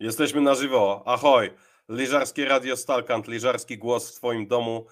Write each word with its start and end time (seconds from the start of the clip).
Jesteśmy 0.00 0.40
na 0.40 0.54
żywo. 0.54 1.02
Ahoj. 1.06 1.50
Liżarskie 1.88 2.44
Radio 2.44 2.76
Stalkant, 2.76 3.28
liżarski 3.28 3.78
głos 3.78 4.10
w 4.10 4.14
Twoim 4.14 4.46
domu. 4.46 4.86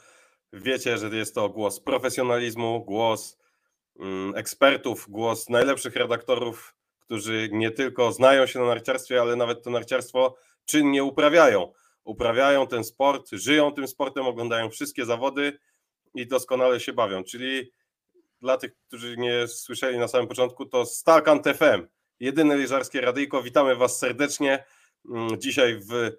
Wiecie, 0.53 0.99
że 0.99 1.09
jest 1.09 1.35
to 1.35 1.49
głos 1.49 1.81
profesjonalizmu, 1.81 2.85
głos 2.85 3.39
mm, 4.01 4.37
ekspertów, 4.37 5.07
głos 5.09 5.49
najlepszych 5.49 5.97
redaktorów, 5.97 6.75
którzy 6.99 7.49
nie 7.53 7.71
tylko 7.71 8.13
znają 8.13 8.47
się 8.47 8.59
na 8.59 8.67
narciarstwie, 8.67 9.21
ale 9.21 9.37
nawet 9.37 9.63
to 9.63 9.71
narciarstwo 9.71 10.37
czynnie 10.65 11.05
uprawiają. 11.05 11.73
Uprawiają 12.05 12.67
ten 12.67 12.85
sport, 12.85 13.31
żyją 13.33 13.73
tym 13.73 13.89
sportem, 13.89 14.27
oglądają 14.27 14.71
wszystkie 14.71 15.05
zawody 15.05 15.59
i 16.15 16.27
doskonale 16.27 16.81
się 16.81 16.93
bawią. 16.93 17.25
Czyli 17.25 17.73
dla 18.41 18.57
tych, 18.57 18.73
którzy 18.89 19.17
nie 19.17 19.49
słyszeli 19.49 19.99
na 19.99 20.09
samym 20.09 20.29
początku, 20.29 20.67
to 20.67 20.87
Stalkant 20.87 21.45
FM, 21.47 21.87
jedyne 22.21 22.57
liżarskie 22.57 23.01
radyjko. 23.01 23.43
Witamy 23.43 23.77
Was 23.77 23.99
serdecznie. 23.99 24.65
Mm, 25.11 25.41
dzisiaj 25.41 25.81
w 25.81 26.11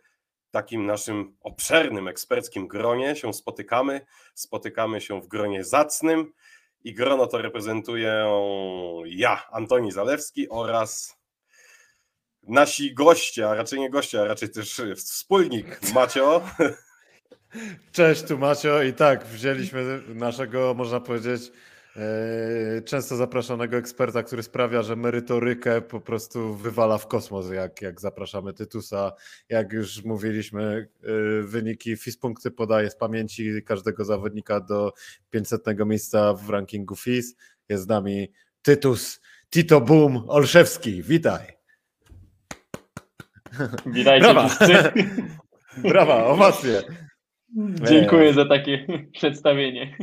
takim 0.52 0.86
naszym 0.86 1.38
obszernym 1.42 2.08
eksperckim 2.08 2.68
gronie 2.68 3.16
się 3.16 3.34
spotykamy. 3.34 4.06
Spotykamy 4.34 5.02
się 5.02 5.22
w 5.22 5.28
gronie 5.28 5.64
zacnym 5.64 6.34
i 6.84 6.94
grono 6.94 7.28
to 7.28 7.42
reprezentuję 7.42 8.26
ja, 9.06 9.48
Antoni 9.52 9.92
Zalewski 9.92 10.50
oraz 10.50 11.18
nasi 12.44 12.94
goście, 12.94 13.50
a 13.50 13.56
raczej 13.56 13.80
nie 13.80 13.90
goście, 13.90 14.22
a 14.22 14.26
raczej 14.26 14.50
też 14.50 14.82
wspólnik 14.96 15.80
Macio. 15.96 16.42
Cześć, 17.92 18.24
tu 18.24 18.38
Macio 18.38 18.84
i 18.84 18.94
tak, 18.94 19.26
wzięliśmy 19.26 20.02
naszego, 20.08 20.74
można 20.74 21.00
powiedzieć, 21.00 21.52
często 22.86 23.16
zapraszanego 23.16 23.78
eksperta, 23.78 24.24
który 24.24 24.44
sprawia, 24.44 24.82
że 24.82 24.96
merytorykę 24.96 25.82
po 25.82 26.02
prostu 26.02 26.56
wywala 26.56 26.98
w 26.98 27.08
kosmos, 27.08 27.52
jak, 27.52 27.82
jak 27.82 28.02
zapraszamy 28.02 28.54
Tytusa. 28.54 29.12
Jak 29.50 29.74
już 29.74 30.04
mówiliśmy, 30.04 30.88
e, 31.04 31.08
wyniki 31.42 31.98
FIS 31.98 32.18
punkty 32.18 32.52
podaje 32.52 32.90
z 32.90 32.96
pamięci 32.96 33.64
każdego 33.66 34.06
zawodnika 34.06 34.60
do 34.60 34.94
500 35.30 35.66
miejsca 35.86 36.34
w 36.34 36.50
rankingu 36.50 36.96
FIS. 36.96 37.36
Jest 37.70 37.84
z 37.84 37.88
nami 37.88 38.32
Tytus 38.62 39.22
Tito 39.50 39.82
Boom 39.82 40.24
Olszewski. 40.28 41.04
Witaj. 41.04 41.56
Witajcie 43.86 44.34
Brawa. 44.34 44.48
wszyscy. 44.48 44.92
Brawa, 45.78 46.26
owacje. 46.26 46.82
Dziękuję 47.90 48.34
za 48.34 48.46
takie 48.46 48.88
przedstawienie. 49.14 49.98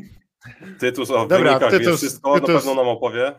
Tytus 0.79 1.11
o 1.11 1.27
Dobra, 1.27 1.39
wynikach 1.59 1.71
Tytus, 1.71 1.97
wszystko, 2.01 2.35
Tytus, 2.35 2.49
na 2.49 2.55
pewno 2.55 2.75
nam 2.75 2.89
opowie. 2.89 3.35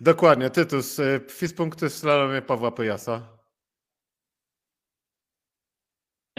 Dokładnie, 0.00 0.50
Tytus. 0.50 0.98
Y, 0.98 1.20
Fis 1.30 1.54
punkty 1.54 1.88
w 1.88 1.94
slalomie 1.94 2.42
Pawła 2.42 2.70
Pejasa. 2.70 3.36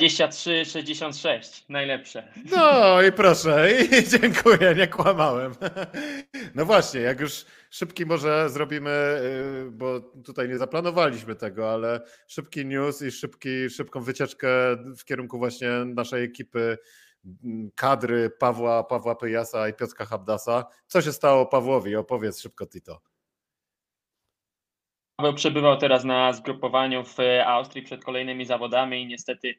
23-66, 0.02 1.64
najlepsze. 1.70 2.34
No 2.52 3.02
i 3.02 3.12
proszę, 3.12 3.70
i 3.84 4.08
dziękuję, 4.08 4.76
nie 4.76 4.88
kłamałem. 4.88 5.52
No 6.56 6.66
właśnie, 6.66 7.00
jak 7.00 7.20
już 7.20 7.46
szybki 7.70 8.06
może 8.06 8.50
zrobimy, 8.50 9.20
y, 9.68 9.72
bo 9.72 10.00
tutaj 10.00 10.50
nie 10.50 10.58
zaplanowaliśmy 10.58 11.36
tego, 11.36 11.74
ale 11.74 12.02
szybki 12.28 12.66
news 12.66 13.02
i 13.02 13.12
szybki, 13.12 13.70
szybką 13.70 14.02
wycieczkę 14.02 14.48
w 14.98 15.06
kierunku 15.06 15.38
właśnie 15.38 15.70
naszej 15.86 16.24
ekipy 16.24 16.78
kadry 17.76 18.30
Pawła, 18.30 18.84
Pawła 18.84 19.16
Pyjasa 19.16 19.70
i 19.70 19.74
Piotra 19.74 20.06
Habdasa. 20.06 20.66
Co 20.88 21.02
się 21.02 21.12
stało 21.12 21.46
Pawłowi? 21.46 21.96
Opowiedz 21.96 22.42
szybko 22.42 22.68
Tito. 22.68 23.02
Paweł 25.16 25.34
przebywał 25.34 25.78
teraz 25.78 26.04
na 26.04 26.34
zgrupowaniu 26.34 27.04
w 27.04 27.18
Austrii 27.46 27.84
przed 27.84 28.04
kolejnymi 28.04 28.46
zawodami 28.46 29.02
i 29.02 29.08
niestety 29.08 29.56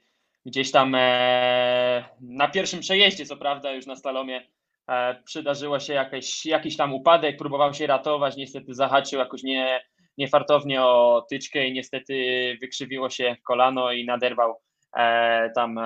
gdzieś 0.47 0.70
tam 0.70 0.95
e, 0.95 2.05
na 2.20 2.48
pierwszym 2.48 2.81
przejeździe, 2.81 3.27
co 3.27 3.36
prawda 3.36 3.73
już 3.73 3.86
na 3.86 3.97
slalomie, 3.97 4.47
e, 4.89 5.23
przydarzyło 5.23 5.80
się 5.80 5.92
jakieś, 5.92 6.47
jakiś 6.47 6.77
tam 6.77 6.95
upadek, 6.95 7.36
próbował 7.36 7.74
się 7.74 7.86
ratować, 7.86 8.36
niestety 8.36 8.74
zahaczył 8.74 9.18
jakoś 9.18 9.42
nie, 9.42 9.80
niefartownie 10.18 10.83
o 10.83 11.27
tyczkę 11.30 11.67
i 11.67 11.73
niestety 11.73 12.14
wykrzywiło 12.61 13.11
się 13.11 13.36
kolano 13.47 13.92
i 13.92 14.05
naderwał 14.05 14.61
e, 14.97 15.51
tam 15.55 15.80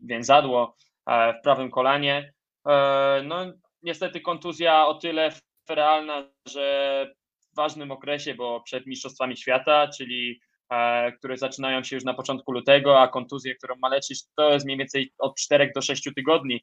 więzadło. 0.00 0.76
E, 1.06 1.34
w 1.38 1.42
prawym 1.42 1.70
kolanie. 1.70 2.32
E, 2.68 3.22
no 3.24 3.36
niestety 3.82 4.20
kontuzja 4.20 4.86
o 4.86 4.94
tyle 4.94 5.32
realna, 5.68 6.30
że 6.48 7.06
w 7.52 7.56
ważnym 7.56 7.90
okresie, 7.90 8.34
bo 8.34 8.60
przed 8.60 8.86
Mistrzostwami 8.86 9.36
Świata, 9.36 9.88
czyli 9.88 10.40
e, 10.72 11.12
które 11.12 11.38
zaczynają 11.38 11.84
się 11.84 11.96
już 11.96 12.04
na 12.04 12.14
początku 12.14 12.52
lutego, 12.52 13.00
a 13.00 13.08
kontuzję, 13.08 13.54
którą 13.54 13.74
ma 13.76 13.88
leczyć, 13.88 14.22
to 14.36 14.52
jest 14.52 14.66
mniej 14.66 14.78
więcej 14.78 15.12
od 15.18 15.36
4 15.36 15.72
do 15.74 15.82
6 15.82 16.10
tygodni. 16.16 16.60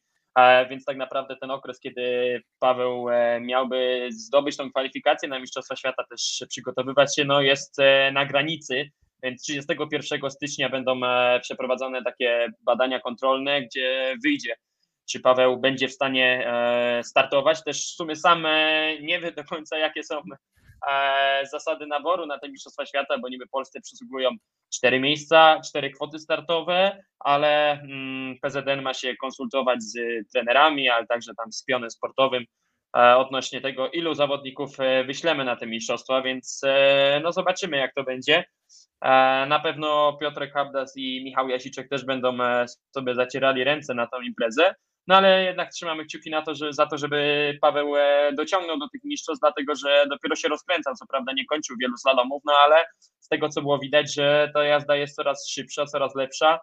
Więc 0.70 0.86
tak 0.86 0.98
naprawdę 0.98 1.36
ten 1.42 1.52
okres, 1.52 1.80
kiedy 1.80 2.42
Paweł 2.60 3.06
miałby 3.42 4.10
zdobyć 4.12 4.58
tą 4.58 4.70
kwalifikację 4.70 5.30
na 5.30 5.40
Mistrzostwa 5.40 5.76
Świata, 5.76 6.04
też 6.10 6.44
przygotowywać 6.50 7.16
się, 7.16 7.26
no 7.26 7.42
jest 7.42 7.78
na 8.14 8.26
granicy. 8.26 8.90
Więc 9.24 9.42
31 9.42 10.32
stycznia 10.32 10.70
będą 10.70 11.06
e, 11.06 11.40
przeprowadzone 11.40 12.04
takie 12.04 12.48
badania 12.62 13.00
kontrolne, 13.00 13.62
gdzie 13.62 14.16
wyjdzie, 14.24 14.56
czy 15.10 15.20
Paweł 15.20 15.58
będzie 15.58 15.88
w 15.88 15.94
stanie 15.94 16.48
e, 16.48 17.04
startować. 17.04 17.64
Też 17.64 17.78
w 17.78 17.96
sumie 17.96 18.16
sam 18.16 18.46
e, 18.46 19.00
nie 19.00 19.20
wie 19.20 19.32
do 19.32 19.44
końca, 19.44 19.78
jakie 19.78 20.04
są 20.04 20.22
zasady 21.52 21.88
naboru 21.88 22.26
na 22.26 22.40
te 22.40 22.50
Mistrzostwa 22.50 22.86
Świata, 22.86 23.18
bo 23.18 23.30
niby 23.30 23.48
Polsce 23.48 23.82
przysługują 23.82 24.30
cztery 24.74 25.00
miejsca, 25.00 25.62
cztery 25.66 25.92
kwoty 25.92 26.20
startowe, 26.20 27.04
ale 27.20 27.72
mm, 27.72 28.36
PZN 28.42 28.82
ma 28.82 28.94
się 28.94 29.16
konsultować 29.16 29.84
z 29.84 29.94
trenerami, 30.34 30.90
ale 30.90 31.08
także 31.08 31.32
tam 31.38 31.52
z 31.54 31.64
pionem 31.64 31.92
sportowym 31.92 32.46
odnośnie 32.94 33.62
tego, 33.62 33.90
ilu 33.90 34.14
zawodników 34.14 34.70
wyślemy 35.06 35.46
na 35.46 35.56
te 35.56 35.68
mistrzostwa, 35.68 36.22
więc 36.22 36.62
no 37.24 37.32
zobaczymy, 37.32 37.78
jak 37.78 37.94
to 37.94 38.04
będzie. 38.04 38.44
E, 39.03 39.46
na 39.46 39.59
pewno 39.59 40.18
Piotrek 40.22 40.53
Habdas 40.53 40.94
i 40.97 41.24
Michał 41.24 41.50
Jasiczek 41.50 41.90
też 41.90 42.06
będą 42.06 42.44
e, 42.44 42.66
sobie 42.96 43.16
zacierali 43.16 43.64
ręce 43.64 43.94
na 43.94 44.08
tą 44.08 44.22
imprezę, 44.22 44.75
no 45.08 45.16
ale 45.16 45.44
jednak 45.44 45.72
trzymamy 45.72 46.06
kciuki 46.06 46.30
na 46.30 46.41
to, 46.41 46.56
że, 46.56 46.74
za 46.74 46.86
to, 46.86 46.97
żeby 46.97 47.58
Paweł 47.62 47.96
e, 47.96 48.34
dociągnął 48.34 48.80
do 48.80 48.90
tych 48.90 49.03
mistrzostw, 49.03 49.42
dlatego 49.42 49.75
że 49.75 50.06
dopiero 50.09 50.36
się 50.36 50.47
rozkręcał, 50.47 50.96
co 50.96 51.06
prawda 51.06 51.34
nie 51.34 51.46
kończył 51.46 51.75
wielu 51.81 51.97
slalomów, 51.97 52.42
no 52.46 52.53
ale 52.66 52.75
z 53.19 53.28
tego 53.28 53.50
co 53.50 53.62
było 53.62 53.80
widać, 53.80 54.13
że 54.13 54.52
ta 54.53 54.63
jazda 54.63 54.96
jest 54.96 55.16
coraz 55.16 55.50
szybsza, 55.50 55.86
coraz 55.86 56.16
lepsza, 56.16 56.59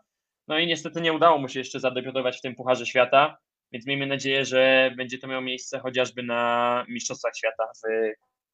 no 0.48 0.58
i 0.58 0.66
niestety 0.66 1.00
nie 1.00 1.12
udało 1.12 1.38
mu 1.38 1.48
się 1.48 1.58
jeszcze 1.58 1.80
zadebiutować 1.80 2.38
w 2.38 2.40
tym 2.40 2.54
Pucharze 2.54 2.86
Świata, 2.86 3.36
więc 3.72 3.86
miejmy 3.86 4.06
nadzieję, 4.06 4.44
że 4.44 4.90
będzie 4.96 5.18
to 5.18 5.26
miało 5.28 5.42
miejsce 5.42 5.78
chociażby 5.80 6.22
na 6.22 6.84
Mistrzostwach 6.88 7.36
Świata 7.36 7.64
w 7.66 7.88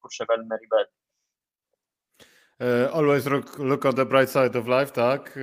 Courchevel 0.01 0.45
Meribel. 0.45 0.85
E, 0.85 1.06
always 2.93 3.25
look, 3.25 3.59
look 3.59 3.85
on 3.85 3.95
the 3.95 4.05
bright 4.05 4.29
side 4.29 4.59
of 4.59 4.67
life, 4.67 4.91
tak? 4.91 5.37
E, 5.37 5.41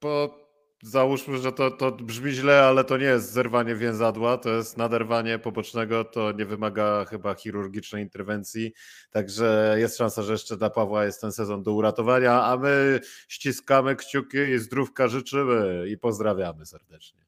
bo 0.00 0.44
załóżmy, 0.82 1.38
że 1.38 1.52
to, 1.52 1.70
to 1.70 1.92
brzmi 1.92 2.32
źle, 2.32 2.62
ale 2.62 2.84
to 2.84 2.96
nie 2.96 3.04
jest 3.04 3.32
zerwanie 3.32 3.74
więzadła, 3.74 4.38
to 4.38 4.50
jest 4.50 4.76
naderwanie 4.76 5.38
pobocznego, 5.38 6.04
to 6.04 6.32
nie 6.32 6.44
wymaga 6.44 7.04
chyba 7.04 7.34
chirurgicznej 7.34 8.02
interwencji, 8.02 8.72
także 9.10 9.76
jest 9.78 9.96
szansa, 9.96 10.22
że 10.22 10.32
jeszcze 10.32 10.56
dla 10.56 10.70
Pawła 10.70 11.04
jest 11.04 11.20
ten 11.20 11.32
sezon 11.32 11.62
do 11.62 11.72
uratowania, 11.72 12.42
a 12.44 12.56
my 12.56 13.00
ściskamy 13.28 13.96
kciuki 13.96 14.38
i 14.38 14.58
zdrówka 14.58 15.08
życzymy 15.08 15.84
i 15.88 15.98
pozdrawiamy 15.98 16.66
serdecznie. 16.66 17.24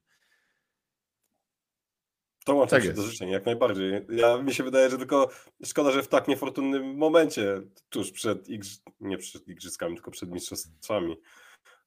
To 2.47 2.55
łączy 2.55 2.75
tak 2.75 2.83
się 2.83 2.93
do 2.93 3.01
życzeń, 3.01 3.29
jak 3.29 3.45
najbardziej. 3.45 4.05
Ja 4.09 4.37
mi 4.37 4.53
się 4.53 4.63
wydaje, 4.63 4.89
że 4.89 4.97
tylko 4.97 5.29
szkoda, 5.65 5.91
że 5.91 6.03
w 6.03 6.07
tak 6.07 6.27
niefortunnym 6.27 6.97
momencie, 6.97 7.61
tuż 7.89 8.11
przed, 8.11 8.49
igrzy... 8.49 8.77
nie 8.99 9.17
przed 9.17 9.47
igrzyskami, 9.47 9.95
tylko 9.95 10.11
przed 10.11 10.31
mistrzostwami, 10.31 11.17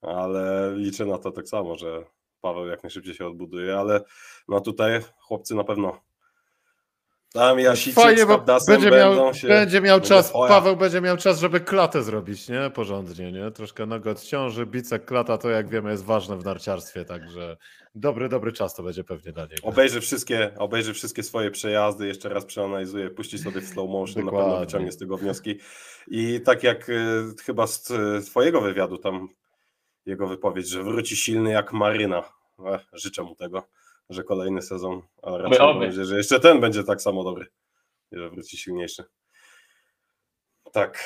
ale 0.00 0.72
liczę 0.76 1.06
na 1.06 1.18
to 1.18 1.30
tak 1.30 1.48
samo, 1.48 1.76
że 1.76 2.04
Paweł 2.40 2.66
jak 2.66 2.82
najszybciej 2.82 3.14
się 3.14 3.26
odbuduje, 3.26 3.78
ale 3.78 4.00
no 4.48 4.60
tutaj 4.60 5.00
chłopcy 5.18 5.54
na 5.54 5.64
pewno 5.64 6.00
tam 7.32 7.58
Jasicek 7.58 8.04
Fajnie, 8.04 8.26
bo 8.26 8.44
będzie 8.66 8.90
miał, 8.90 9.34
się, 9.34 9.48
będzie 9.48 9.80
miał 9.80 10.00
czas, 10.00 10.32
Paweł 10.32 10.76
będzie 10.76 11.00
miał 11.00 11.16
czas, 11.16 11.40
żeby 11.40 11.60
klatę 11.60 12.02
zrobić, 12.02 12.48
nie? 12.48 12.70
Porządnie, 12.74 13.32
nie? 13.32 13.50
Troszkę 13.50 13.86
nogę 13.86 14.10
odciąży, 14.10 14.66
bicek, 14.66 15.04
klata, 15.04 15.38
to 15.38 15.50
jak 15.50 15.68
wiemy 15.68 15.90
jest 15.90 16.04
ważne 16.04 16.36
w 16.36 16.44
narciarstwie, 16.44 17.04
także 17.04 17.56
dobry, 17.94 18.28
dobry 18.28 18.52
czas 18.52 18.74
to 18.74 18.82
będzie 18.82 19.04
pewnie 19.04 19.32
dla 19.32 19.42
niego. 19.42 19.62
Obejrzy 19.62 20.00
wszystkie, 20.00 20.50
obejrzy 20.58 20.94
wszystkie 20.94 21.22
swoje 21.22 21.50
przejazdy, 21.50 22.06
jeszcze 22.06 22.28
raz 22.28 22.44
przeanalizuje, 22.44 23.10
puści 23.10 23.38
sobie 23.38 23.60
w 23.60 23.66
slow 23.66 23.90
motion, 23.90 24.24
Dokładnie. 24.24 24.38
na 24.38 24.44
pewno 24.44 24.66
wyciągnie 24.66 24.92
z 24.92 24.96
tego 24.96 25.16
wnioski. 25.16 25.58
I 26.08 26.40
tak 26.40 26.62
jak 26.62 26.88
y, 26.88 27.24
chyba 27.44 27.66
z 27.66 27.90
y, 27.90 28.26
twojego 28.26 28.60
wywiadu, 28.60 28.98
tam 28.98 29.28
jego 30.06 30.26
wypowiedź, 30.26 30.68
że 30.68 30.82
wróci 30.82 31.16
silny 31.16 31.50
jak 31.50 31.72
maryna. 31.72 32.22
Ech, 32.74 32.80
życzę 32.92 33.22
mu 33.22 33.34
tego 33.34 33.62
że 34.10 34.24
kolejny 34.24 34.62
sezon, 34.62 35.02
a 35.22 35.38
raczej 35.38 35.74
nadzieję, 35.80 36.04
że 36.04 36.16
jeszcze 36.16 36.40
ten 36.40 36.60
będzie 36.60 36.84
tak 36.84 37.02
samo 37.02 37.24
dobry, 37.24 37.46
że 38.12 38.30
wróci 38.30 38.58
silniejszy. 38.58 39.04
Tak, 40.72 40.98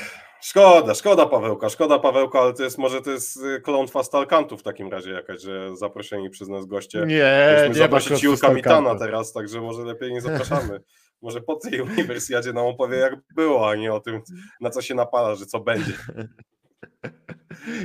Szkoda, 0.45 0.95
szkoda 0.95 1.27
Pawełka, 1.27 1.69
szkoda 1.69 1.99
Pawełka, 1.99 2.41
ale 2.41 2.55
to 2.55 2.63
jest 2.63 2.79
może 2.79 3.03
to 3.03 3.11
jest 3.11 3.37
y, 3.37 3.61
klątwa 3.61 4.03
stalkantów 4.03 4.61
w 4.61 4.63
takim 4.63 4.91
razie 4.91 5.11
jakaś, 5.11 5.41
że 5.41 5.77
zaproszeni 5.77 6.31
przez 6.31 6.49
nas 6.49 6.67
goście. 6.67 6.99
Nie, 6.99 7.47
Mieliśmy 7.49 7.69
nie 7.69 7.75
zaprosić 7.75 8.23
Jurka 8.23 8.53
Mitana 8.53 8.95
teraz, 8.95 9.33
także 9.33 9.61
może 9.61 9.83
lepiej 9.83 10.13
nie 10.13 10.21
zapraszamy. 10.31 10.81
Może 11.23 11.41
po 11.41 11.57
tej 11.57 11.81
uniwersjadzie 11.81 12.53
nam 12.53 12.67
opowie 12.67 12.97
jak 12.97 13.15
było, 13.35 13.71
a 13.71 13.77
nie 13.77 13.93
o 13.93 14.01
tym, 14.01 14.23
na 14.61 14.71
co 14.71 14.83
się 14.83 14.95
napala, 14.95 15.35
że 15.35 15.47
co 15.47 15.61
będzie. 15.61 15.93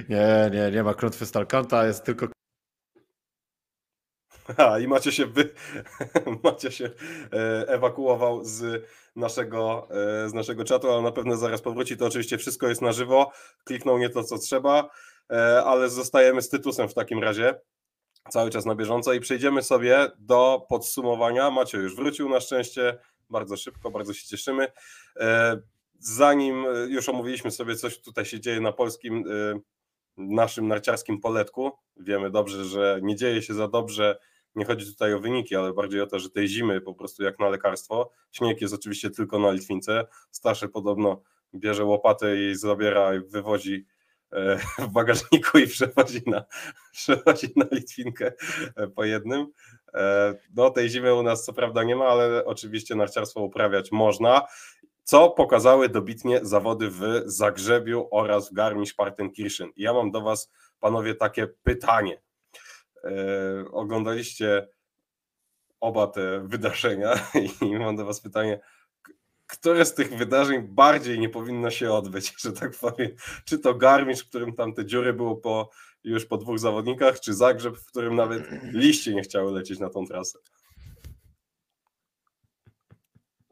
Nie, 0.09 0.49
nie, 0.53 0.71
nie 0.71 0.83
ma 0.83 0.93
klątwy 0.93 1.25
Stalkanta, 1.25 1.85
jest 1.85 2.03
tylko 2.03 2.27
A, 4.57 4.79
i 4.79 4.87
Macie 4.87 5.11
się, 5.11 5.25
wy... 5.25 5.49
Macie 6.43 6.71
się 6.71 6.85
e, 7.33 7.67
ewakuował 7.67 8.43
z 8.43 8.85
naszego, 9.15 9.87
e, 10.25 10.29
z 10.29 10.33
naszego 10.33 10.63
czatu, 10.63 10.91
ale 10.91 11.01
na 11.01 11.11
pewno 11.11 11.37
zaraz 11.37 11.61
powróci. 11.61 11.97
To 11.97 12.05
oczywiście 12.05 12.37
wszystko 12.37 12.67
jest 12.67 12.81
na 12.81 12.91
żywo. 12.91 13.31
Kliknął 13.63 13.97
nie 13.97 14.09
to, 14.09 14.23
co 14.23 14.37
trzeba, 14.37 14.89
e, 15.31 15.63
ale 15.63 15.89
zostajemy 15.89 16.41
z 16.41 16.49
Tytusem 16.49 16.89
w 16.89 16.93
takim 16.93 17.23
razie. 17.23 17.59
Cały 18.29 18.49
czas 18.49 18.65
na 18.65 18.75
bieżąco 18.75 19.13
i 19.13 19.19
przejdziemy 19.19 19.63
sobie 19.63 20.07
do 20.19 20.65
podsumowania. 20.69 21.51
Macie 21.51 21.77
już 21.77 21.95
wrócił 21.95 22.29
na 22.29 22.39
szczęście, 22.39 22.97
bardzo 23.29 23.57
szybko, 23.57 23.91
bardzo 23.91 24.13
się 24.13 24.27
cieszymy. 24.27 24.67
Zanim 25.99 26.65
już 26.87 27.09
omówiliśmy 27.09 27.51
sobie, 27.51 27.75
coś 27.75 28.01
tutaj 28.01 28.25
się 28.25 28.39
dzieje 28.39 28.61
na 28.61 28.71
polskim, 28.71 29.23
naszym 30.17 30.67
narciarskim 30.67 31.19
poletku. 31.19 31.71
Wiemy 31.97 32.29
dobrze, 32.29 32.65
że 32.65 32.99
nie 33.03 33.15
dzieje 33.15 33.41
się 33.41 33.53
za 33.53 33.67
dobrze. 33.67 34.19
Nie 34.55 34.65
chodzi 34.65 34.85
tutaj 34.85 35.13
o 35.13 35.19
wyniki, 35.19 35.55
ale 35.55 35.73
bardziej 35.73 36.01
o 36.01 36.07
to, 36.07 36.19
że 36.19 36.29
tej 36.29 36.47
zimy 36.47 36.81
po 36.81 36.93
prostu 36.93 37.23
jak 37.23 37.39
na 37.39 37.49
lekarstwo. 37.49 38.11
Śnieg 38.31 38.61
jest 38.61 38.73
oczywiście 38.73 39.09
tylko 39.09 39.39
na 39.39 39.51
Litwince. 39.51 40.07
Starszy 40.31 40.69
podobno 40.69 41.21
bierze 41.55 41.85
łopatę 41.85 42.37
i 42.37 42.55
zabiera 42.55 43.15
i 43.15 43.19
wywozi 43.19 43.85
e, 44.33 44.57
w 44.85 44.91
bagażniku 44.91 45.57
i 45.57 45.67
przewozi 45.67 46.21
na, 46.27 46.45
przewozi 46.93 47.47
na 47.55 47.65
Litwinkę 47.71 48.31
e, 48.75 48.87
po 48.87 49.03
jednym. 49.03 49.47
E, 49.93 50.35
No 50.55 50.69
tej 50.69 50.89
zimy 50.89 51.13
u 51.13 51.23
nas 51.23 51.45
co 51.45 51.53
prawda 51.53 51.83
nie 51.83 51.95
ma, 51.95 52.05
ale 52.05 52.45
oczywiście 52.45 52.95
narciarstwo 52.95 53.41
uprawiać 53.41 53.91
można 53.91 54.47
co 55.09 55.29
pokazały 55.29 55.89
dobitnie 55.89 56.39
zawody 56.41 56.89
w 56.89 57.01
Zagrzebiu 57.25 58.07
oraz 58.11 58.49
w 58.49 58.53
Garmisch-Partenkirchen. 58.53 59.69
Ja 59.77 59.93
mam 59.93 60.11
do 60.11 60.21
Was, 60.21 60.51
panowie, 60.79 61.15
takie 61.15 61.47
pytanie. 61.47 62.21
E, 63.03 63.71
oglądaliście 63.71 64.67
oba 65.79 66.07
te 66.07 66.47
wydarzenia 66.47 67.13
i 67.61 67.75
mam 67.75 67.95
do 67.95 68.05
Was 68.05 68.21
pytanie, 68.21 68.59
które 69.47 69.85
z 69.85 69.93
tych 69.93 70.17
wydarzeń 70.17 70.67
bardziej 70.67 71.19
nie 71.19 71.29
powinno 71.29 71.69
się 71.69 71.91
odbyć, 71.91 72.33
że 72.43 72.53
tak 72.53 72.71
powiem? 72.71 73.11
Czy 73.45 73.59
to 73.59 73.73
Garmisch, 73.73 74.25
w 74.25 74.29
którym 74.29 74.53
tam 74.53 74.73
te 74.73 74.85
dziury 74.85 75.13
było 75.13 75.35
po, 75.35 75.69
już 76.03 76.25
po 76.25 76.37
dwóch 76.37 76.59
zawodnikach, 76.59 77.19
czy 77.19 77.33
Zagrzeb, 77.33 77.77
w 77.77 77.85
którym 77.85 78.15
nawet 78.15 78.43
liście 78.73 79.15
nie 79.15 79.21
chciały 79.21 79.51
lecieć 79.51 79.79
na 79.79 79.89
tą 79.89 80.05
trasę? 80.05 80.39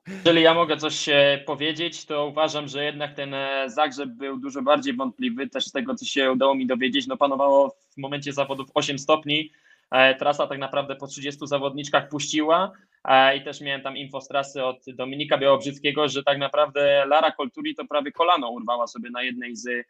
Jeżeli 0.07 0.41
ja 0.41 0.53
mogę 0.53 0.77
coś 0.77 1.09
e, 1.09 1.43
powiedzieć, 1.45 2.05
to 2.05 2.27
uważam, 2.27 2.67
że 2.67 2.83
jednak 2.85 3.13
ten 3.13 3.33
e, 3.33 3.69
Zagrzeb 3.69 4.09
był 4.09 4.39
dużo 4.39 4.61
bardziej 4.61 4.93
wątpliwy. 4.93 5.49
Też 5.49 5.65
z 5.65 5.71
tego, 5.71 5.95
co 5.95 6.05
się 6.05 6.31
udało 6.31 6.55
mi 6.55 6.67
dowiedzieć, 6.67 7.07
no 7.07 7.17
panowało 7.17 7.69
w 7.69 7.97
momencie 7.97 8.33
zawodów 8.33 8.69
8 8.73 8.99
stopni. 8.99 9.51
E, 9.91 10.15
Trasa 10.15 10.47
tak 10.47 10.59
naprawdę 10.59 10.95
po 10.95 11.07
30 11.07 11.47
zawodniczkach 11.47 12.09
puściła 12.09 12.71
i 13.37 13.41
też 13.41 13.61
miałem 13.61 13.81
tam 13.81 13.97
info 13.97 14.21
z 14.21 14.27
trasy 14.27 14.65
od 14.65 14.77
Dominika 14.87 15.37
Białobrzyckiego, 15.37 16.07
że 16.07 16.23
tak 16.23 16.37
naprawdę 16.37 17.05
Lara 17.05 17.31
Colturi 17.31 17.75
to 17.75 17.85
prawie 17.85 18.11
kolano 18.11 18.49
urwała 18.49 18.87
sobie 18.87 19.09
na 19.09 19.23
jednej 19.23 19.55
z, 19.55 19.87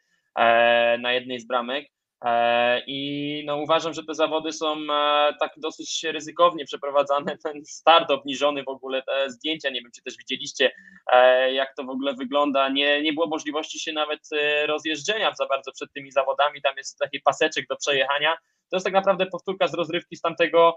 na 1.00 1.12
jednej 1.12 1.40
z 1.40 1.46
bramek. 1.46 1.88
E, 2.24 2.82
I 2.86 3.42
no 3.46 3.56
uważam, 3.56 3.94
że 3.94 4.04
te 4.04 4.14
zawody 4.14 4.52
są 4.52 4.76
e, 4.76 5.34
tak 5.40 5.52
dosyć 5.56 6.04
ryzykownie 6.04 6.64
przeprowadzane. 6.64 7.38
Ten 7.44 7.64
start 7.64 8.10
obniżony 8.10 8.62
w 8.62 8.68
ogóle, 8.68 9.02
te 9.02 9.30
zdjęcia, 9.30 9.70
nie 9.70 9.82
wiem 9.82 9.90
czy 9.94 10.02
też 10.02 10.16
widzieliście, 10.16 10.70
e, 11.12 11.52
jak 11.52 11.74
to 11.74 11.84
w 11.84 11.90
ogóle 11.90 12.14
wygląda. 12.14 12.68
Nie, 12.68 13.02
nie 13.02 13.12
było 13.12 13.26
możliwości 13.26 13.80
się 13.80 13.92
nawet 13.92 14.20
rozjeżdżenia 14.66 15.34
za 15.34 15.46
bardzo 15.46 15.72
przed 15.72 15.92
tymi 15.92 16.12
zawodami. 16.12 16.62
Tam 16.62 16.76
jest 16.76 16.98
taki 16.98 17.20
paseczek 17.20 17.66
do 17.66 17.76
przejechania. 17.76 18.36
To 18.70 18.76
jest 18.76 18.84
tak 18.84 18.94
naprawdę 18.94 19.26
powtórka 19.26 19.68
z 19.68 19.74
rozrywki 19.74 20.16
z 20.16 20.20
tamtego 20.20 20.76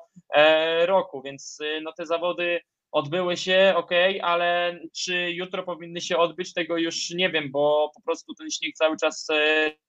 roku, 0.86 1.22
więc 1.22 1.60
no 1.82 1.94
te 1.94 2.06
zawody 2.06 2.60
odbyły 2.92 3.38
się, 3.38 3.74
ok, 3.76 3.92
ale 4.22 4.80
czy 4.98 5.32
jutro 5.32 5.64
powinny 5.64 6.02
się 6.02 6.18
odbyć, 6.18 6.54
tego 6.54 6.78
już 6.78 7.10
nie 7.10 7.30
wiem, 7.30 7.52
bo 7.52 7.92
po 7.96 8.02
prostu 8.02 8.34
ten 8.34 8.52
śnieg 8.52 8.76
cały 8.76 8.98
czas 8.98 9.28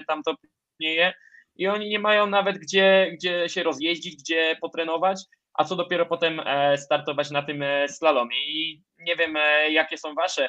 tam 0.06 0.22
topnieje 0.22 1.12
i 1.56 1.66
oni 1.66 1.88
nie 1.88 1.98
mają 1.98 2.26
nawet 2.26 2.58
gdzie, 2.58 3.10
gdzie 3.12 3.48
się 3.48 3.62
rozjeździć, 3.62 4.16
gdzie 4.16 4.56
potrenować, 4.60 5.22
a 5.54 5.64
co 5.64 5.76
dopiero 5.76 6.06
potem 6.06 6.40
e, 6.40 6.78
startować 6.78 7.30
na 7.30 7.42
tym 7.42 7.62
e, 7.62 7.88
slalomie. 7.88 8.36
I 8.46 8.82
nie 8.98 9.16
wiem, 9.16 9.36
e, 9.36 9.70
jakie 9.70 9.98
są 9.98 10.14
wasze 10.14 10.48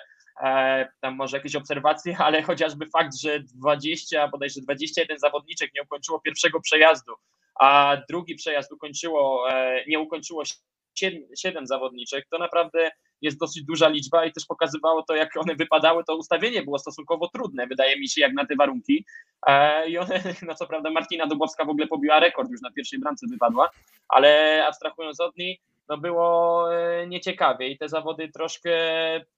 tam 1.02 1.16
może 1.16 1.38
jakieś 1.38 1.56
obserwacje, 1.56 2.18
ale 2.26 2.42
chociażby 2.42 2.86
fakt, 2.86 3.16
że 3.16 3.40
20, 3.40 4.28
bodajże 4.28 4.62
21 4.62 5.20
zawodniczek 5.20 5.72
nie 5.76 5.84
ukończyło 5.84 6.20
pierwszego 6.20 6.62
przejazdu, 6.62 7.14
a 7.60 7.98
drugi 8.10 8.36
przejazd 8.36 8.72
ukończyło, 8.72 9.48
nie 9.88 10.00
ukończyło 10.00 10.44
7, 10.96 11.24
7 11.38 11.68
zawodniczek, 11.68 12.26
to 12.30 12.38
naprawdę 12.38 12.92
jest 13.22 13.40
dosyć 13.40 13.64
duża 13.64 13.90
liczba 13.90 14.26
i 14.26 14.32
też 14.32 14.46
pokazywało 14.46 15.04
to, 15.04 15.16
jak 15.16 15.38
one 15.38 15.56
wypadały. 15.56 16.04
To 16.04 16.16
ustawienie 16.16 16.64
było 16.64 16.80
stosunkowo 16.80 17.28
trudne, 17.28 17.68
wydaje 17.68 18.00
mi 18.00 18.10
się, 18.10 18.22
jak 18.22 18.34
na 18.34 18.46
te 18.46 18.56
warunki. 18.56 19.06
E, 19.48 19.90
I 19.90 19.98
one, 19.98 20.24
no 20.48 20.56
co 20.56 20.68
prawda, 20.68 20.92
Martina 20.92 21.28
Dubowska 21.28 21.66
w 21.66 21.70
ogóle 21.70 21.88
pobiła 21.88 22.20
rekord, 22.20 22.52
już 22.52 22.62
na 22.62 22.72
pierwszej 22.72 23.00
bramce 23.00 23.28
wypadła, 23.30 23.70
ale 24.08 24.64
abstrahując 24.68 25.20
od 25.20 25.38
niej, 25.38 25.60
no 25.90 25.98
było 25.98 26.68
e, 26.76 27.08
nieciekawie 27.08 27.70
i 27.70 27.78
te 27.78 27.90
zawody 27.90 28.30
troszkę 28.30 28.72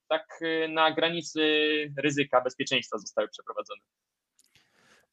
tak 0.07 0.39
e, 0.41 0.67
na 0.67 0.91
granicy 0.91 1.41
ryzyka 2.03 2.41
bezpieczeństwa 2.41 2.97
zostały 2.97 3.27
przeprowadzone. 3.27 3.81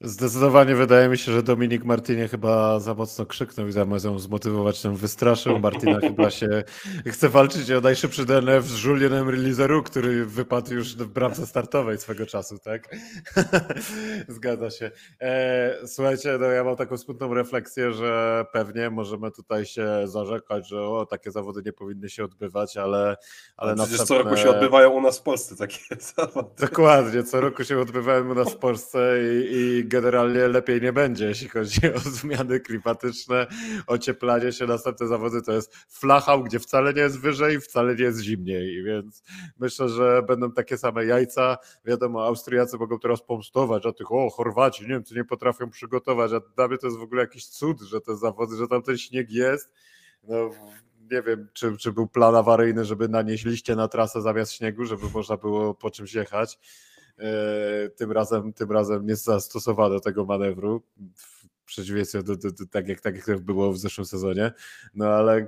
Zdecydowanie 0.04 0.74
wydaje 0.74 1.08
mi 1.08 1.18
się, 1.18 1.32
że 1.32 1.42
Dominik 1.42 1.84
Martinie 1.84 2.28
chyba 2.28 2.80
za 2.80 2.94
mocno 2.94 3.26
krzyknął 3.26 3.68
i 3.68 3.72
zamiast 3.72 4.04
ją 4.04 4.18
zmotywować, 4.18 4.82
tym 4.82 4.96
wystraszył. 4.96 5.58
Martina 5.58 6.00
chyba 6.10 6.30
się 6.30 6.64
chce 7.06 7.28
walczyć 7.28 7.70
o 7.70 7.80
najszybszy 7.80 8.24
DNF 8.24 8.64
z 8.64 8.84
Julienem 8.84 9.30
Rilizeru, 9.30 9.82
który 9.82 10.26
wypadł 10.26 10.74
już 10.74 10.96
w 10.96 11.06
bramce 11.06 11.46
startowej 11.46 11.98
swego 11.98 12.26
czasu, 12.26 12.58
tak? 12.58 12.96
Zgadza 14.28 14.70
się. 14.70 14.90
E, 15.20 15.78
słuchajcie, 15.86 16.38
no 16.40 16.46
ja 16.46 16.64
mam 16.64 16.76
taką 16.76 16.96
smutną 16.98 17.34
refleksję, 17.34 17.92
że 17.92 18.44
pewnie 18.52 18.90
możemy 18.90 19.30
tutaj 19.30 19.66
się 19.66 19.86
zarzekać, 20.04 20.68
że 20.68 20.82
o, 20.82 21.06
takie 21.06 21.30
zawody 21.30 21.62
nie 21.66 21.72
powinny 21.72 22.10
się 22.10 22.24
odbywać, 22.24 22.76
ale, 22.76 23.16
ale 23.56 23.72
Ale 23.72 23.76
przecież 23.76 23.96
co 23.96 24.14
następne- 24.14 24.24
roku 24.24 24.36
się 24.36 24.50
odbywają 24.50 24.90
u 24.90 25.00
nas 25.00 25.18
w 25.18 25.22
Polsce 25.22 25.56
takie 25.56 25.78
zawody. 26.16 26.48
Dokładnie, 26.60 27.22
co 27.22 27.40
roku 27.40 27.64
się 27.64 27.78
odbywają 27.78 28.30
u 28.30 28.34
nas 28.34 28.52
w 28.52 28.56
Polsce 28.56 29.18
i, 29.22 29.56
i 29.56 29.91
generalnie 29.92 30.48
lepiej 30.48 30.82
nie 30.82 30.92
będzie, 30.92 31.26
jeśli 31.26 31.48
chodzi 31.48 31.80
o 31.96 31.98
zmiany 31.98 32.60
klimatyczne, 32.60 33.46
ocieplanie 33.86 34.52
się. 34.52 34.66
Następne 34.66 35.06
zawody 35.06 35.42
to 35.42 35.52
jest 35.52 35.76
flachał, 35.76 36.44
gdzie 36.44 36.58
wcale 36.58 36.94
nie 36.94 37.00
jest 37.00 37.20
wyżej, 37.20 37.60
wcale 37.60 37.94
nie 37.94 38.04
jest 38.04 38.20
zimniej, 38.20 38.84
więc 38.84 39.22
myślę, 39.58 39.88
że 39.88 40.22
będą 40.22 40.52
takie 40.52 40.78
same 40.78 41.04
jajca. 41.04 41.56
Wiadomo, 41.84 42.26
Austriacy 42.26 42.78
mogą 42.78 42.98
teraz 42.98 43.22
pomstować, 43.22 43.86
a 43.86 43.92
tych, 43.92 44.12
o, 44.12 44.30
Chorwaci, 44.30 44.88
Niemcy 44.88 45.14
nie 45.14 45.24
potrafią 45.24 45.70
przygotować, 45.70 46.32
a 46.32 46.40
dla 46.56 46.68
mnie 46.68 46.78
to 46.78 46.86
jest 46.86 46.98
w 46.98 47.02
ogóle 47.02 47.22
jakiś 47.22 47.46
cud, 47.46 47.80
że 47.80 48.00
te 48.00 48.16
zawody, 48.16 48.56
że 48.56 48.68
tam 48.68 48.82
ten 48.82 48.98
śnieg 48.98 49.30
jest. 49.30 49.72
No, 50.28 50.50
nie 51.10 51.22
wiem, 51.22 51.48
czy, 51.52 51.76
czy 51.76 51.92
był 51.92 52.06
plan 52.06 52.34
awaryjny, 52.34 52.84
żeby 52.84 53.08
nanieść 53.08 53.44
liście 53.44 53.76
na 53.76 53.88
trasę 53.88 54.22
zamiast 54.22 54.52
śniegu, 54.52 54.84
żeby 54.84 55.10
można 55.14 55.36
było 55.36 55.74
po 55.74 55.90
czymś 55.90 56.14
jechać. 56.14 56.58
E, 57.18 57.88
Tym 57.88 58.12
razem, 58.12 58.52
tym 58.52 58.72
razem 58.72 59.06
nie 59.06 59.16
zastosowano 59.16 60.00
tego 60.00 60.24
manewru 60.24 60.82
w 61.16 61.42
przeciwieństwie 61.64 62.22
do, 62.22 62.36
do, 62.36 62.50
do 62.52 62.66
tak, 62.70 62.88
jak, 62.88 63.00
tak 63.00 63.28
jak 63.28 63.40
było 63.40 63.72
w 63.72 63.78
zeszłym 63.78 64.04
sezonie. 64.04 64.52
No 64.94 65.06
ale 65.06 65.46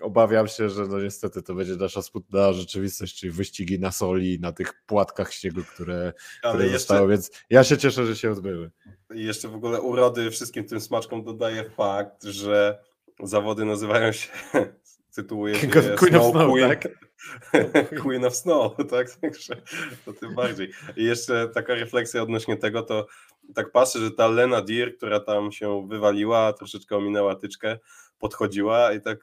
obawiam 0.00 0.48
się, 0.48 0.68
że 0.70 0.86
no 0.86 1.00
niestety 1.00 1.42
to 1.42 1.54
będzie 1.54 1.76
nasza 1.76 2.02
smutna 2.02 2.52
rzeczywistość, 2.52 3.20
czyli 3.20 3.32
wyścigi 3.32 3.78
na 3.80 3.92
soli, 3.92 4.40
na 4.40 4.52
tych 4.52 4.72
płatkach 4.86 5.32
śniegu, 5.32 5.60
które, 5.74 6.12
Ale 6.42 6.52
które 6.52 6.64
jeszcze, 6.64 6.78
zostały, 6.78 7.08
więc 7.08 7.30
ja 7.50 7.64
się 7.64 7.76
cieszę, 7.76 8.06
że 8.06 8.16
się 8.16 8.30
odbyły. 8.30 8.70
I 9.14 9.24
jeszcze 9.24 9.48
w 9.48 9.54
ogóle 9.54 9.80
urody 9.80 10.30
wszystkim 10.30 10.64
tym 10.64 10.80
smaczkom 10.80 11.24
dodaje 11.24 11.70
fakt, 11.70 12.24
że 12.24 12.78
zawody 13.22 13.64
nazywają 13.64 14.12
się, 14.12 14.28
cytuję 15.10 15.54
King 15.54 15.76
of- 15.76 15.94
Queen 15.96 16.14
of 16.16 16.22
Snow 16.22 16.32
Snow, 16.32 16.52
Queen, 16.52 16.68
tak? 16.68 16.88
Queen 18.02 18.24
of 18.24 18.36
Snow, 18.36 18.76
tak? 18.90 19.10
Także 19.10 19.56
to 20.04 20.12
tym 20.12 20.34
bardziej. 20.34 20.70
I 20.96 21.04
jeszcze 21.04 21.48
taka 21.48 21.74
refleksja 21.74 22.22
odnośnie 22.22 22.56
tego, 22.56 22.82
to 22.82 23.06
tak 23.54 23.72
patrzę, 23.72 23.98
że 23.98 24.10
ta 24.10 24.28
Lena 24.28 24.62
Deer, 24.62 24.96
która 24.96 25.20
tam 25.20 25.52
się 25.52 25.88
wywaliła, 25.88 26.52
troszeczkę 26.52 26.96
ominęła 26.96 27.34
tyczkę, 27.34 27.78
podchodziła 28.18 28.92
i 28.92 29.00
tak 29.00 29.18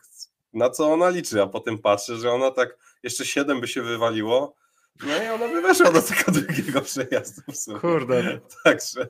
na 0.54 0.70
co 0.70 0.94
ona 0.94 1.10
liczy, 1.10 1.42
a 1.42 1.48
potem 1.48 1.78
patrzę, 1.78 2.16
że 2.16 2.32
ona 2.32 2.52
tak 2.52 2.78
jeszcze 3.04 3.26
siedem 3.26 3.62
by 3.62 3.68
się 3.68 3.82
wywaliło, 3.82 4.56
No 5.04 5.24
i 5.24 5.28
ona 5.28 5.48
by 5.48 5.62
weszła 5.62 5.92
do 5.92 6.02
tego 6.02 6.32
drugiego 6.32 6.82
przejazdu 6.82 7.42
w 7.52 7.58
sumie. 7.58 7.80
Kurde, 7.80 8.40
Także 8.64 9.08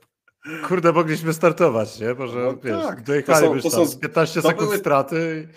kurde, 0.67 0.91
mogliśmy 0.93 1.33
startować, 1.33 1.99
nie? 1.99 2.13
Może, 2.13 2.39
No 2.39 2.57
wiesz, 2.63 2.83
tak, 2.85 3.03
dojechalibyś 3.03 3.63
to 3.63 3.69
są- 3.69 3.77
tam 3.77 3.85
to 3.85 3.91
są- 3.91 3.99
15 3.99 4.41
to 4.41 4.47
sekund 4.47 4.67
były- 4.67 4.77
straty. 4.79 5.47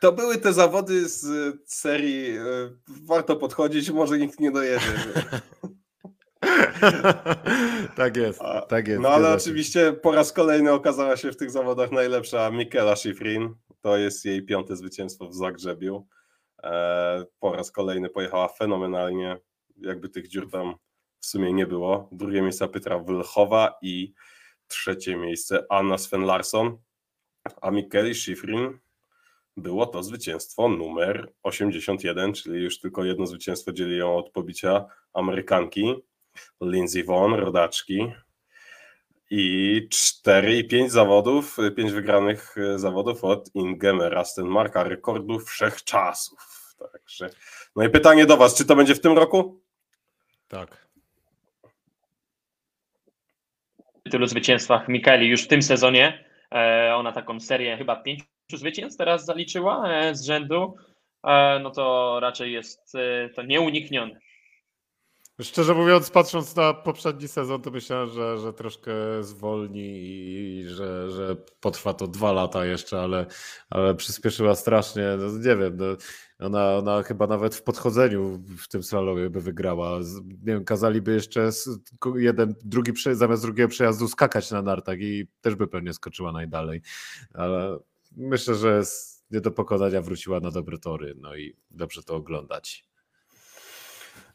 to 0.00 0.12
były 0.12 0.38
te 0.38 0.52
zawody 0.52 1.08
z 1.08 1.24
y, 1.24 1.58
serii 1.66 2.38
y, 2.38 2.42
warto 3.06 3.36
podchodzić, 3.36 3.90
może 3.90 4.18
nikt 4.18 4.40
nie 4.40 4.50
dojedzie. 4.50 4.86
tak 7.96 8.16
jest, 8.16 8.40
tak 8.68 8.88
jest. 8.88 9.02
No 9.02 9.08
ale 9.08 9.34
oczywiście 9.34 9.92
po 9.92 10.12
raz 10.12 10.32
kolejny 10.32 10.72
okazała 10.72 11.16
się 11.16 11.32
w 11.32 11.36
tych 11.36 11.50
zawodach 11.50 11.92
najlepsza 11.92 12.50
Mikela 12.50 12.96
Schifrin. 12.96 13.54
To 13.80 13.96
jest 13.96 14.24
jej 14.24 14.44
piąte 14.44 14.76
zwycięstwo 14.76 15.28
w 15.28 15.34
Zagrzebiu. 15.34 16.06
E, 16.62 17.24
po 17.40 17.52
raz 17.56 17.70
kolejny 17.70 18.08
pojechała 18.10 18.48
fenomenalnie. 18.48 19.36
Jakby 19.76 20.08
tych 20.08 20.28
dziur 20.28 20.50
tam 20.50 20.74
w 21.22 21.26
sumie 21.26 21.52
nie 21.52 21.66
było. 21.66 22.08
Drugie 22.12 22.42
miejsce 22.42 22.68
Petra 22.68 22.98
Wlchowa 22.98 23.78
i 23.82 24.12
trzecie 24.68 25.16
miejsce 25.16 25.66
Anna 25.70 25.98
Sven 25.98 26.24
Larsson. 26.24 26.78
A 27.60 27.70
Mikeli 27.70 28.14
Schifrin 28.14 28.78
było 29.56 29.86
to 29.86 30.02
zwycięstwo 30.02 30.68
numer 30.68 31.32
81, 31.42 32.32
czyli 32.32 32.62
już 32.62 32.80
tylko 32.80 33.04
jedno 33.04 33.26
zwycięstwo 33.26 33.72
dzieli 33.72 33.96
ją 33.96 34.16
od 34.16 34.30
pobicia 34.30 34.84
Amerykanki 35.12 35.94
Lindsey 36.60 37.04
Vonn, 37.04 37.34
rodaczki. 37.34 38.12
I 39.30 39.88
4 39.90 40.56
i 40.58 40.68
5 40.68 40.92
zawodów, 40.92 41.56
5 41.76 41.92
wygranych 41.92 42.56
zawodów 42.76 43.24
od 43.24 43.54
Ingeme 43.54 44.10
Rastenmarka, 44.10 44.84
rekordu 44.84 45.38
wszechczasów. 45.40 46.74
Także. 46.92 47.30
No 47.76 47.84
i 47.84 47.90
pytanie 47.90 48.26
do 48.26 48.36
Was, 48.36 48.54
czy 48.54 48.64
to 48.64 48.76
będzie 48.76 48.94
w 48.94 49.00
tym 49.00 49.18
roku? 49.18 49.62
Tak. 50.48 50.81
Tylu 54.10 54.26
zwycięstwach 54.26 54.88
Mikeli 54.88 55.28
już 55.28 55.44
w 55.44 55.48
tym 55.48 55.62
sezonie. 55.62 56.24
E, 56.54 56.92
Ona 56.96 57.12
taką 57.12 57.40
serię 57.40 57.76
chyba 57.76 57.96
pięciu 57.96 58.24
zwycięstw 58.52 58.98
teraz 58.98 59.24
zaliczyła 59.24 59.88
e, 59.88 60.14
z 60.14 60.24
rzędu. 60.24 60.74
E, 61.24 61.60
No 61.62 61.70
to 61.70 62.18
raczej 62.20 62.52
jest 62.52 62.92
to 63.34 63.42
nieuniknione. 63.42 64.18
Szczerze 65.42 65.74
mówiąc, 65.74 66.10
patrząc 66.10 66.56
na 66.56 66.74
poprzedni 66.74 67.28
sezon, 67.28 67.62
to 67.62 67.70
myślałem, 67.70 68.08
że, 68.08 68.38
że 68.38 68.52
troszkę 68.52 68.92
zwolni 69.20 70.02
i 70.02 70.64
że, 70.68 71.10
że 71.10 71.36
potrwa 71.60 71.94
to 71.94 72.08
dwa 72.08 72.32
lata 72.32 72.66
jeszcze, 72.66 73.00
ale, 73.00 73.26
ale 73.70 73.94
przyspieszyła 73.94 74.54
strasznie. 74.54 75.02
No, 75.18 75.38
nie 75.38 75.56
wiem, 75.56 75.76
no, 75.76 75.84
ona, 76.44 76.76
ona 76.76 77.02
chyba 77.02 77.26
nawet 77.26 77.54
w 77.54 77.62
podchodzeniu 77.62 78.42
w 78.58 78.68
tym 78.68 78.82
slalomie 78.82 79.30
by 79.30 79.40
wygrała. 79.40 80.02
Z- 80.02 80.20
Nie 80.24 80.32
wiem, 80.54 80.64
kazaliby 80.64 81.12
jeszcze 81.12 81.50
jeden, 82.16 82.54
drugi, 82.64 82.92
zamiast 83.12 83.42
drugiego 83.42 83.68
przejazdu 83.68 84.08
skakać 84.08 84.50
na 84.50 84.62
nartach 84.62 85.00
i 85.00 85.26
też 85.40 85.54
by 85.54 85.66
pewnie 85.68 85.92
skoczyła 85.92 86.32
najdalej. 86.32 86.80
Ale 87.34 87.78
myślę, 88.16 88.54
że 88.54 88.76
jest 88.76 89.24
nie 89.30 89.40
do 89.40 89.50
pokonania 89.50 90.02
wróciła 90.02 90.40
na 90.40 90.50
dobre 90.50 90.78
tory, 90.78 91.14
no 91.16 91.36
i 91.36 91.56
dobrze 91.70 92.02
to 92.02 92.14
oglądać. 92.14 92.84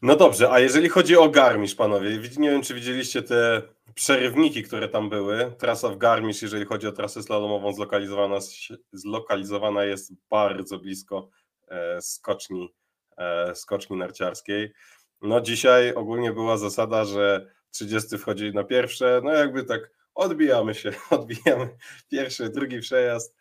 No 0.02 0.16
dobrze, 0.16 0.52
a 0.52 0.60
jeżeli 0.60 0.90
chodzi 0.90 1.18
o 1.18 1.30
Garmisch, 1.30 1.76
panowie, 1.78 2.10
nie 2.38 2.50
wiem, 2.52 2.62
czy 2.62 2.74
widzieliście 2.74 3.22
te 3.22 3.62
przerywniki, 3.96 4.64
które 4.64 4.90
tam 4.90 5.10
były. 5.10 5.52
Trasa 5.58 5.90
w 5.90 5.98
Garmisch, 5.98 6.42
jeżeli 6.42 6.66
chodzi 6.66 6.88
o 6.88 6.92
trasę 6.92 7.24
slalomową, 7.24 7.74
zlokalizowana, 7.74 8.40
zlokalizowana 8.94 9.84
jest 9.84 10.14
bardzo 10.30 10.80
blisko 10.80 11.30
skoczni, 12.02 12.76
e, 13.18 13.56
skoczni 13.56 13.98
narciarskiej. 13.98 14.74
No 15.22 15.42
dzisiaj 15.42 15.94
ogólnie 15.94 16.34
była 16.34 16.58
zasada, 16.58 17.06
że 17.06 17.52
30 17.72 18.18
wchodzi 18.18 18.54
na 18.54 18.64
pierwsze, 18.64 19.22
no 19.24 19.32
jakby 19.32 19.64
tak 19.64 19.92
odbijamy 20.16 20.74
się, 20.76 20.92
odbijamy 21.10 21.70
pierwszy, 22.10 22.50
drugi 22.50 22.80
przejazd. 22.80 23.36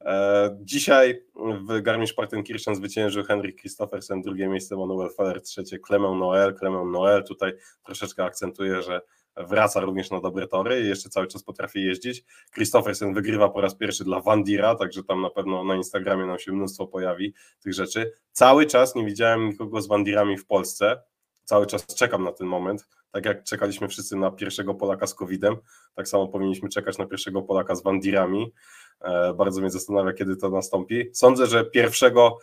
E, 0.00 0.56
Dzisiaj 0.60 1.24
w 1.38 1.82
Garmisch-Partenkirchen 1.82 2.74
zwyciężył 2.74 3.24
Henrik 3.24 3.60
Christoffersen, 3.60 4.22
drugie 4.22 4.48
miejsce 4.48 4.76
Manuel 4.76 5.10
Feller, 5.16 5.42
trzecie 5.42 5.78
Clement 5.78 6.18
Noel. 6.18 6.54
Clement 6.54 6.90
Noel 6.92 7.24
tutaj 7.24 7.52
troszeczkę 7.84 8.24
akcentuje, 8.24 8.82
że 8.82 9.00
wraca 9.36 9.80
również 9.80 10.10
na 10.10 10.20
dobre 10.20 10.48
tory 10.48 10.80
i 10.80 10.88
jeszcze 10.88 11.08
cały 11.08 11.26
czas 11.26 11.42
potrafi 11.42 11.82
jeździć. 11.82 12.24
Christoffersen 12.54 13.14
wygrywa 13.14 13.48
po 13.48 13.60
raz 13.60 13.74
pierwszy 13.74 14.04
dla 14.04 14.20
Vandira, 14.20 14.74
także 14.74 15.04
tam 15.04 15.22
na 15.22 15.30
pewno 15.30 15.64
na 15.64 15.76
Instagramie 15.76 16.26
nam 16.26 16.38
się 16.38 16.52
mnóstwo 16.52 16.86
pojawi 16.86 17.34
tych 17.60 17.74
rzeczy. 17.74 18.12
Cały 18.32 18.66
czas 18.66 18.94
nie 18.94 19.04
widziałem 19.04 19.48
nikogo 19.48 19.82
z 19.82 19.88
Wandirami 19.88 20.38
w 20.38 20.46
Polsce. 20.46 21.02
Cały 21.44 21.66
czas 21.66 21.86
czekam 21.86 22.24
na 22.24 22.32
ten 22.32 22.46
moment. 22.46 22.88
Tak 23.10 23.24
jak 23.24 23.44
czekaliśmy 23.44 23.88
wszyscy 23.88 24.16
na 24.16 24.30
pierwszego 24.30 24.74
Polaka 24.74 25.06
z 25.06 25.14
COVID-em, 25.14 25.56
tak 25.94 26.08
samo 26.08 26.28
powinniśmy 26.28 26.68
czekać 26.68 26.98
na 26.98 27.06
pierwszego 27.06 27.42
Polaka 27.42 27.74
z 27.74 27.82
Wandirami. 27.82 28.52
E, 29.00 29.34
Bardzo 29.34 29.60
mnie 29.60 29.70
zastanawia, 29.70 30.12
kiedy 30.12 30.36
to 30.36 30.50
nastąpi. 30.50 31.10
Sądzę, 31.12 31.46
że 31.46 31.64
pierwszego 31.64 32.38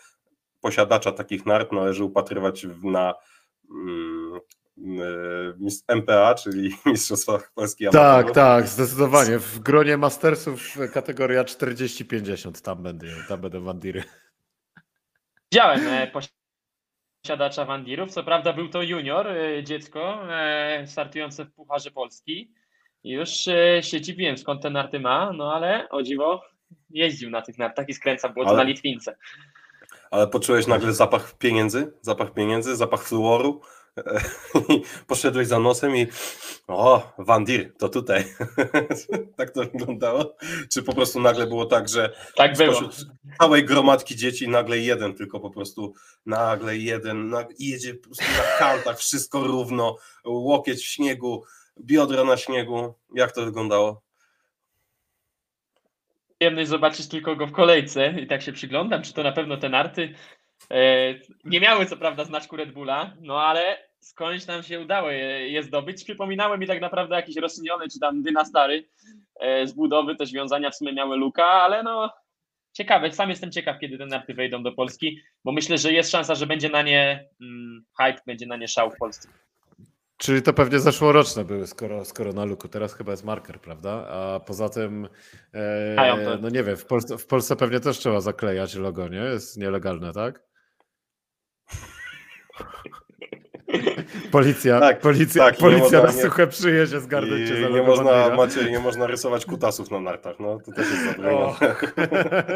posiadacza 0.62 1.12
takich 1.12 1.46
nart 1.46 1.72
należy 1.72 2.04
upatrywać 2.04 2.68
na 2.84 3.14
mm, 3.72 4.40
MPA, 5.88 6.36
czyli 6.36 6.70
Mistrzostwach 6.86 7.52
Polski 7.56 7.86
Tak, 7.86 7.96
Amatorów. 7.96 8.36
tak, 8.36 8.68
zdecydowanie. 8.68 9.40
W 9.40 9.60
gronie 9.60 9.98
Mastersów 9.98 10.78
kategoria 10.94 11.44
40-50 11.44 12.62
tam 12.62 12.84
będę, 12.84 13.08
tam 13.28 13.42
będą 13.42 13.62
wandiry. 13.64 14.04
Widziałem 15.52 15.88
e, 15.88 16.12
posiadacza 17.24 17.66
Wandirów. 17.66 18.12
Co 18.12 18.24
prawda 18.24 18.54
był 18.54 18.70
to 18.70 18.82
junior, 18.82 19.28
e, 19.28 19.64
dziecko 19.64 20.34
e, 20.36 20.88
startujące 20.88 21.46
w 21.46 21.52
Pucharze 21.54 21.92
Polski. 21.92 22.52
Już 23.04 23.48
e, 23.48 23.84
się 23.84 24.02
dziwiłem 24.02 24.38
skąd 24.38 24.62
te 24.62 24.70
narty 24.70 25.00
ma, 25.00 25.32
no 25.34 25.54
ale 25.54 25.90
o 25.90 26.04
dziwo 26.04 26.42
jeździł 26.90 27.30
na 27.30 27.42
tych 27.42 27.58
nartach 27.58 27.90
i 27.90 27.94
skręca 27.94 28.30
błoto 28.30 28.50
Ale- 28.50 28.58
na 28.58 28.64
Litwince. 28.64 29.16
Ale 30.12 30.28
poczułeś 30.28 30.68
nagle 30.68 30.94
zapach 30.94 31.38
pieniędzy, 31.38 31.94
zapach 32.02 32.34
pieniędzy, 32.34 32.76
zapach 32.76 33.04
fluoru 33.04 33.62
poszedłeś 35.08 35.48
za 35.48 35.60
nosem 35.60 35.96
i 35.96 36.08
o, 36.68 37.14
Wandir, 37.18 37.74
to 37.78 37.90
tutaj. 37.90 38.24
tak 39.38 39.52
to 39.52 39.62
wyglądało? 39.62 40.36
Czy 40.74 40.84
po 40.84 40.94
prostu 40.94 41.22
nagle 41.22 41.48
było 41.48 41.66
tak, 41.66 41.90
że 41.90 42.14
Tak 42.36 42.58
było. 42.58 42.90
całej 43.40 43.66
gromadki 43.66 44.16
dzieci 44.16 44.48
nagle 44.48 44.78
jeden, 44.78 45.14
tylko 45.14 45.40
po 45.40 45.50
prostu 45.50 45.94
nagle 46.26 46.78
jeden, 46.78 47.30
nagle 47.30 47.56
jedzie 47.60 47.94
po 47.94 48.04
prostu 48.04 48.26
na 48.38 48.60
kantach, 48.60 49.00
wszystko 49.00 49.44
równo, 49.44 49.98
łokieć 50.26 50.80
w 50.80 50.88
śniegu, 50.92 51.44
biodra 51.80 52.24
na 52.24 52.38
śniegu. 52.38 52.94
Jak 53.16 53.32
to 53.32 53.46
wyglądało? 53.46 54.10
przyjemność 56.40 56.70
zobaczyć 56.70 57.08
tylko 57.08 57.36
go 57.36 57.48
w 57.48 57.52
kolejce 57.52 58.14
i 58.22 58.28
tak 58.28 58.42
się 58.42 58.52
przyglądam, 58.54 59.04
czy 59.04 59.14
to 59.14 59.24
na 59.24 59.32
pewno 59.32 59.58
te 59.58 59.70
narty 59.70 60.14
e, 60.72 61.14
nie 61.44 61.60
miały 61.60 61.86
co 61.86 61.98
prawda 61.98 62.26
znaczku 62.26 62.56
Red 62.56 62.72
Bulla, 62.72 63.14
no 63.22 63.42
ale 63.42 63.89
skądś 64.00 64.48
nam 64.48 64.64
się 64.64 64.80
udało 64.80 65.10
je, 65.10 65.50
je 65.50 65.64
zdobyć. 65.64 66.04
Przypominały 66.04 66.58
mi 66.58 66.68
tak 66.68 66.82
naprawdę 66.82 67.16
jakiś 67.16 67.36
Rossignol 67.36 67.90
czy 67.94 68.00
tam 68.00 68.24
Dyna 68.24 68.46
Stary 68.46 68.90
e, 69.40 69.68
z 69.68 69.74
budowy, 69.74 70.16
te 70.16 70.26
związania 70.26 70.70
w 70.70 70.76
sumie 70.76 70.94
miały 70.94 71.18
luka, 71.18 71.46
ale 71.46 71.84
no 71.84 72.14
ciekawe, 72.74 73.12
sam 73.12 73.30
jestem 73.30 73.52
ciekaw, 73.52 73.80
kiedy 73.80 73.98
te 73.98 74.06
narty 74.06 74.34
wejdą 74.34 74.64
do 74.64 74.72
Polski, 74.72 75.22
bo 75.46 75.52
myślę, 75.52 75.78
że 75.78 75.94
jest 75.94 76.12
szansa, 76.12 76.36
że 76.36 76.48
będzie 76.48 76.70
na 76.70 76.82
nie 76.82 77.30
mm, 77.42 77.86
hype, 78.02 78.22
będzie 78.26 78.46
na 78.46 78.58
nie 78.58 78.68
szał 78.68 78.92
w 78.92 78.98
Polsce. 78.98 79.30
Czyli 80.18 80.42
to 80.42 80.54
pewnie 80.54 80.80
zeszłoroczne 80.80 81.46
były, 81.46 81.68
skoro, 81.68 82.06
skoro 82.06 82.34
na 82.34 82.46
luku. 82.46 82.68
Teraz 82.68 82.94
chyba 82.94 83.12
jest 83.12 83.24
marker, 83.24 83.62
prawda? 83.62 84.08
A 84.08 84.40
poza 84.40 84.70
tym, 84.70 85.08
e, 85.54 86.38
no 86.42 86.50
nie 86.50 86.64
wiem, 86.64 86.78
w 86.78 86.86
Polsce, 86.86 87.18
w 87.18 87.28
Polsce 87.28 87.56
pewnie 87.56 87.80
też 87.80 87.98
trzeba 87.98 88.22
zaklejać 88.22 88.76
logo, 88.76 89.08
nie? 89.08 89.18
Jest 89.18 89.58
nielegalne, 89.58 90.14
tak? 90.14 90.44
Policja, 94.32 94.80
Tak, 94.80 95.00
policja, 95.00 95.44
tak, 95.46 95.58
policja 95.58 96.02
można- 96.02 96.04
na 96.04 96.12
suche 96.12 96.48
przyjedzie, 96.48 97.00
za 97.00 97.20
I 97.22 97.74
nie 97.74 97.84
można. 97.84 98.36
Maciej, 98.36 98.72
nie 98.72 98.80
można 98.80 99.08
rysować 99.08 99.46
kutasów 99.46 99.92
na 99.92 100.00
nartach, 100.00 100.36
no 100.40 100.60
to 100.60 100.72
też 100.72 100.92
jest 100.92 101.06
zabronione. 101.06 101.46
Och. 101.46 101.60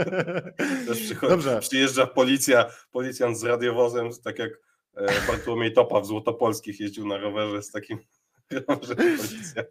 Też 0.88 1.00
przychodzi, 1.04 1.30
Dobrze. 1.30 1.60
Przyjeżdża 1.60 2.08
policja, 2.08 2.66
policjant 2.92 3.40
z 3.40 3.44
radiowozem, 3.44 4.10
tak 4.24 4.40
jak 4.40 4.52
e, 4.96 5.06
Bartłomiej 5.28 5.74
Topa 5.74 6.00
w 6.02 6.06
Złotopolskich 6.06 6.80
jeździł 6.80 7.08
na 7.08 7.18
rowerze 7.18 7.64
z 7.64 7.72
takim 7.72 8.00
rowerze 8.68 8.96
policja 8.96 9.64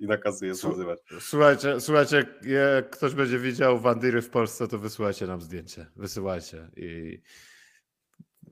i 0.00 0.06
nakazuje 0.06 0.54
związywać. 0.54 0.98
Słuchajcie, 1.20 1.80
słuchajcie, 1.80 2.24
jak 2.42 2.90
ktoś 2.90 3.14
będzie 3.14 3.38
widział 3.38 3.80
Wandiry 3.80 4.22
w 4.22 4.30
Polsce, 4.30 4.68
to 4.68 4.78
wysyłajcie 4.78 5.26
nam 5.26 5.40
zdjęcie. 5.40 5.86
Wysyłajcie. 5.96 6.68
I 6.76 7.20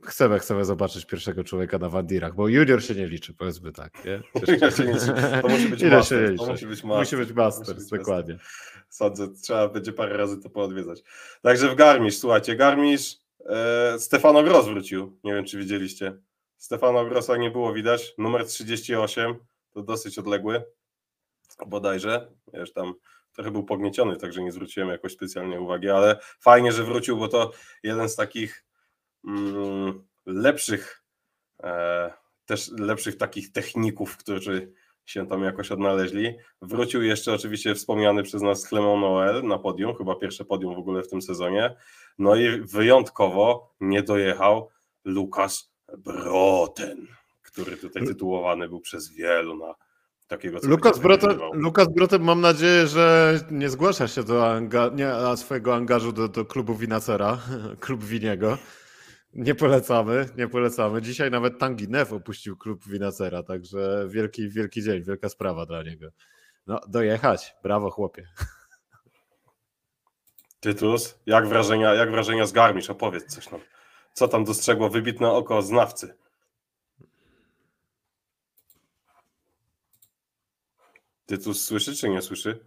chcemy, 0.05 0.39
chcemy 0.39 0.65
zobaczyć 0.65 1.05
pierwszego 1.07 1.45
człowieka 1.45 1.79
na 1.79 1.89
Wandirach, 1.89 2.35
bo 2.35 2.49
junior 2.49 2.83
się 2.83 2.95
nie 2.95 3.07
liczy, 3.07 3.35
powiedzmy 3.35 3.73
tak. 3.73 4.05
Nie? 4.05 4.23
Liczy. 4.35 4.59
To 5.43 5.49
musi 5.49 5.69
być 5.69 5.83
Junior 5.83 5.99
master, 5.99 6.19
się 6.19 6.33
nie 6.33 6.39
to 6.39 6.43
liczy. 6.43 6.53
musi 6.53 6.67
być 6.67 6.85
Musi 6.85 7.17
być 7.17 7.33
masters, 7.33 7.69
Musi 7.69 7.81
być 7.81 7.91
dokładnie. 7.91 8.39
Sądzę, 8.89 9.29
trzeba 9.43 9.69
będzie 9.69 9.93
parę 9.93 10.17
razy 10.17 10.43
to 10.43 10.51
poodwiedzać. 10.51 11.03
Także 11.43 11.69
w 11.69 11.75
Garmisch, 11.75 12.17
słuchajcie, 12.19 12.57
Garmisch, 12.57 13.03
e, 13.47 13.99
Stefano 13.99 14.43
Gross 14.43 14.67
wrócił, 14.67 15.19
nie 15.25 15.35
wiem 15.35 15.45
czy 15.45 15.59
widzieliście. 15.59 16.19
Stefana 16.57 17.05
Grossa 17.05 17.37
nie 17.37 17.51
było 17.51 17.73
widać. 17.73 18.15
Numer 18.19 18.47
38 18.47 19.35
to 19.71 19.83
dosyć 19.83 20.19
odległy, 20.19 20.63
bodajże. 21.67 22.33
Już 22.53 22.73
tam 22.73 22.95
trochę 23.33 23.51
był 23.51 23.65
pognieciony, 23.65 24.17
także 24.17 24.43
nie 24.43 24.53
zwróciłem 24.53 24.89
jakoś 24.89 25.13
specjalnie 25.13 25.61
uwagi, 25.61 25.91
ale 25.91 26.19
fajnie, 26.41 26.73
że 26.73 26.85
wrócił, 26.85 27.17
bo 27.17 27.29
to 27.29 27.51
jeden 27.83 28.09
z 28.09 28.17
takich 28.17 28.65
lepszych, 30.27 31.03
e, 31.63 32.13
też 32.47 32.71
lepszych 32.79 33.17
takich 33.17 33.53
techników, 33.53 34.17
którzy 34.17 34.73
się 35.07 35.27
tam 35.27 35.43
jakoś 35.43 35.73
odnaleźli. 35.73 36.35
Wrócił 36.63 37.03
jeszcze 37.03 37.33
oczywiście 37.33 37.75
wspomniany 37.75 38.23
przez 38.23 38.43
nas 38.43 38.63
Clement 38.63 39.01
Noel 39.01 39.43
na 39.43 39.59
podium, 39.59 39.97
chyba 39.97 40.15
pierwsze 40.15 40.45
podium 40.45 40.75
w 40.75 40.79
ogóle 40.79 41.03
w 41.03 41.09
tym 41.09 41.23
sezonie. 41.23 41.77
No 42.19 42.37
i 42.37 42.61
wyjątkowo 42.61 43.75
nie 43.81 44.03
dojechał 44.03 44.69
Lukas 45.05 45.73
Broten, 45.99 47.07
który 47.43 47.77
tutaj 47.77 48.07
tytułowany 48.07 48.69
był 48.69 48.81
przez 48.81 49.11
wielu 49.11 49.57
na 49.57 49.75
takiego 50.27 50.59
Lukas 50.63 50.99
wygrywał. 50.99 51.53
Lukas 51.55 51.89
Brotem 51.89 52.23
mam 52.23 52.41
nadzieję, 52.41 52.87
że 52.87 53.35
nie 53.51 53.69
zgłasza 53.69 54.09
się 54.09 54.23
do 54.23 54.51
anga, 54.51 54.91
nie, 54.95 55.37
swojego 55.37 55.75
angażu 55.75 56.13
do, 56.13 56.29
do 56.29 56.45
klubu 56.45 56.75
Winacera, 56.75 57.39
klub 57.81 58.05
Winiego. 58.05 58.59
Nie 59.35 59.55
polecamy, 59.55 60.29
nie 60.37 60.49
polecamy. 60.49 61.03
Dzisiaj 61.03 61.31
nawet 61.31 61.59
Tanginew 61.59 62.13
opuścił 62.13 62.57
klub 62.57 62.85
Winacera, 62.87 63.43
także 63.43 64.07
wielki, 64.09 64.49
wielki 64.49 64.83
dzień, 64.83 65.03
wielka 65.03 65.29
sprawa 65.29 65.67
dla 65.67 65.83
niego. 65.83 66.09
No, 66.67 66.81
dojechać. 66.89 67.55
Brawo, 67.63 67.91
chłopie. 67.91 68.29
Tytus, 70.61 71.19
jak 71.27 71.49
wrażenia, 71.49 71.95
jak 71.95 72.11
wrażenia 72.11 72.47
z? 72.47 72.91
Opowiedz 72.91 73.35
coś 73.35 73.51
nam. 73.51 73.61
Co 74.13 74.29
tam 74.29 74.45
dostrzegło 74.45 74.91
wybitne 74.91 75.31
oko 75.31 75.63
znawcy? 75.63 76.19
Tytus 81.27 81.65
słyszy 81.65 81.97
czy 81.97 82.09
nie 82.09 82.23
słyszy? 82.23 82.67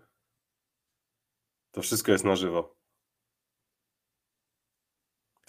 To 1.72 1.82
wszystko 1.82 2.12
jest 2.12 2.24
na 2.24 2.36
żywo. 2.36 2.81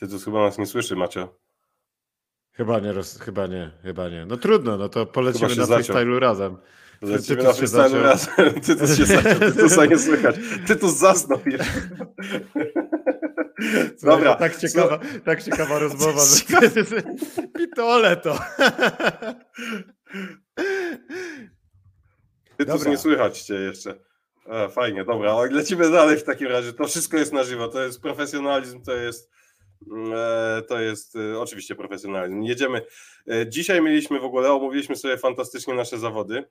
Tytus 0.02 0.24
chyba 0.24 0.42
nas 0.42 0.58
nie 0.58 0.66
słyszy, 0.66 0.96
Macio. 0.96 1.38
Chyba 2.52 2.80
nie, 2.80 2.92
roz- 2.92 3.20
chyba 3.20 3.46
nie, 3.46 3.70
chyba 3.82 4.08
nie. 4.08 4.26
No 4.26 4.36
trudno, 4.36 4.76
no 4.76 4.88
to 4.88 5.06
polecimy 5.06 5.56
na 5.56 5.66
freestylu 5.66 6.20
razem. 6.20 6.56
Lecimy 7.02 7.42
na 7.42 7.52
freestylu 7.52 8.02
razem. 8.02 8.60
Tytus 8.66 8.96
się 8.96 9.06
zaciął, 9.06 9.52
Tytusa 9.52 9.86
nie 9.86 9.98
słychać. 9.98 10.36
Tytus 10.66 10.94
zasnął 10.94 11.40
jeszcze. 11.46 11.80
Dobra, 14.02 14.34
tak 14.34 14.56
ciekawa, 14.56 15.00
tak 15.24 15.42
ciekawa 15.42 15.78
rozmowa. 15.78 16.22
Pitole 17.58 18.16
to. 18.16 18.38
Tytus 22.56 22.74
Dobra. 22.74 22.90
nie 22.90 22.98
słychać 22.98 23.42
cię 23.42 23.54
jeszcze. 23.54 23.94
E, 24.46 24.68
fajnie, 24.68 25.04
dobra, 25.04 25.32
ale 25.32 25.50
lecimy 25.50 25.90
dalej 25.90 26.18
w 26.18 26.24
takim 26.24 26.48
razie. 26.48 26.72
To 26.72 26.86
wszystko 26.86 27.16
jest 27.16 27.32
na 27.32 27.44
żywo, 27.44 27.68
to 27.68 27.82
jest 27.82 28.00
profesjonalizm, 28.02 28.82
to 28.82 28.92
jest 28.96 29.32
to 30.68 30.80
jest 30.80 31.16
e, 31.16 31.40
oczywiście 31.40 31.74
profesjonalizm. 31.74 32.42
Jedziemy. 32.42 32.82
E, 33.30 33.48
dzisiaj 33.48 33.82
mieliśmy 33.82 34.20
w 34.20 34.24
ogóle, 34.24 34.52
omówiliśmy 34.52 34.96
sobie 34.96 35.18
fantastycznie 35.18 35.74
nasze 35.74 35.98
zawody, 35.98 36.44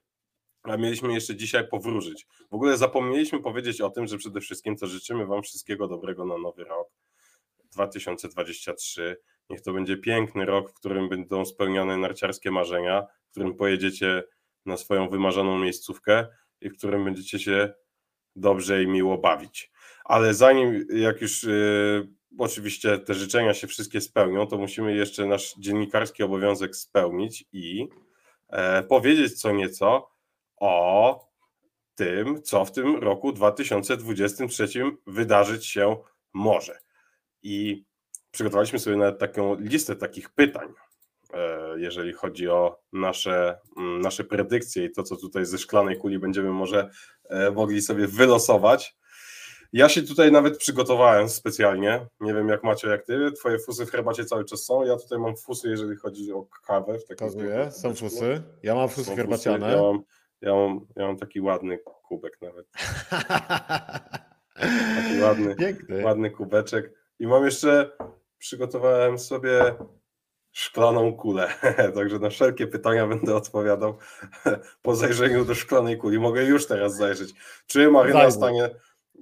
a 0.64 0.78
mieliśmy 0.78 1.14
jeszcze 1.14 1.36
dzisiaj 1.36 1.68
powróżyć. 1.68 2.28
W 2.52 2.54
ogóle 2.54 2.78
zapomnieliśmy 2.78 3.42
powiedzieć 3.42 3.82
o 3.82 3.90
tym, 3.90 4.08
że 4.08 4.18
przede 4.18 4.42
wszystkim 4.42 4.78
to 4.78 4.88
życzymy 4.88 5.26
Wam 5.26 5.44
wszystkiego 5.44 5.88
dobrego 5.88 6.26
na 6.26 6.38
nowy 6.38 6.64
rok 6.64 6.90
2023. 7.72 9.18
Niech 9.50 9.62
to 9.62 9.74
będzie 9.74 9.98
piękny 9.98 10.46
rok, 10.46 10.72
w 10.72 10.74
którym 10.74 11.10
będą 11.10 11.46
spełnione 11.46 11.98
narciarskie 11.98 12.52
marzenia, 12.52 13.08
w 13.28 13.32
którym 13.32 13.56
pojedziecie 13.56 14.24
na 14.66 14.78
swoją 14.78 15.10
wymarzoną 15.10 15.60
miejscówkę 15.60 16.28
i 16.62 16.70
w 16.70 16.78
którym 16.78 17.06
będziecie 17.06 17.40
się 17.40 17.74
dobrze 18.36 18.84
i 18.84 18.88
miło 18.88 19.18
bawić. 19.18 19.72
Ale 20.06 20.34
zanim, 20.34 20.86
jak 20.94 21.22
już 21.22 21.46
oczywiście 22.38 22.98
te 22.98 23.14
życzenia 23.14 23.54
się 23.54 23.68
wszystkie 23.68 24.02
spełnią, 24.02 24.48
to 24.48 24.58
musimy 24.58 24.96
jeszcze 24.96 25.26
nasz 25.26 25.56
dziennikarski 25.58 26.24
obowiązek 26.24 26.76
spełnić 26.76 27.46
i 27.54 27.88
e, 28.50 28.84
powiedzieć 28.84 29.42
co 29.42 29.52
nieco 29.52 30.12
o 30.58 31.32
tym, 31.96 32.42
co 32.44 32.66
w 32.66 32.72
tym 32.72 32.96
roku 32.96 33.32
2023 33.32 34.68
wydarzyć 35.08 35.66
się 35.66 35.98
może. 36.34 36.80
I 37.44 37.86
przygotowaliśmy 38.32 38.80
sobie 38.80 38.96
nawet 38.96 39.20
taką 39.20 39.60
listę 39.60 39.96
takich 39.96 40.30
pytań, 40.30 40.68
e, 41.34 41.60
jeżeli 41.78 42.14
chodzi 42.14 42.50
o 42.50 42.80
nasze, 42.94 43.60
nasze 44.02 44.24
predykcje 44.24 44.86
i 44.86 44.92
to, 44.92 45.04
co 45.04 45.16
tutaj 45.16 45.46
ze 45.46 45.58
szklanej 45.58 45.98
kuli 45.98 46.20
będziemy 46.20 46.50
może 46.50 46.90
e, 47.30 47.52
mogli 47.52 47.82
sobie 47.82 48.08
wylosować. 48.08 49.01
Ja 49.74 49.90
się 49.90 50.02
tutaj 50.04 50.32
nawet 50.32 50.58
przygotowałem 50.58 51.30
specjalnie. 51.30 52.08
Nie 52.20 52.34
wiem, 52.34 52.50
jak 52.50 52.64
macie, 52.64 52.88
jak 52.88 53.06
ty. 53.06 53.32
Twoje 53.32 53.60
fusy 53.60 53.86
w 53.86 53.92
herbacie 53.92 54.26
cały 54.26 54.46
czas 54.46 54.64
są. 54.64 54.84
Ja 54.86 54.98
tutaj 54.98 55.20
mam 55.20 55.36
fusy, 55.38 55.70
jeżeli 55.70 55.96
chodzi 55.96 56.34
o 56.34 56.46
kawę. 56.66 57.00
W 57.00 57.06
Pokazuję, 57.06 57.72
są 57.72 57.96
fusy. 57.96 58.42
Ja 58.64 58.76
mam 58.76 58.90
Są 58.90 58.96
fusy 58.96 59.06
fusy. 59.06 59.16
herbaciane. 59.18 59.72
Ja 59.72 59.82
mam, 59.82 60.02
ja, 60.42 60.54
mam, 60.56 60.86
ja 60.96 61.08
mam 61.08 61.18
taki 61.18 61.42
ładny 61.42 61.78
kubek 62.08 62.38
nawet. 62.42 62.68
Taki 64.96 65.22
ładny, 65.22 65.56
Piękny. 65.56 66.04
ładny 66.06 66.32
kubeczek. 66.32 66.94
I 67.20 67.28
mam 67.28 67.46
jeszcze, 67.46 67.92
przygotowałem 68.38 69.20
sobie 69.20 69.76
szklaną 70.52 71.14
kulę. 71.14 71.50
Także 71.96 72.20
na 72.20 72.30
wszelkie 72.30 72.68
pytania 72.68 73.08
będę 73.08 73.36
odpowiadał 73.36 73.98
po 74.82 74.96
zajrzeniu 74.96 75.46
do 75.46 75.56
szklanej 75.56 75.98
kuli. 75.98 76.20
Mogę 76.20 76.44
już 76.44 76.68
teraz 76.68 76.96
zajrzeć. 76.96 77.34
Czy 77.68 77.92
Maryna 77.92 78.20
Zajrzyj. 78.20 78.38
stanie. 78.38 78.70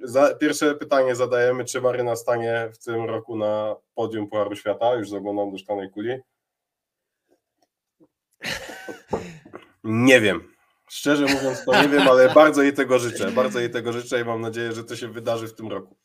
Za, 0.03 0.35
pierwsze 0.35 0.75
pytanie 0.75 1.15
zadajemy, 1.15 1.65
czy 1.65 1.81
Maryna 1.81 2.15
stanie 2.15 2.69
w 2.73 2.77
tym 2.77 3.05
roku 3.05 3.37
na 3.37 3.75
podium 3.95 4.29
Pucharu 4.29 4.55
Świata? 4.55 4.95
Już 4.95 5.09
zaglądam 5.09 5.51
do 5.51 5.57
szklanej 5.57 5.91
kuli. 5.91 6.19
Nie 9.83 10.21
wiem. 10.21 10.53
Szczerze 10.89 11.25
mówiąc, 11.25 11.65
to 11.65 11.81
nie 11.81 11.89
wiem, 11.89 12.07
ale 12.07 12.33
bardzo 12.33 12.63
jej 12.63 12.73
tego 12.73 12.99
życzę. 12.99 13.31
Bardzo 13.31 13.59
jej 13.59 13.69
tego 13.69 13.93
życzę 13.93 14.21
i 14.21 14.25
mam 14.25 14.41
nadzieję, 14.41 14.71
że 14.71 14.83
to 14.83 14.95
się 14.95 15.07
wydarzy 15.07 15.47
w 15.47 15.55
tym 15.55 15.67
roku. 15.67 15.97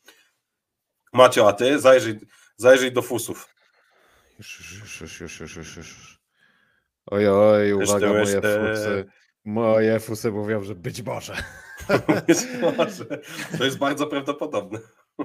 Macio, 1.13 1.47
a 1.47 1.53
ty 1.53 1.79
zajrzyj, 1.79 2.19
zajrzyj 2.57 2.91
do 2.91 3.01
fusów. 3.01 3.55
Już, 4.39 4.59
już, 4.81 5.01
już, 5.01 5.39
już, 5.39 5.55
już, 5.55 5.77
już. 5.77 6.19
Oj, 7.05 7.27
oj, 7.27 7.73
uwaga, 7.73 8.07
moje 8.07 8.25
fusy. 8.25 9.05
Moje 9.45 9.99
fusy 9.99 10.31
mówią, 10.31 10.63
że 10.63 10.75
być 10.75 11.03
może. 11.03 11.33
Być 12.27 12.37
może. 12.61 13.05
To 13.57 13.63
jest 13.63 13.77
bardzo 13.77 14.07
prawdopodobne. 14.07 14.79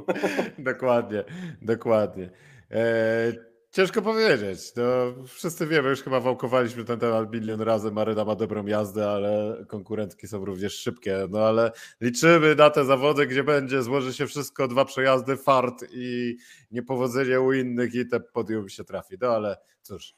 dokładnie, 0.58 1.24
dokładnie. 1.62 2.30
E, 2.70 3.32
ciężko 3.70 4.02
powiedzieć. 4.02 4.58
No, 4.76 4.82
wszyscy 5.26 5.66
wiemy, 5.66 5.88
już 5.88 6.02
chyba 6.02 6.20
wałkowaliśmy 6.20 6.84
ten 6.84 6.98
temat 6.98 7.32
milion 7.32 7.60
razy. 7.60 7.90
Maryna 7.90 8.24
ma 8.24 8.34
dobrą 8.34 8.66
jazdę, 8.66 9.10
ale 9.10 9.56
konkurentki 9.68 10.28
są 10.28 10.44
również 10.44 10.74
szybkie. 10.74 11.26
No 11.30 11.38
ale 11.38 11.72
liczymy 12.00 12.54
na 12.54 12.70
te 12.70 12.84
zawody, 12.84 13.26
gdzie 13.26 13.44
będzie, 13.44 13.82
złoży 13.82 14.14
się 14.14 14.26
wszystko, 14.26 14.68
dwa 14.68 14.84
przejazdy, 14.84 15.36
fart 15.36 15.84
i 15.92 16.36
niepowodzenie 16.70 17.40
u 17.40 17.52
innych 17.52 17.94
i 17.94 18.06
te 18.06 18.20
podium 18.20 18.68
się 18.68 18.84
trafi. 18.84 19.16
No 19.20 19.28
ale 19.28 19.56
cóż. 19.82 20.14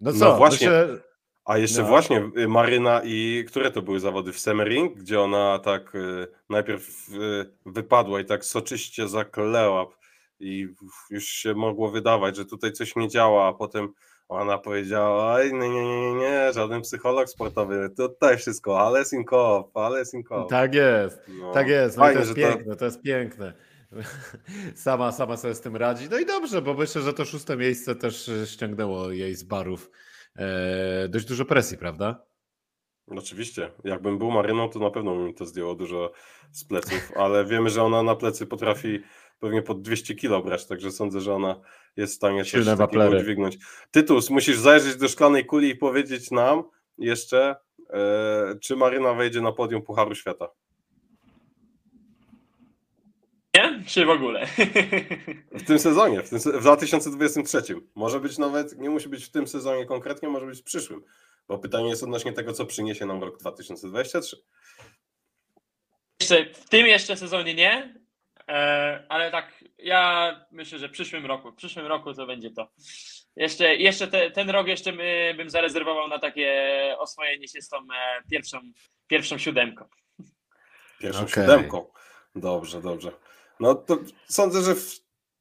No 0.00 0.12
No 0.12 0.18
co, 0.18 0.36
właśnie. 0.36 0.68
myślę, 0.68 0.98
A 1.46 1.58
jeszcze 1.58 1.82
No. 1.82 1.88
właśnie 1.88 2.30
y, 2.38 2.48
Maryna 2.48 3.00
i 3.04 3.44
które 3.48 3.70
to 3.70 3.82
były 3.82 4.00
zawody 4.00 4.32
w 4.32 4.38
Semmering, 4.40 4.94
gdzie 4.96 5.20
ona 5.20 5.58
tak 5.58 5.94
y, 5.94 6.26
najpierw 6.50 7.08
y, 7.08 7.50
wypadła 7.66 8.20
i 8.20 8.24
tak 8.24 8.44
soczyście 8.44 9.08
zakleła 9.08 9.86
i 10.40 10.68
już 11.10 11.24
się 11.26 11.54
mogło 11.54 11.90
wydawać, 11.90 12.36
że 12.36 12.44
tutaj 12.44 12.72
coś 12.72 12.96
nie 12.96 13.08
działa, 13.08 13.48
a 13.48 13.52
potem 13.52 13.88
ona 14.28 14.58
powiedziała, 14.58 15.34
oj, 15.34 15.52
nie, 15.52 15.68
nie, 15.70 15.84
nie, 16.00 16.14
nie, 16.14 16.52
żaden 16.52 16.80
psycholog 16.82 17.28
sportowy, 17.28 17.90
tutaj 17.96 18.36
wszystko, 18.36 18.80
ale 18.80 19.04
synkow, 19.04 19.66
ale 19.74 20.04
synkow. 20.04 20.50
Tak 20.50 20.74
jest. 20.74 21.20
No, 21.40 21.52
Tak 21.52 21.68
jest, 21.68 21.96
no 21.96 22.02
Fajnie, 22.04 22.20
to 22.20 22.26
jest 22.26 22.36
że 22.38 22.42
to, 22.46 22.52
piękne, 22.54 22.76
to 22.76 22.84
jest 22.84 23.02
piękne. 23.02 23.52
Sama, 24.74 25.12
sama 25.12 25.36
sobie 25.36 25.54
z 25.54 25.60
tym 25.60 25.76
radzi. 25.76 26.08
No 26.10 26.18
i 26.18 26.26
dobrze, 26.26 26.62
bo 26.62 26.74
myślę, 26.74 27.02
że 27.02 27.12
to 27.12 27.24
szóste 27.24 27.56
miejsce 27.56 27.94
też 27.94 28.28
e, 28.28 28.46
ściągnęło 28.46 29.10
jej 29.10 29.34
z 29.34 29.42
barów 29.42 29.90
dość 31.08 31.26
dużo 31.26 31.44
presji, 31.44 31.78
prawda? 31.78 32.26
Oczywiście. 33.06 33.70
Jakbym 33.84 34.18
był 34.18 34.30
Maryną, 34.30 34.68
to 34.68 34.78
na 34.78 34.90
pewno 34.90 35.14
mi 35.14 35.34
to 35.34 35.46
zdjęło 35.46 35.74
dużo 35.74 36.12
z 36.52 36.64
pleców, 36.64 37.12
ale 37.16 37.44
wiemy, 37.44 37.70
że 37.70 37.82
ona 37.82 38.02
na 38.02 38.16
plecy 38.16 38.46
potrafi 38.46 39.02
pewnie 39.38 39.62
pod 39.62 39.82
200 39.82 40.14
kilo 40.14 40.42
brać, 40.42 40.66
także 40.66 40.90
sądzę, 40.92 41.20
że 41.20 41.34
ona 41.34 41.60
jest 41.96 42.12
w 42.12 42.16
stanie 42.16 42.40
coś 42.44 42.50
Silne 42.50 42.64
takiego 42.64 42.78
waplery. 43.02 43.16
udźwignąć. 43.18 43.58
Tytus, 43.90 44.30
musisz 44.30 44.58
zajrzeć 44.58 44.96
do 44.96 45.08
szklanej 45.08 45.46
kuli 45.46 45.68
i 45.68 45.76
powiedzieć 45.76 46.30
nam 46.30 46.62
jeszcze, 46.98 47.56
e, 47.90 48.54
czy 48.60 48.76
Maryna 48.76 49.14
wejdzie 49.14 49.40
na 49.40 49.52
podium 49.52 49.82
Pucharu 49.82 50.14
Świata. 50.14 50.48
Nie? 53.54 53.84
Czy 53.96 54.06
w 54.06 54.10
ogóle? 54.10 54.46
W 55.52 55.66
tym 55.66 55.78
sezonie, 55.78 56.22
w, 56.22 56.30
tym, 56.30 56.38
w 56.38 56.60
2023. 56.60 57.62
Może 57.94 58.20
być 58.20 58.38
nawet, 58.38 58.78
nie 58.78 58.90
musi 58.90 59.08
być 59.08 59.24
w 59.24 59.30
tym 59.30 59.46
sezonie 59.46 59.86
konkretnie, 59.86 60.28
może 60.28 60.46
być 60.46 60.60
w 60.60 60.64
przyszłym. 60.64 61.02
Bo 61.48 61.58
pytanie 61.58 61.88
jest 61.88 62.02
odnośnie 62.02 62.32
tego, 62.32 62.52
co 62.52 62.66
przyniesie 62.66 63.06
nam 63.06 63.22
rok 63.22 63.38
2023. 63.38 64.36
Jeszcze, 66.20 66.46
w 66.54 66.68
tym 66.68 66.86
jeszcze 66.86 67.16
sezonie 67.16 67.54
nie, 67.54 67.94
e, 68.48 69.06
ale 69.08 69.30
tak 69.30 69.64
ja 69.78 70.30
myślę, 70.50 70.78
że 70.78 70.88
w 70.88 70.92
przyszłym 70.92 71.26
roku, 71.26 71.52
w 71.52 71.56
przyszłym 71.56 71.86
roku 71.86 72.14
to 72.14 72.26
będzie 72.26 72.50
to. 72.50 72.68
Jeszcze, 73.36 73.76
jeszcze 73.76 74.08
te, 74.08 74.30
ten 74.30 74.50
rok 74.50 74.66
jeszcze 74.66 74.92
my, 74.92 75.34
bym 75.36 75.50
zarezerwował 75.50 76.08
na 76.08 76.18
takie 76.18 76.74
oswojenie 76.98 77.48
się 77.48 77.62
z 77.62 77.68
tą 77.68 77.76
e, 77.76 78.22
pierwszą, 78.30 78.60
pierwszą 79.06 79.38
siódemką. 79.38 79.84
Pierwszą 80.98 81.22
Okej. 81.22 81.34
siódemką. 81.34 81.86
Dobrze, 82.34 82.82
dobrze. 82.82 83.25
No 83.60 83.74
to 83.74 83.98
sądzę, 84.28 84.62
że 84.62 84.74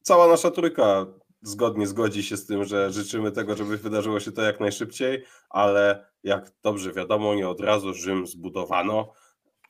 cała 0.01 0.28
nasza 0.28 0.51
trójka 0.51 1.06
zgodnie 1.41 1.88
zgodzi 1.88 2.23
się 2.23 2.38
z 2.38 2.45
tym, 2.45 2.63
że 2.63 2.91
życzymy 2.91 3.32
tego, 3.32 3.56
żeby 3.56 3.78
wydarzyło 3.78 4.19
się 4.19 4.32
to 4.32 4.41
jak 4.41 4.60
najszybciej, 4.60 5.23
ale 5.49 6.06
jak 6.23 6.51
dobrze 6.63 6.93
wiadomo, 6.93 7.36
nie 7.36 7.49
od 7.49 7.62
razu 7.62 7.93
Rzym 7.93 8.28
zbudowano, 8.28 9.13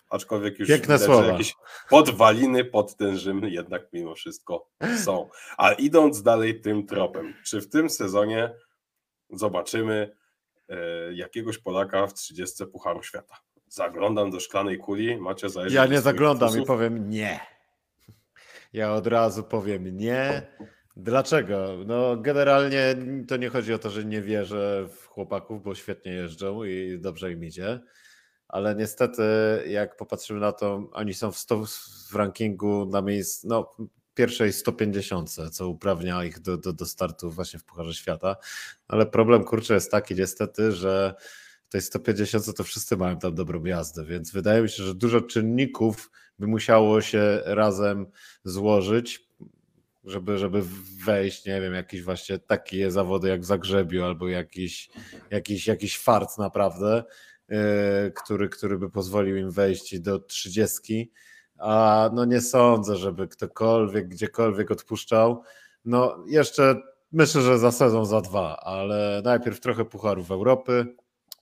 aczkolwiek 0.09 0.59
już 0.59 0.69
Piękne 0.69 0.95
widać, 0.95 0.99
że 0.99 1.05
słowa. 1.05 1.31
jakieś 1.31 1.55
podwaliny 1.89 2.65
pod 2.65 2.95
ten 2.95 3.17
Rzym 3.17 3.43
jednak 3.43 3.87
mimo 3.93 4.15
wszystko 4.15 4.69
są. 5.03 5.29
A 5.57 5.71
idąc 5.71 6.23
dalej 6.23 6.61
tym 6.61 6.87
tropem, 6.87 7.33
czy 7.45 7.61
w 7.61 7.69
tym 7.69 7.89
sezonie 7.89 8.53
zobaczymy 9.29 10.15
e, 10.69 10.77
jakiegoś 11.13 11.57
Polaka 11.57 12.07
w 12.07 12.13
30 12.13 12.65
Pucharu 12.65 13.03
Świata? 13.03 13.35
Zaglądam 13.67 14.31
do 14.31 14.39
szklanej 14.39 14.77
kuli, 14.77 15.17
macie 15.17 15.49
zajrzeć 15.49 15.73
Ja 15.73 15.85
nie 15.85 16.01
zaglądam 16.01 16.61
i 16.61 16.65
powiem 16.65 17.09
nie. 17.09 17.54
Ja 18.75 18.93
od 18.93 19.07
razu 19.07 19.43
powiem 19.43 19.97
nie. 19.97 20.47
Dlaczego? 20.97 21.77
No, 21.85 22.17
generalnie 22.17 22.95
to 23.27 23.37
nie 23.37 23.49
chodzi 23.49 23.73
o 23.73 23.79
to, 23.79 23.89
że 23.89 24.05
nie 24.05 24.21
wierzę 24.21 24.87
w 24.97 25.07
chłopaków, 25.07 25.63
bo 25.63 25.75
świetnie 25.75 26.11
jeżdżą 26.11 26.63
i 26.63 26.99
dobrze 26.99 27.31
im 27.31 27.43
idzie. 27.43 27.79
Ale 28.47 28.75
niestety, 28.75 29.23
jak 29.67 29.97
popatrzymy 29.97 30.39
na 30.39 30.51
to, 30.51 30.89
oni 30.93 31.13
są 31.13 31.31
w, 31.31 31.37
sto, 31.37 31.65
w 32.11 32.15
rankingu 32.15 32.85
na 32.85 33.01
miejsc, 33.01 33.43
no, 33.43 33.71
pierwszej 34.13 34.53
150, 34.53 35.31
co 35.51 35.69
uprawnia 35.69 36.23
ich 36.23 36.39
do, 36.39 36.57
do, 36.57 36.73
do 36.73 36.85
startu 36.85 37.31
właśnie 37.31 37.59
w 37.59 37.63
Pucharze 37.63 37.93
Świata. 37.93 38.35
Ale 38.87 39.05
problem 39.05 39.43
kurczę 39.43 39.73
jest 39.73 39.91
taki 39.91 40.15
niestety, 40.15 40.71
że 40.71 41.15
w 41.65 41.69
tej 41.69 41.81
150 41.81 42.55
to 42.55 42.63
wszyscy 42.63 42.97
mają 42.97 43.19
tam 43.19 43.35
dobrą 43.35 43.65
jazdę, 43.65 44.05
więc 44.05 44.31
wydaje 44.31 44.61
mi 44.61 44.69
się, 44.69 44.83
że 44.83 44.95
dużo 44.95 45.21
czynników 45.21 46.11
by 46.39 46.47
musiało 46.47 47.01
się 47.01 47.41
razem 47.45 48.05
złożyć, 48.43 49.25
żeby, 50.03 50.37
żeby 50.37 50.63
wejść, 51.05 51.45
nie 51.45 51.61
wiem, 51.61 51.73
jakieś 51.73 52.03
właśnie 52.03 52.39
takie 52.39 52.91
zawody 52.91 53.29
jak 53.29 53.41
w 53.41 53.45
Zagrzebiu 53.45 54.03
albo 54.03 54.27
jakiś, 54.27 54.89
jakiś, 55.31 55.67
jakiś 55.67 55.99
fart 55.99 56.37
naprawdę, 56.37 57.03
yy, 57.49 57.57
który, 58.15 58.49
który 58.49 58.77
by 58.77 58.89
pozwolił 58.89 59.37
im 59.37 59.51
wejść 59.51 59.99
do 59.99 60.19
30. 60.19 61.11
A 61.57 62.09
no 62.13 62.25
nie 62.25 62.41
sądzę, 62.41 62.95
żeby 62.95 63.27
ktokolwiek, 63.27 64.07
gdziekolwiek 64.07 64.71
odpuszczał. 64.71 65.43
No 65.85 66.25
jeszcze 66.27 66.81
myślę, 67.11 67.41
że 67.41 67.59
za 67.59 67.71
sezon, 67.71 68.05
za 68.05 68.21
dwa, 68.21 68.57
ale 68.57 69.21
najpierw 69.23 69.59
trochę 69.59 69.85
Pucharów 69.85 70.31
Europy 70.31 70.95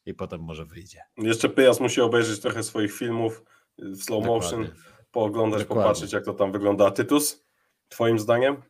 i 0.06 0.14
potem 0.14 0.42
może 0.42 0.66
wyjdzie. 0.66 1.02
Jeszcze 1.18 1.50
Pyjas 1.50 1.80
musi 1.80 2.02
obejrzeć 2.02 2.40
trochę 2.40 2.64
swoich 2.64 2.94
filmów 2.94 3.44
w 3.78 4.04
slow 4.04 4.26
motion, 4.26 4.62
Dokładnie. 4.62 4.84
pooglądać, 5.12 5.60
Dokładnie. 5.62 5.84
popatrzeć 5.84 6.14
jak 6.14 6.26
to 6.26 6.34
tam 6.34 6.52
wygląda. 6.52 6.92
Tytus, 6.92 7.46
twoim 7.88 8.20
zdaniem? 8.20 8.64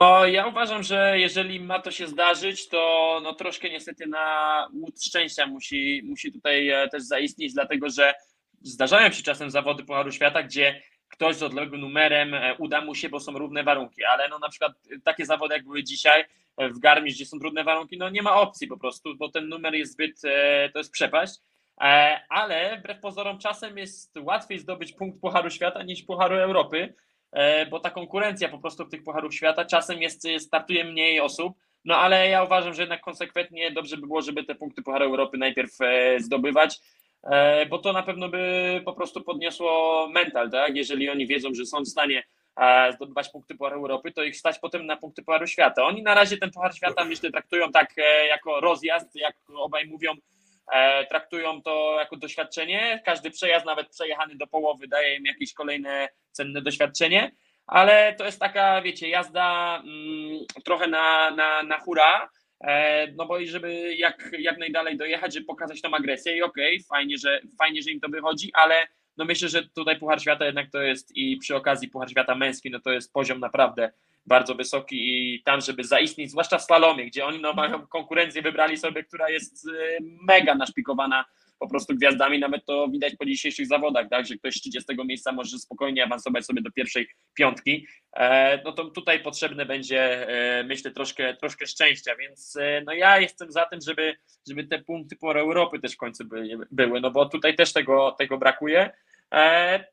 No, 0.00 0.26
ja 0.26 0.46
uważam, 0.46 0.82
że 0.82 1.18
jeżeli 1.18 1.60
ma 1.60 1.82
to 1.82 1.90
się 1.90 2.06
zdarzyć, 2.06 2.68
to 2.68 3.20
no, 3.22 3.34
troszkę 3.34 3.70
niestety 3.70 4.06
na 4.06 4.68
łód 4.74 5.02
szczęścia 5.04 5.46
musi, 5.46 6.02
musi 6.04 6.32
tutaj 6.32 6.68
e, 6.68 6.88
też 6.88 7.02
zaistnieć, 7.02 7.52
dlatego 7.54 7.90
że 7.90 8.14
zdarzają 8.62 9.12
się 9.12 9.22
czasem 9.22 9.50
zawody 9.50 9.84
Pucharu 9.84 10.12
Świata, 10.12 10.42
gdzie 10.42 10.82
ktoś 11.08 11.36
z 11.36 11.42
odległym 11.42 11.80
numerem 11.80 12.34
e, 12.34 12.54
uda 12.58 12.80
mu 12.80 12.94
się, 12.94 13.08
bo 13.08 13.20
są 13.20 13.38
równe 13.38 13.62
warunki, 13.64 14.04
ale 14.04 14.28
no 14.28 14.38
na 14.38 14.48
przykład 14.48 14.72
takie 15.04 15.26
zawody 15.26 15.54
jak 15.54 15.64
były 15.64 15.84
dzisiaj 15.84 16.24
e, 16.56 16.68
w 16.68 16.78
Garmisch, 16.78 17.16
gdzie 17.16 17.26
są 17.26 17.38
trudne 17.38 17.64
warunki, 17.64 17.98
no 17.98 18.10
nie 18.10 18.22
ma 18.22 18.40
opcji 18.40 18.66
po 18.66 18.76
prostu, 18.76 19.16
bo 19.16 19.28
ten 19.28 19.48
numer 19.48 19.74
jest 19.74 19.92
zbyt, 19.92 20.24
e, 20.24 20.70
to 20.72 20.78
jest 20.78 20.92
przepaść. 20.92 21.34
E, 21.80 22.20
Ale 22.28 22.78
wbrew 22.78 23.00
pozorom 23.00 23.38
czasem 23.38 23.78
jest 23.78 24.16
łatwiej 24.22 24.58
zdobyć 24.58 24.92
punkt 24.92 25.20
Pucharu 25.20 25.50
Świata 25.50 25.82
niż 25.82 26.02
Pucharu 26.02 26.36
Europy, 26.36 26.94
e, 27.32 27.66
bo 27.66 27.80
ta 27.80 27.90
konkurencja 27.90 28.48
po 28.48 28.58
prostu 28.58 28.84
w 28.84 28.90
tych 28.90 29.04
Pucharów 29.04 29.34
Świata 29.34 29.64
czasem 29.64 30.02
jest, 30.02 30.28
startuje 30.38 30.84
mniej 30.84 31.20
osób, 31.20 31.56
no 31.84 31.96
ale 31.96 32.28
ja 32.28 32.44
uważam, 32.44 32.74
że 32.74 32.82
jednak 32.82 33.00
konsekwentnie 33.00 33.70
dobrze 33.70 33.96
by 33.96 34.06
było, 34.06 34.22
żeby 34.22 34.44
te 34.44 34.54
punkty 34.54 34.82
Pucharu 34.82 35.04
Europy 35.04 35.38
najpierw 35.38 35.80
e, 35.80 36.20
zdobywać, 36.20 36.80
bo 37.70 37.78
to 37.78 37.92
na 37.92 38.02
pewno 38.02 38.28
by 38.28 38.82
po 38.84 38.92
prostu 38.92 39.20
podniosło 39.20 40.08
mental, 40.08 40.50
tak? 40.50 40.76
Jeżeli 40.76 41.10
oni 41.10 41.26
wiedzą, 41.26 41.54
że 41.54 41.66
są 41.66 41.82
w 41.82 41.88
stanie 41.88 42.22
zdobywać 42.94 43.28
punkty 43.28 43.54
Pucharu 43.54 43.76
Europy, 43.76 44.12
to 44.12 44.22
ich 44.22 44.36
stać 44.36 44.58
potem 44.58 44.86
na 44.86 44.96
punkty 44.96 45.22
Pucharu 45.22 45.46
Świata. 45.46 45.84
Oni 45.84 46.02
na 46.02 46.14
razie 46.14 46.36
ten 46.38 46.50
Puchar 46.50 46.74
Świata 46.74 47.04
myślę 47.04 47.30
traktują 47.30 47.72
tak 47.72 47.94
jako 48.28 48.60
rozjazd, 48.60 49.16
jak 49.16 49.36
obaj 49.56 49.86
mówią, 49.86 50.12
traktują 51.08 51.62
to 51.62 51.96
jako 51.98 52.16
doświadczenie. 52.16 53.02
Każdy 53.04 53.30
przejazd, 53.30 53.66
nawet 53.66 53.88
przejechany 53.88 54.34
do 54.34 54.46
połowy, 54.46 54.88
daje 54.88 55.16
im 55.16 55.24
jakieś 55.24 55.54
kolejne 55.54 56.08
cenne 56.32 56.62
doświadczenie, 56.62 57.32
ale 57.66 58.14
to 58.18 58.24
jest 58.24 58.40
taka, 58.40 58.82
wiecie, 58.82 59.08
jazda 59.08 59.76
mm, 59.84 60.38
trochę 60.64 60.86
na, 60.86 61.30
na, 61.30 61.62
na 61.62 61.78
hura, 61.78 62.30
e, 62.60 63.06
no 63.12 63.26
bo 63.26 63.38
i 63.38 63.48
żeby 63.48 63.94
jak, 63.96 64.30
jak 64.38 64.58
najdalej 64.58 64.96
dojechać, 64.96 65.34
żeby 65.34 65.46
pokazać 65.46 65.80
tą 65.80 65.94
agresję 65.94 66.36
i 66.36 66.42
okej, 66.42 66.82
fajnie, 66.82 67.18
że, 67.18 67.40
fajnie, 67.58 67.82
że 67.82 67.90
im 67.90 68.00
to 68.00 68.08
wychodzi, 68.08 68.50
ale 68.54 68.86
no 69.16 69.24
myślę, 69.24 69.48
że 69.48 69.68
tutaj 69.68 69.98
Puchar 69.98 70.20
Świata 70.20 70.46
jednak 70.46 70.70
to 70.70 70.82
jest 70.82 71.16
i 71.16 71.36
przy 71.36 71.56
okazji 71.56 71.88
Puchar 71.88 72.10
Świata 72.10 72.34
męski, 72.34 72.70
no 72.70 72.80
to 72.80 72.90
jest 72.90 73.12
poziom 73.12 73.40
naprawdę 73.40 73.90
bardzo 74.26 74.54
wysoki 74.54 74.96
i 75.00 75.42
tam, 75.42 75.60
żeby 75.60 75.84
zaistnieć, 75.84 76.30
zwłaszcza 76.30 76.58
w 76.58 76.64
slalomie, 76.64 77.06
gdzie 77.06 77.26
oni 77.26 77.40
no, 77.40 77.52
mają 77.52 77.86
konkurencję, 77.86 78.42
wybrali 78.42 78.76
sobie, 78.76 79.04
która 79.04 79.30
jest 79.30 79.68
y, 79.68 79.98
mega 80.00 80.54
naszpikowana 80.54 81.24
po 81.60 81.68
prostu 81.68 81.94
gwiazdami, 81.94 82.38
nawet 82.38 82.64
to 82.64 82.88
widać 82.88 83.16
po 83.16 83.26
dzisiejszych 83.26 83.66
zawodach, 83.66 84.08
tak, 84.08 84.26
że 84.26 84.36
ktoś 84.36 84.54
z 84.54 84.60
30 84.60 84.92
miejsca 85.04 85.32
może 85.32 85.58
spokojnie 85.58 86.04
awansować 86.04 86.46
sobie 86.46 86.62
do 86.62 86.70
pierwszej 86.70 87.08
piątki, 87.34 87.86
e, 88.16 88.62
no 88.64 88.72
to 88.72 88.84
tutaj 88.84 89.22
potrzebne 89.22 89.66
będzie, 89.66 90.28
e, 90.28 90.64
myślę, 90.64 90.90
troszkę, 90.90 91.36
troszkę 91.36 91.66
szczęścia, 91.66 92.16
więc 92.16 92.56
e, 92.56 92.82
no 92.86 92.92
ja 92.92 93.20
jestem 93.20 93.52
za 93.52 93.66
tym, 93.66 93.80
żeby, 93.86 94.16
żeby 94.48 94.64
te 94.64 94.78
punkty 94.78 95.16
po 95.16 95.38
Europy 95.38 95.80
też 95.80 95.92
w 95.92 95.96
końcu 95.96 96.24
były, 96.24 96.48
były 96.70 97.00
no 97.00 97.10
bo 97.10 97.26
tutaj 97.28 97.56
też 97.56 97.72
tego, 97.72 98.16
tego 98.18 98.38
brakuje, 98.38 98.90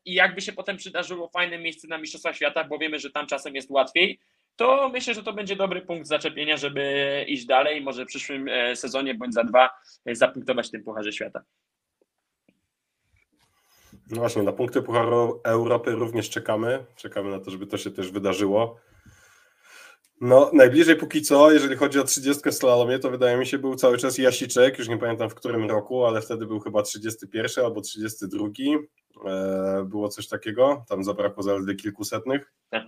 I 0.06 0.14
jakby 0.14 0.42
się 0.42 0.54
potem 0.54 0.78
przydarzyło 0.78 1.30
fajne 1.30 1.58
miejsce 1.58 1.88
na 1.88 1.98
Mistrzostwach 1.98 2.36
Świata, 2.36 2.64
bo 2.64 2.78
wiemy, 2.78 3.00
że 3.00 3.12
tam 3.12 3.28
czasem 3.28 3.56
jest 3.56 3.70
łatwiej, 3.70 4.20
to 4.58 4.90
myślę, 4.94 5.14
że 5.14 5.24
to 5.24 5.34
będzie 5.34 5.56
dobry 5.56 5.82
punkt 5.82 6.08
zaczepienia, 6.08 6.58
żeby 6.58 7.26
iść 7.28 7.46
dalej 7.46 7.82
może 7.82 8.04
w 8.04 8.08
przyszłym 8.08 8.48
e, 8.48 8.76
sezonie 8.76 9.16
bądź 9.16 9.34
za 9.34 9.44
dwa 9.44 9.70
e, 10.06 10.16
zapunktować 10.16 10.72
tym 10.72 10.84
Pucharze 10.84 11.14
Świata. 11.14 11.44
No 14.10 14.20
właśnie, 14.20 14.44
na 14.44 14.52
punkty 14.52 14.82
Pucharu 14.82 15.42
Europy 15.44 15.92
również 15.92 16.30
czekamy. 16.30 16.86
Czekamy 16.96 17.30
na 17.30 17.40
to, 17.40 17.52
żeby 17.52 17.68
to 17.68 17.78
się 17.78 17.92
też 17.92 18.12
wydarzyło. 18.12 18.80
No, 20.22 20.52
najbliżej 20.54 20.96
póki 20.96 21.22
co, 21.22 21.52
jeżeli 21.52 21.76
chodzi 21.76 22.00
o 22.00 22.04
30 22.04 22.50
w 22.50 22.54
slalomie, 22.54 23.00
to 23.00 23.10
wydaje 23.10 23.38
mi 23.38 23.46
się 23.46 23.58
był 23.58 23.76
cały 23.76 23.98
czas 23.98 24.18
Jasiczek, 24.18 24.80
już 24.80 24.88
nie 24.88 24.98
pamiętam 24.98 25.30
w 25.30 25.36
którym 25.36 25.70
roku, 25.70 26.06
ale 26.06 26.22
wtedy 26.22 26.46
był 26.46 26.60
chyba 26.60 26.82
31 26.82 27.66
albo 27.66 27.82
32. 27.82 28.48
E, 29.26 29.84
było 29.86 30.10
coś 30.10 30.28
takiego, 30.28 30.86
tam 30.90 31.04
zabrakło 31.04 31.44
zaledwie 31.44 31.76
kilkusetnych. 31.76 32.54
Tak. 32.70 32.84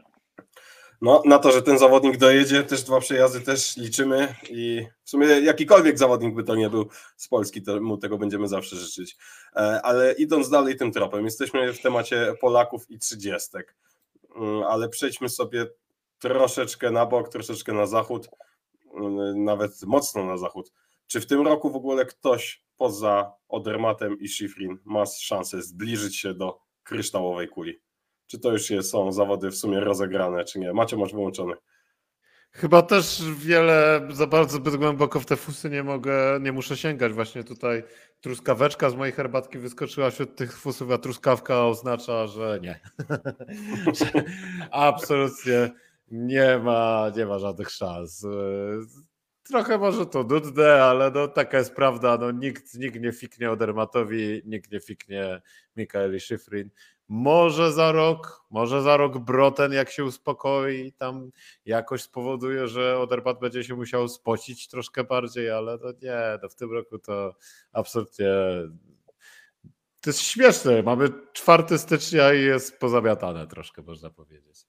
No, 1.01 1.21
na 1.25 1.39
to, 1.39 1.51
że 1.51 1.61
ten 1.61 1.77
zawodnik 1.77 2.17
dojedzie, 2.17 2.63
też 2.63 2.83
dwa 2.83 2.99
przejazdy 2.99 3.41
też 3.41 3.77
liczymy 3.77 4.35
i 4.49 4.85
w 5.03 5.09
sumie 5.09 5.27
jakikolwiek 5.27 5.97
zawodnik 5.97 6.35
by 6.35 6.43
to 6.43 6.55
nie 6.55 6.69
był 6.69 6.89
z 7.17 7.27
Polski, 7.27 7.61
to 7.61 7.81
mu 7.81 7.97
tego 7.97 8.17
będziemy 8.17 8.47
zawsze 8.47 8.75
życzyć. 8.75 9.17
E, 9.55 9.81
Ale 9.83 10.13
idąc 10.13 10.49
dalej 10.49 10.77
tym 10.77 10.91
tropem, 10.91 11.25
jesteśmy 11.25 11.73
w 11.73 11.81
temacie 11.81 12.33
Polaków 12.41 12.91
i 12.91 12.99
trzydziestek, 12.99 13.75
Mm, 14.35 14.63
ale 14.63 14.89
przejdźmy 14.89 15.29
sobie 15.29 15.65
troszeczkę 16.19 16.91
na 16.91 17.05
bok, 17.05 17.29
troszeczkę 17.29 17.73
na 17.73 17.85
zachód, 17.85 18.29
mm, 18.93 19.43
nawet 19.43 19.83
mocno 19.83 20.25
na 20.25 20.37
zachód. 20.37 20.71
Czy 21.07 21.21
w 21.21 21.27
tym 21.27 21.47
roku 21.47 21.69
w 21.69 21.75
ogóle 21.75 22.05
ktoś 22.05 22.63
poza 22.79 23.33
Odermatem 23.47 24.19
i 24.19 24.27
Schifrin 24.27 24.77
ma 24.85 25.05
szansę 25.05 25.61
zbliżyć 25.61 26.17
się 26.17 26.33
do 26.33 26.59
kryształowej 26.83 27.47
kuli? 27.47 27.79
Czy 28.27 28.39
to 28.39 28.51
już 28.51 28.69
jest, 28.69 28.91
są 28.91 29.11
zawody 29.11 29.49
w 29.49 29.55
sumie 29.55 29.79
rozegrane, 29.79 30.45
czy 30.45 30.59
nie? 30.59 30.73
Macie 30.73 30.97
masz 30.97 31.13
wyłączony. 31.13 31.53
Chyba 32.51 32.81
też 32.81 33.23
wiele, 33.37 34.07
za 34.11 34.27
bardzo 34.27 34.57
zbyt 34.57 34.75
głęboko 34.75 35.19
w 35.19 35.25
te 35.25 35.35
fusy 35.35 35.69
nie 35.69 35.83
mogę, 35.83 36.39
nie 36.41 36.51
muszę 36.51 36.77
sięgać. 36.77 37.13
Właśnie 37.13 37.43
tutaj 37.43 37.83
truskaweczka 38.21 38.89
z 38.89 38.95
mojej 38.95 39.13
herbatki 39.13 39.57
wyskoczyła 39.57 40.09
wśród 40.09 40.35
tych 40.35 40.57
fusów, 40.57 40.91
a 40.91 40.97
truskawka 40.97 41.65
oznacza, 41.65 42.27
że 42.27 42.59
nie. 42.61 42.79
Absolutnie 44.71 45.71
nie 46.11 46.57
ma, 46.57 47.11
nie 47.17 47.25
ma 47.25 47.39
żadnych 47.39 47.69
szans. 47.69 48.25
Trochę 49.49 49.77
może 49.77 50.05
to 50.05 50.23
nudne, 50.23 50.83
ale 50.83 51.11
no, 51.11 51.27
taka 51.27 51.57
jest 51.57 51.75
prawda. 51.75 52.17
No, 52.17 52.31
nikt, 52.31 52.75
nikt 52.75 52.99
nie 52.99 53.11
fiknie 53.11 53.51
Odermatowi, 53.51 54.41
nikt 54.45 54.71
nie 54.71 54.79
fiknie 54.79 55.41
Mikaeli 55.75 56.19
Szyfrin. 56.19 56.69
Może 57.07 57.73
za 57.73 57.91
rok, 57.91 58.45
może 58.49 58.81
za 58.81 58.97
rok 58.97 59.17
Broten, 59.17 59.73
jak 59.73 59.89
się 59.89 60.05
uspokoi, 60.05 60.93
tam 60.93 61.31
jakoś 61.65 62.01
spowoduje, 62.01 62.67
że 62.67 62.99
Odermat 62.99 63.39
będzie 63.39 63.63
się 63.63 63.75
musiał 63.75 64.07
spocić 64.07 64.67
troszkę 64.67 65.03
bardziej, 65.03 65.51
ale 65.51 65.79
to 65.79 65.91
nie, 66.01 66.39
no 66.43 66.49
w 66.49 66.55
tym 66.55 66.73
roku 66.73 66.99
to 66.99 67.35
absolutnie 67.71 68.27
to 70.01 70.09
jest 70.09 70.19
śmieszne. 70.19 70.83
Mamy 70.83 71.09
4 71.33 71.77
stycznia 71.77 72.33
i 72.33 72.41
jest 72.41 72.79
pozamiatane 72.79 73.47
troszkę, 73.47 73.81
można 73.81 74.09
powiedzieć. 74.09 74.65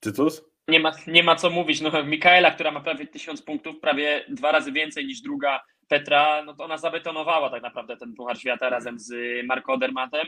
Tytus? 0.00 0.51
Nie 0.68 0.80
ma, 0.80 0.92
nie 1.06 1.22
ma 1.22 1.36
co 1.36 1.50
mówić. 1.50 1.80
No, 1.80 2.04
Mikaela, 2.04 2.50
która 2.50 2.70
ma 2.70 2.80
prawie 2.80 3.06
1000 3.06 3.42
punktów, 3.42 3.80
prawie 3.80 4.24
dwa 4.28 4.52
razy 4.52 4.72
więcej 4.72 5.06
niż 5.06 5.20
druga 5.20 5.62
Petra, 5.88 6.42
no 6.44 6.54
to 6.54 6.64
ona 6.64 6.78
zabetonowała 6.78 7.50
tak 7.50 7.62
naprawdę 7.62 7.96
ten 7.96 8.14
Puchar 8.14 8.38
Świata 8.38 8.68
razem 8.68 8.98
z 8.98 9.14
Marco 9.46 9.72
Odermatem. 9.72 10.26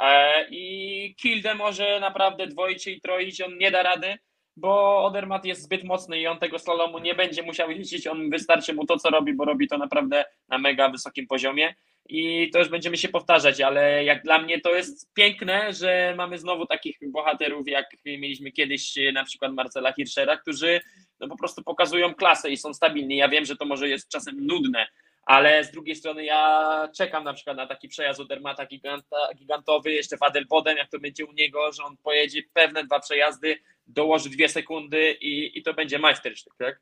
E, 0.00 0.46
I 0.50 1.14
Kilde 1.18 1.54
może 1.54 2.00
naprawdę 2.00 2.46
dwoić 2.46 2.86
i 2.86 3.00
troić, 3.00 3.40
on 3.40 3.58
nie 3.58 3.70
da 3.70 3.82
rady, 3.82 4.18
bo 4.56 5.04
Odermat 5.04 5.44
jest 5.44 5.62
zbyt 5.62 5.84
mocny 5.84 6.20
i 6.20 6.26
on 6.26 6.38
tego 6.38 6.58
slalomu 6.58 6.98
nie 6.98 7.14
będzie 7.14 7.42
musiał 7.42 7.70
jeździć, 7.70 8.06
on 8.06 8.30
wystarczy 8.30 8.74
mu 8.74 8.86
to, 8.86 8.96
co 8.96 9.10
robi, 9.10 9.34
bo 9.34 9.44
robi 9.44 9.68
to 9.68 9.78
naprawdę 9.78 10.24
na 10.48 10.58
mega 10.58 10.88
wysokim 10.88 11.26
poziomie 11.26 11.74
i 12.08 12.50
to 12.50 12.58
już 12.58 12.68
będziemy 12.68 12.96
się 12.96 13.08
powtarzać, 13.08 13.60
ale 13.60 14.04
jak 14.04 14.22
dla 14.22 14.38
mnie 14.38 14.60
to 14.60 14.74
jest 14.74 15.14
piękne, 15.14 15.72
że 15.72 16.14
mamy 16.16 16.38
znowu 16.38 16.66
takich 16.66 16.98
bohaterów, 17.02 17.68
jak 17.68 17.86
mieliśmy 18.04 18.52
kiedyś 18.52 18.94
na 19.12 19.24
przykład 19.24 19.52
Marcela 19.52 19.92
Hirschera, 19.92 20.36
którzy 20.36 20.80
no 21.20 21.28
po 21.28 21.36
prostu 21.36 21.62
pokazują 21.62 22.14
klasę 22.14 22.50
i 22.50 22.56
są 22.56 22.74
stabilni. 22.74 23.16
Ja 23.16 23.28
wiem, 23.28 23.44
że 23.44 23.56
to 23.56 23.64
może 23.64 23.88
jest 23.88 24.08
czasem 24.08 24.46
nudne, 24.46 24.86
ale 25.26 25.64
z 25.64 25.70
drugiej 25.70 25.96
strony 25.96 26.24
ja 26.24 26.88
czekam 26.96 27.24
na 27.24 27.34
przykład 27.34 27.56
na 27.56 27.66
taki 27.66 27.88
przejazd 27.88 28.20
od 28.20 28.28
Dermata 28.28 28.66
giganta, 28.66 29.28
gigantowy, 29.36 29.92
jeszcze 29.92 30.16
w 30.16 30.22
Adelbodem, 30.22 30.76
jak 30.76 30.90
to 30.90 30.98
będzie 30.98 31.26
u 31.26 31.32
niego, 31.32 31.72
że 31.72 31.84
on 31.84 31.96
pojedzie 31.96 32.42
pewne 32.52 32.84
dwa 32.84 33.00
przejazdy, 33.00 33.58
dołoży 33.86 34.30
dwie 34.30 34.48
sekundy 34.48 35.12
i, 35.12 35.58
i 35.58 35.62
to 35.62 35.74
będzie 35.74 35.98
majstersztyk, 35.98 36.52
tak? 36.58 36.80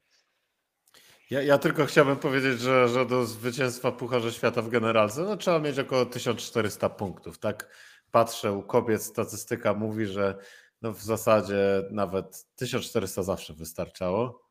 Ja, 1.32 1.42
ja, 1.42 1.58
tylko 1.58 1.86
chciałbym 1.86 2.16
powiedzieć, 2.16 2.60
że, 2.60 2.88
że 2.88 3.06
do 3.06 3.24
zwycięstwa 3.24 3.92
Pucharza 3.92 4.30
Świata 4.30 4.62
w 4.62 4.68
generalce 4.68 5.22
no, 5.22 5.36
trzeba 5.36 5.58
mieć 5.58 5.78
około 5.78 6.06
1400 6.06 6.88
punktów. 6.88 7.38
Tak 7.38 7.68
patrzę 8.10 8.52
u 8.52 8.62
kobiet, 8.62 9.02
statystyka 9.02 9.74
mówi, 9.74 10.06
że 10.06 10.38
no 10.82 10.92
w 10.92 11.02
zasadzie 11.02 11.82
nawet 11.90 12.46
1400 12.56 13.22
zawsze 13.22 13.54
wystarczało, 13.54 14.48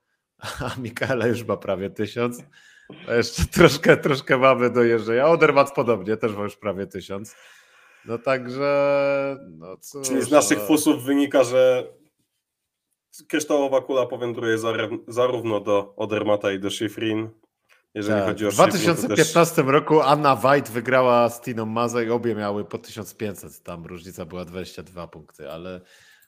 a 0.59 0.71
Mikaela 0.81 1.27
już 1.27 1.43
ma 1.43 1.57
prawie 1.57 1.89
1000. 1.89 2.43
A 3.07 3.13
jeszcze 3.13 3.45
troszkę, 3.45 3.97
troszkę 3.97 4.37
mamy 4.37 4.69
do 4.69 4.83
Jerzeja. 4.83 5.27
Odermat 5.27 5.73
podobnie, 5.75 6.17
też 6.17 6.35
ma 6.35 6.43
już 6.43 6.57
prawie 6.57 6.87
1000. 6.87 7.35
No 8.05 8.17
także, 8.17 9.37
no 9.49 9.77
cóż, 9.77 10.07
Czyli 10.07 10.21
z 10.21 10.31
naszych 10.31 10.57
no. 10.57 10.65
fusów 10.65 11.03
wynika, 11.03 11.43
że 11.43 11.87
kryształowa 13.27 13.81
kula 13.81 14.05
powędruje 14.05 14.57
zarówno 15.07 15.59
do 15.59 15.93
Odermata 15.95 16.51
i 16.51 16.59
do 16.59 16.69
Schifrin. 16.69 17.29
Jeżeli 17.93 18.19
tak. 18.19 18.29
chodzi 18.29 18.47
o 18.47 18.51
W 18.51 18.53
2015 18.53 19.55
też... 19.55 19.65
roku 19.65 20.01
Anna 20.01 20.41
White 20.43 20.71
wygrała 20.71 21.29
z 21.29 21.41
Tiną 21.41 21.65
Mazę 21.65 22.05
i 22.05 22.09
obie 22.09 22.35
miały 22.35 22.65
po 22.65 22.77
1500. 22.77 23.63
Tam 23.63 23.85
różnica 23.85 24.25
była 24.25 24.45
22 24.45 25.07
punkty, 25.07 25.51
ale, 25.51 25.81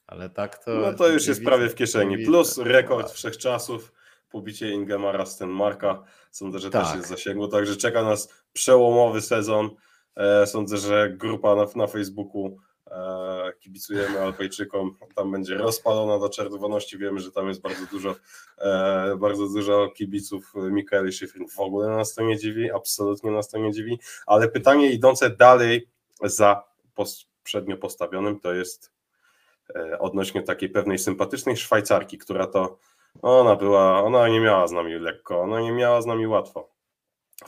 ale 0.07 0.29
tak 0.29 0.63
to. 0.63 0.71
No 0.71 0.93
to 0.93 1.07
już 1.07 1.27
jest 1.27 1.43
prawie 1.43 1.69
w 1.69 1.75
kieszeni. 1.75 2.25
Plus 2.25 2.57
rekord 2.57 3.11
wszechczasów, 3.11 3.93
pobicie 4.29 4.71
Ingemara 4.71 5.25
Stenmarka. 5.25 6.03
Sądzę, 6.31 6.59
że 6.59 6.69
tak. 6.69 6.85
też 6.85 6.95
jest 6.95 7.09
zasięgu. 7.09 7.47
Także 7.47 7.75
czeka 7.75 8.03
nas 8.03 8.33
przełomowy 8.53 9.21
sezon. 9.21 9.69
E, 10.15 10.47
sądzę, 10.47 10.77
że 10.77 11.09
grupa 11.09 11.55
na, 11.55 11.65
na 11.75 11.87
Facebooku 11.87 12.57
kibicujemy 13.59 14.19
Alpejczykom, 14.19 14.97
tam 15.15 15.31
będzie 15.31 15.57
rozpalona 15.57 16.19
do 16.19 16.29
czerwoności, 16.29 16.97
wiemy, 16.97 17.19
że 17.19 17.31
tam 17.31 17.47
jest 17.47 17.61
bardzo 17.61 17.85
dużo 17.91 18.15
e, 18.57 19.17
bardzo 19.19 19.47
dużo 19.47 19.91
kibiców 19.95 20.53
Mikaeli 20.55 21.13
Szyfrin, 21.13 21.47
w 21.49 21.59
ogóle 21.59 21.87
nas 21.87 22.13
to 22.13 22.23
nie 22.23 22.37
dziwi, 22.37 22.71
absolutnie 22.71 23.31
nas 23.31 23.49
to 23.49 23.57
nie 23.57 23.71
dziwi, 23.71 23.99
ale 24.25 24.47
pytanie 24.47 24.91
idące 24.91 25.29
dalej 25.29 25.89
za 26.23 26.63
poprzednio 26.95 27.77
postawionym 27.77 28.39
to 28.39 28.53
jest 28.53 28.91
e, 29.75 29.99
odnośnie 29.99 30.41
takiej 30.41 30.69
pewnej 30.69 30.99
sympatycznej 30.99 31.57
Szwajcarki, 31.57 32.17
która 32.17 32.47
to 32.47 32.77
ona 33.21 33.55
była, 33.55 34.03
ona 34.03 34.27
nie 34.27 34.39
miała 34.39 34.67
z 34.67 34.71
nami 34.71 34.93
lekko, 34.93 35.41
ona 35.41 35.61
nie 35.61 35.71
miała 35.71 36.01
z 36.01 36.05
nami 36.05 36.27
łatwo. 36.27 36.69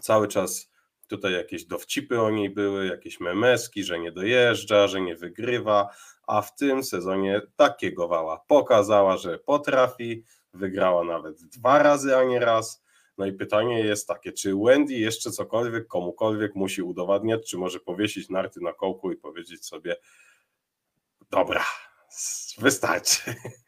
Cały 0.01 0.27
czas 0.27 0.71
Tutaj 1.07 1.33
jakieś 1.33 1.65
dowcipy 1.65 2.21
o 2.21 2.31
niej 2.31 2.49
były, 2.49 2.87
jakieś 2.87 3.19
memeski, 3.19 3.83
że 3.83 3.99
nie 3.99 4.11
dojeżdża, 4.11 4.87
że 4.87 5.01
nie 5.01 5.15
wygrywa, 5.15 5.89
a 6.27 6.41
w 6.41 6.55
tym 6.55 6.83
sezonie 6.83 7.41
takiego 7.55 8.07
wała 8.07 8.37
pokazała, 8.47 9.17
że 9.17 9.39
potrafi, 9.39 10.23
wygrała 10.53 11.03
nawet 11.03 11.43
dwa 11.43 11.83
razy, 11.83 12.17
a 12.17 12.23
nie 12.23 12.39
raz. 12.39 12.83
No 13.17 13.25
i 13.25 13.33
pytanie 13.33 13.79
jest 13.79 14.07
takie, 14.07 14.31
czy 14.31 14.55
Wendy 14.55 14.93
jeszcze 14.93 15.31
cokolwiek 15.31 15.87
komukolwiek 15.87 16.55
musi 16.55 16.81
udowadniać, 16.81 17.49
czy 17.49 17.57
może 17.57 17.79
powiesić 17.79 18.29
narty 18.29 18.61
na 18.61 18.73
kołku 18.73 19.11
i 19.11 19.17
powiedzieć 19.17 19.65
sobie, 19.65 19.95
dobra, 21.31 21.65
wystarczy. 22.57 23.21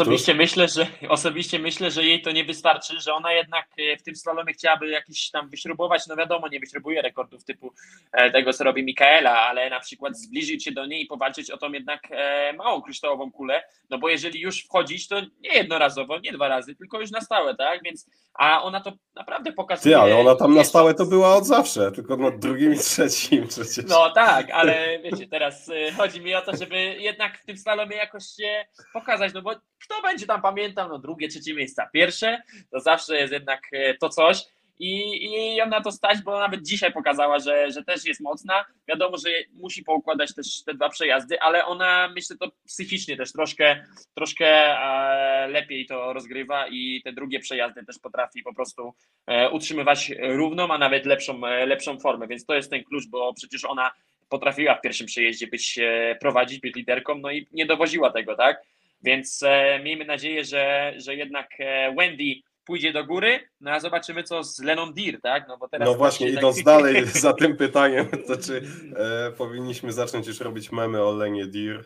Osobiście 0.00 0.34
myślę, 0.34 0.68
że, 0.68 0.86
osobiście 1.08 1.58
myślę, 1.58 1.90
że 1.90 2.04
jej 2.04 2.22
to 2.22 2.32
nie 2.32 2.44
wystarczy, 2.44 3.00
że 3.00 3.14
ona 3.14 3.32
jednak 3.32 3.66
e, 3.78 3.96
w 3.96 4.02
tym 4.02 4.16
slalomie 4.16 4.52
chciałaby 4.52 4.88
jakiś 4.88 5.30
tam 5.30 5.50
wyśrubować, 5.50 6.06
no 6.06 6.16
wiadomo, 6.16 6.48
nie 6.48 6.60
wyśrubuje 6.60 7.02
rekordów 7.02 7.44
typu 7.44 7.72
e, 8.12 8.30
tego, 8.30 8.52
co 8.52 8.64
robi 8.64 8.84
Mikaela, 8.84 9.40
ale 9.40 9.70
na 9.70 9.80
przykład 9.80 10.18
zbliżyć 10.18 10.64
się 10.64 10.72
do 10.72 10.86
niej 10.86 11.02
i 11.02 11.06
powalczyć 11.06 11.50
o 11.50 11.56
tą 11.56 11.72
jednak 11.72 12.00
e, 12.10 12.52
małą 12.52 12.82
kryształową 12.82 13.32
kulę, 13.32 13.62
no 13.90 13.98
bo 13.98 14.08
jeżeli 14.08 14.40
już 14.40 14.64
wchodzić, 14.64 15.08
to 15.08 15.20
nie 15.20 15.54
jednorazowo, 15.54 16.18
nie 16.18 16.32
dwa 16.32 16.48
razy, 16.48 16.74
tylko 16.74 17.00
już 17.00 17.10
na 17.10 17.20
stałe, 17.20 17.56
tak, 17.56 17.82
więc 17.82 18.06
a 18.34 18.62
ona 18.62 18.80
to 18.80 18.92
naprawdę 19.14 19.52
pokazuje. 19.52 19.94
Ty, 19.94 20.00
ale 20.00 20.16
ona 20.16 20.34
tam 20.34 20.54
na 20.54 20.64
stałe 20.64 20.94
to 20.94 21.06
była 21.06 21.36
od 21.36 21.46
zawsze, 21.46 21.92
tylko 21.92 22.16
na 22.16 22.30
drugim 22.30 22.74
i 22.74 22.78
trzecim 22.78 23.48
przecież. 23.48 23.84
No 23.88 24.10
tak, 24.10 24.50
ale 24.50 24.98
wiecie, 24.98 25.26
teraz 25.28 25.70
chodzi 25.96 26.20
mi 26.20 26.34
o 26.34 26.40
to, 26.40 26.56
żeby 26.56 26.76
jednak 26.98 27.38
w 27.38 27.44
tym 27.44 27.58
slalomie 27.58 27.96
jakoś 27.96 28.24
się 28.26 28.64
pokazać, 28.92 29.32
no 29.34 29.42
bo 29.42 29.54
kto 29.82 30.02
będzie 30.02 30.26
tam 30.26 30.42
pamiętał, 30.42 30.88
no 30.88 30.98
drugie, 30.98 31.28
trzecie 31.28 31.54
miejsca. 31.54 31.88
Pierwsze 31.92 32.42
to 32.70 32.80
zawsze 32.80 33.16
jest 33.16 33.32
jednak 33.32 33.60
e, 33.72 33.94
to 33.94 34.08
coś. 34.08 34.44
I, 34.78 35.24
I 35.26 35.56
ją 35.56 35.66
na 35.66 35.80
to 35.80 35.92
stać, 35.92 36.22
bo 36.22 36.40
nawet 36.40 36.62
dzisiaj 36.62 36.92
pokazała, 36.92 37.38
że, 37.38 37.70
że 37.70 37.84
też 37.84 38.04
jest 38.04 38.20
mocna. 38.20 38.64
Wiadomo, 38.88 39.18
że 39.18 39.30
musi 39.52 39.82
poukładać 39.82 40.34
też 40.34 40.64
te 40.64 40.74
dwa 40.74 40.88
przejazdy, 40.88 41.40
ale 41.40 41.64
ona 41.64 42.12
myślę 42.14 42.36
to 42.36 42.50
psychicznie 42.66 43.16
też 43.16 43.32
troszkę, 43.32 43.84
troszkę 44.14 44.46
e, 44.46 45.48
lepiej 45.48 45.86
to 45.86 46.12
rozgrywa 46.12 46.68
i 46.68 47.00
te 47.04 47.12
drugie 47.12 47.40
przejazdy 47.40 47.84
też 47.84 47.98
potrafi 47.98 48.42
po 48.42 48.54
prostu 48.54 48.94
e, 49.26 49.50
utrzymywać 49.50 50.12
równą, 50.20 50.68
a 50.68 50.78
nawet 50.78 51.06
lepszą, 51.06 51.40
lepszą 51.40 52.00
formę. 52.00 52.26
Więc 52.26 52.46
to 52.46 52.54
jest 52.54 52.70
ten 52.70 52.84
klucz, 52.84 53.06
bo 53.08 53.34
przecież 53.34 53.64
ona 53.64 53.92
potrafiła 54.28 54.74
w 54.74 54.80
pierwszym 54.80 55.06
przejeździe 55.06 55.46
być 55.46 55.78
prowadzić, 56.20 56.60
być 56.60 56.76
liderką, 56.76 57.18
no 57.18 57.30
i 57.30 57.46
nie 57.52 57.66
dowoziła 57.66 58.10
tego, 58.10 58.36
tak? 58.36 58.62
Więc 59.02 59.42
e, 59.42 59.80
miejmy 59.82 60.04
nadzieję, 60.04 60.44
że, 60.44 60.94
że 60.96 61.14
jednak 61.14 61.48
e, 61.58 61.94
Wendy 61.94 62.34
pójdzie 62.64 62.92
do 62.92 63.04
góry, 63.04 63.40
no 63.60 63.70
a 63.70 63.80
zobaczymy 63.80 64.22
co 64.22 64.44
z 64.44 64.60
Lenon 64.60 64.94
Deer, 64.94 65.20
tak? 65.20 65.48
No, 65.48 65.58
bo 65.58 65.68
teraz 65.68 65.88
no 65.88 65.94
właśnie, 65.94 66.28
idąc 66.28 66.56
tak... 66.56 66.64
dalej 66.74 67.06
za 67.06 67.32
tym 67.32 67.56
pytaniem, 67.56 68.06
to 68.26 68.36
czy 68.36 68.62
e, 68.96 69.32
powinniśmy 69.32 69.92
zacząć 69.92 70.26
już 70.26 70.40
robić 70.40 70.72
memy 70.72 71.02
o 71.02 71.12
Lenie 71.12 71.46
Deer, 71.46 71.84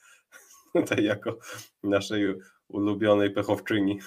tutaj 0.74 1.04
jako 1.04 1.38
naszej 1.82 2.34
ulubionej 2.68 3.30
pechowczyni. 3.30 3.98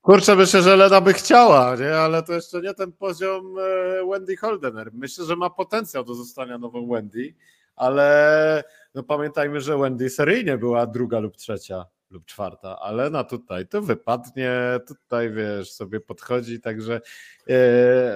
Kurczę, 0.00 0.36
myślę, 0.36 0.62
że 0.62 0.76
Lena 0.76 1.00
by 1.00 1.12
chciała, 1.12 1.76
nie? 1.76 1.94
ale 1.96 2.22
to 2.22 2.32
jeszcze 2.32 2.60
nie 2.60 2.74
ten 2.74 2.92
poziom 2.92 3.58
e, 3.58 4.06
Wendy 4.10 4.36
Holdener. 4.36 4.90
Myślę, 4.92 5.24
że 5.24 5.36
ma 5.36 5.50
potencjał 5.50 6.04
do 6.04 6.14
zostania 6.14 6.58
nową 6.58 6.88
Wendy, 6.88 7.34
ale 7.78 8.64
no 8.94 9.02
pamiętajmy, 9.02 9.60
że 9.60 9.78
Wendy 9.78 10.10
seryjnie 10.10 10.58
była 10.58 10.86
druga 10.86 11.18
lub 11.18 11.36
trzecia 11.36 11.84
lub 12.10 12.24
czwarta, 12.24 12.78
ale 12.80 13.10
na 13.10 13.24
tutaj 13.24 13.68
to 13.68 13.82
wypadnie, 13.82 14.52
tutaj 14.86 15.32
wiesz, 15.32 15.72
sobie 15.72 16.00
podchodzi, 16.00 16.60
także 16.60 17.00
yy, 17.46 17.56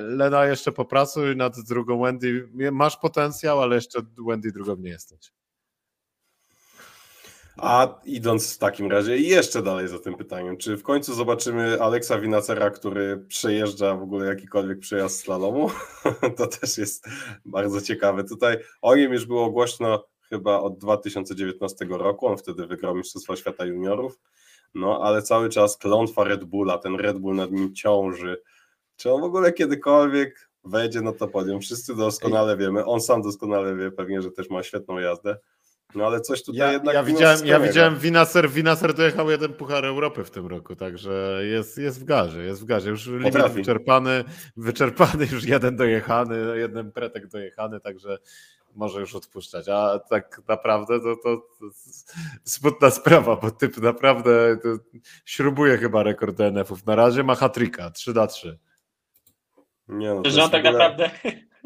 Lena 0.00 0.46
jeszcze 0.46 0.72
popracuj 0.72 1.36
nad 1.36 1.60
drugą 1.60 2.02
Wendy, 2.02 2.48
masz 2.72 2.96
potencjał, 2.96 3.62
ale 3.62 3.74
jeszcze 3.74 4.00
Wendy 4.28 4.52
drugą 4.52 4.76
nie 4.76 4.90
jesteś. 4.90 5.32
A 7.56 8.00
idąc 8.04 8.54
w 8.54 8.58
takim 8.58 8.90
razie 8.90 9.18
jeszcze 9.18 9.62
dalej 9.62 9.88
za 9.88 9.98
tym 9.98 10.14
pytaniem, 10.14 10.56
czy 10.56 10.76
w 10.76 10.82
końcu 10.82 11.14
zobaczymy 11.14 11.82
Aleksa 11.82 12.18
Winacera, 12.18 12.70
który 12.70 13.18
przejeżdża 13.28 13.96
w 13.96 14.02
ogóle 14.02 14.26
jakikolwiek 14.26 14.78
przejazd 14.78 15.20
slalomu? 15.20 15.70
To 16.36 16.46
też 16.46 16.78
jest 16.78 17.04
bardzo 17.44 17.80
ciekawe. 17.80 18.24
Tutaj 18.24 18.58
o 18.82 18.96
nim 18.96 19.12
już 19.12 19.26
było 19.26 19.50
głośno 19.50 20.04
chyba 20.28 20.60
od 20.60 20.78
2019 20.78 21.86
roku, 21.90 22.26
on 22.26 22.36
wtedy 22.36 22.66
wygrał 22.66 22.94
Mistrzostwo 22.94 23.36
Świata 23.36 23.64
Juniorów, 23.64 24.18
no 24.74 25.00
ale 25.02 25.22
cały 25.22 25.48
czas 25.48 25.76
klątwa 25.76 26.24
Red 26.24 26.44
Bulla, 26.44 26.78
ten 26.78 26.96
Red 26.96 27.18
Bull 27.18 27.36
nad 27.36 27.50
nim 27.50 27.74
ciąży. 27.74 28.42
Czy 28.96 29.12
on 29.12 29.20
w 29.20 29.24
ogóle 29.24 29.52
kiedykolwiek 29.52 30.50
wejdzie 30.64 31.00
na 31.00 31.12
to 31.12 31.28
podium? 31.28 31.60
Wszyscy 31.60 31.94
doskonale 31.94 32.56
wiemy, 32.56 32.84
on 32.84 33.00
sam 33.00 33.22
doskonale 33.22 33.76
wie 33.76 33.90
pewnie, 33.90 34.22
że 34.22 34.30
też 34.30 34.50
ma 34.50 34.62
świetną 34.62 34.98
jazdę. 34.98 35.36
No 35.94 36.06
ale 36.06 36.20
coś 36.20 36.42
tutaj 36.42 36.58
Ja, 36.58 36.72
jednak. 36.72 36.94
ja 36.94 37.02
widziałem, 37.02 37.46
ja 37.46 37.60
widziałem 37.60 37.98
Winaser, 37.98 38.50
Winaser 38.50 38.94
dojechał 38.94 39.30
jeden 39.30 39.54
Puchar 39.54 39.84
Europy 39.84 40.24
w 40.24 40.30
tym 40.30 40.46
roku, 40.46 40.76
także 40.76 41.40
jest, 41.42 41.78
jest 41.78 42.00
w 42.00 42.04
garze, 42.04 42.44
jest 42.44 42.62
w 42.62 42.64
garze. 42.64 42.90
Już 42.90 43.06
limit 43.06 43.48
wyczerpany, 43.48 44.24
wyczerpany, 44.56 45.26
już 45.32 45.44
jeden 45.44 45.76
dojechany, 45.76 46.58
jeden 46.58 46.92
pretek 46.92 47.26
dojechany, 47.26 47.80
także 47.80 48.18
może 48.74 49.00
już 49.00 49.14
odpuszczać. 49.14 49.68
A 49.68 49.98
tak 49.98 50.40
naprawdę 50.48 51.00
to, 51.00 51.16
to, 51.16 51.36
to 51.36 51.66
smutna 52.44 52.90
sprawa, 52.90 53.36
bo 53.36 53.50
typ 53.50 53.76
naprawdę 53.76 54.56
to 54.62 54.68
śrubuje 55.24 55.78
chyba 55.78 56.02
rekord 56.02 56.36
DNF-ów. 56.36 56.86
Na 56.86 56.96
razie 56.96 57.22
ma 57.22 57.34
hatrika, 57.34 57.90
3 57.90 58.14
na 58.14 58.26
3. 58.26 58.58
Nie, 59.88 60.14
no, 60.14 60.22
to 60.22 60.30
że 60.30 60.36
jest 60.40 60.54
on 60.54 60.62
tak 60.62 60.64
naprawdę 60.64 61.10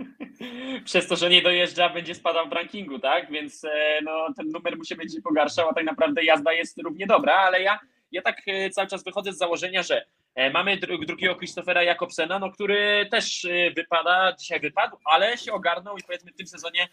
przez 0.85 1.09
to, 1.09 1.16
że 1.16 1.30
nie 1.30 1.42
dojeżdża, 1.42 1.88
będzie 1.88 2.14
spadał 2.14 2.48
w 2.48 2.52
rankingu, 2.52 2.98
tak? 2.98 3.30
Więc 3.30 3.64
e, 3.64 4.00
no, 4.02 4.26
ten 4.37 4.48
numer 4.48 4.76
mu 4.76 4.85
się 4.85 4.96
będzie 4.96 5.22
pogarszał, 5.22 5.68
a 5.68 5.74
tak 5.74 5.85
naprawdę 5.85 6.24
jazda 6.24 6.52
jest 6.52 6.78
równie 6.78 7.06
dobra, 7.06 7.35
ale 7.35 7.62
ja, 7.62 7.78
ja 8.12 8.22
tak 8.22 8.42
e, 8.46 8.70
cały 8.70 8.88
czas 8.88 9.04
wychodzę 9.04 9.32
z 9.32 9.38
założenia, 9.38 9.82
że 9.82 10.04
e, 10.35 10.50
mamy 10.50 10.76
dru- 10.76 11.06
drugiego 11.06 11.35
Christophera 11.35 11.82
Jakobsena, 11.82 12.38
no, 12.38 12.50
który 12.50 13.09
też 13.11 13.46
wypada, 13.76 14.32
dzisiaj 14.40 14.61
wypadł, 14.61 14.96
ale 15.04 15.38
się 15.38 15.52
ogarnął 15.52 15.96
i 15.96 16.02
powiedzmy 16.02 16.32
w 16.32 16.37
tym 16.37 16.46
sezonie 16.46 16.88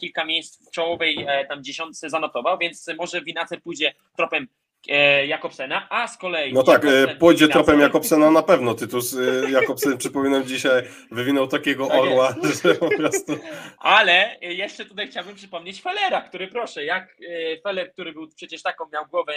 kilka 0.00 0.24
miejsc 0.24 0.68
w 0.68 0.70
czołowej 0.70 1.26
tam 1.48 1.64
dziesiątce 1.64 2.10
zanotował, 2.10 2.58
więc 2.58 2.86
może 2.98 3.22
Winacer 3.22 3.62
pójdzie 3.62 3.94
tropem 4.16 4.48
Jakobsena, 5.26 5.86
a 5.90 6.08
z 6.08 6.18
kolei 6.18 6.52
No 6.52 6.62
tak, 6.62 6.84
e, 6.84 6.88
Jakobsen 6.88 7.18
pójdzie 7.18 7.48
tropem 7.48 7.80
Jakobsena 7.80 8.30
na 8.30 8.42
pewno. 8.42 8.74
Tytus 8.74 9.16
e, 9.16 9.50
Jakobsen, 9.50 9.98
przypominam, 10.02 10.44
dzisiaj 10.44 10.82
wywinął 11.10 11.46
takiego 11.46 11.86
Tak 11.86 12.00
orła, 12.00 12.34
że 12.64 12.74
po 12.74 12.88
prostu... 12.96 13.38
Ale 13.78 14.36
jeszcze 14.40 14.84
tutaj 14.84 15.08
chciałbym 15.08 15.34
przypomnieć 15.34 15.82
Fellera, 15.82 16.20
który 16.20 16.48
proszę, 16.48 16.84
jak 16.84 17.16
e, 17.28 17.60
Feller, 17.60 17.92
który 17.92 18.12
był 18.12 18.28
przecież 18.36 18.62
taką 18.62 18.84
miał 18.92 19.06
głowę, 19.06 19.32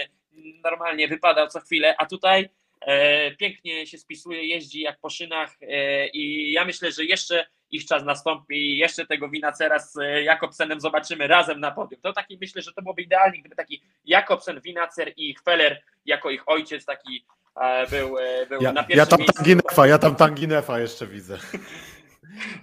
normalnie 0.63 1.07
wypadał 1.07 1.47
co 1.47 1.59
chwilę, 1.59 1.95
a 1.97 2.05
tutaj 2.05 2.49
e, 2.81 3.31
pięknie 3.31 3.87
się 3.87 3.97
spisuje, 3.97 4.47
jeździ 4.47 4.81
jak 4.81 4.99
po 4.99 5.09
szynach 5.09 5.57
e, 5.61 6.07
i 6.07 6.51
ja 6.51 6.65
myślę, 6.65 6.91
że 6.91 7.05
jeszcze 7.05 7.45
ich 7.71 7.85
czas 7.85 8.03
nastąpi 8.03 8.55
i 8.55 8.77
jeszcze 8.77 9.05
tego 9.05 9.29
Winacera 9.29 9.79
z 9.79 9.97
e, 9.97 10.23
Jakobsenem 10.23 10.81
zobaczymy 10.81 11.27
razem 11.27 11.59
na 11.59 11.71
podium. 11.71 12.01
To 12.01 12.13
taki 12.13 12.37
myślę, 12.41 12.61
że 12.61 12.73
to 12.73 12.81
byłoby 12.81 13.01
idealnie, 13.01 13.39
gdyby 13.39 13.55
taki 13.55 13.81
Jakobsen, 14.05 14.61
Winacer 14.61 15.11
i 15.17 15.35
Feller 15.45 15.81
jako 16.05 16.29
ich 16.29 16.49
ojciec 16.49 16.85
taki 16.85 17.25
e, 17.61 17.87
był, 17.87 18.17
e, 18.17 18.45
był 18.45 18.61
Ja, 18.61 18.71
na 18.73 18.81
ja 18.81 18.87
pierwszym 18.87 19.07
tam 19.09 19.19
miejscu. 19.19 19.33
Tanginefa, 19.37 19.87
ja 19.87 19.97
tam 19.97 20.15
Tanginefa 20.15 20.79
jeszcze 20.79 21.07
widzę. 21.07 21.37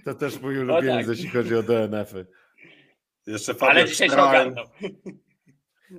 To 0.05 0.13
też 0.13 0.39
mój 0.39 0.55
No 0.55 0.61
ulubieniec, 0.73 1.07
tak. 1.07 1.17
jeśli 1.17 1.29
chodzi 1.29 1.55
o 1.55 1.63
DNF-y. 1.63 2.25
Jeszcze 3.27 3.53
Ale 3.59 3.85
dzisiaj 3.85 4.07
się 4.07 4.13
Strahl, 4.13 4.29
ogarnął. 4.35 4.65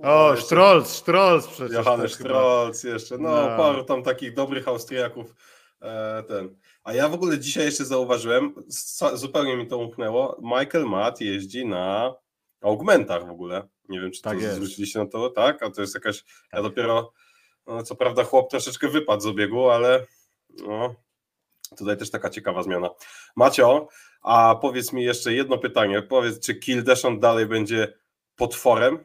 O, 0.03 0.31
jeszcze 0.31 0.47
Strolls, 0.47 0.89
Strolls 0.89 1.47
przecież. 1.47 1.77
Johannes. 1.77 2.13
Strolz 2.13 2.85
jeszcze, 2.85 3.19
no, 3.19 3.31
No. 3.31 3.57
paru 3.57 3.85
tam 3.85 4.03
takich 4.03 4.35
dobrych 4.35 4.69
Austriaków. 4.69 5.35
E, 5.83 6.23
ten. 6.29 6.57
A 6.85 6.93
ja 6.93 7.09
w 7.09 7.15
ogóle 7.15 7.39
dzisiaj 7.39 7.65
jeszcze 7.65 7.85
zauważyłem, 7.85 8.55
zupełnie 9.15 9.57
mi 9.57 9.67
to 9.67 9.79
umknęło, 9.79 10.41
Michael 10.43 10.85
Matt 10.87 11.21
jeździ 11.21 11.67
na 11.67 12.15
augmentach 12.61 13.27
w 13.27 13.31
ogóle. 13.31 13.69
Nie 13.89 14.01
wiem, 14.01 14.11
czy 14.13 14.23
Tak 14.23 14.39
to 14.39 14.45
jest. 14.45 14.55
zwróciliście 14.55 14.99
na 14.99 15.07
to, 15.07 15.31
tak? 15.31 15.63
A 15.63 15.71
to 15.71 15.81
jest 15.81 15.95
jakaś, 15.95 16.25
ja 16.53 16.63
dopiero, 16.63 17.13
no, 17.67 17.83
co 17.83 17.97
prawda 17.97 18.25
chłop 18.25 18.51
troszeczkę 18.51 18.89
wypadł 18.89 19.23
z 19.23 19.27
obiegu, 19.27 19.71
ale 19.71 20.07
no, 20.67 20.95
tutaj 21.79 21.97
też 21.97 22.11
taka 22.11 22.31
ciekawa 22.31 22.63
zmiana. 22.63 22.91
Macio, 23.37 23.89
a 24.23 24.55
powiedz 24.61 24.93
mi 24.93 25.05
jeszcze 25.05 25.33
jedno 25.33 25.59
pytanie, 25.59 26.03
powiedz, 26.03 26.41
czy 26.47 26.55
Kildeszon 26.55 27.21
dalej 27.21 27.47
będzie 27.47 27.93
potworem? 28.37 29.05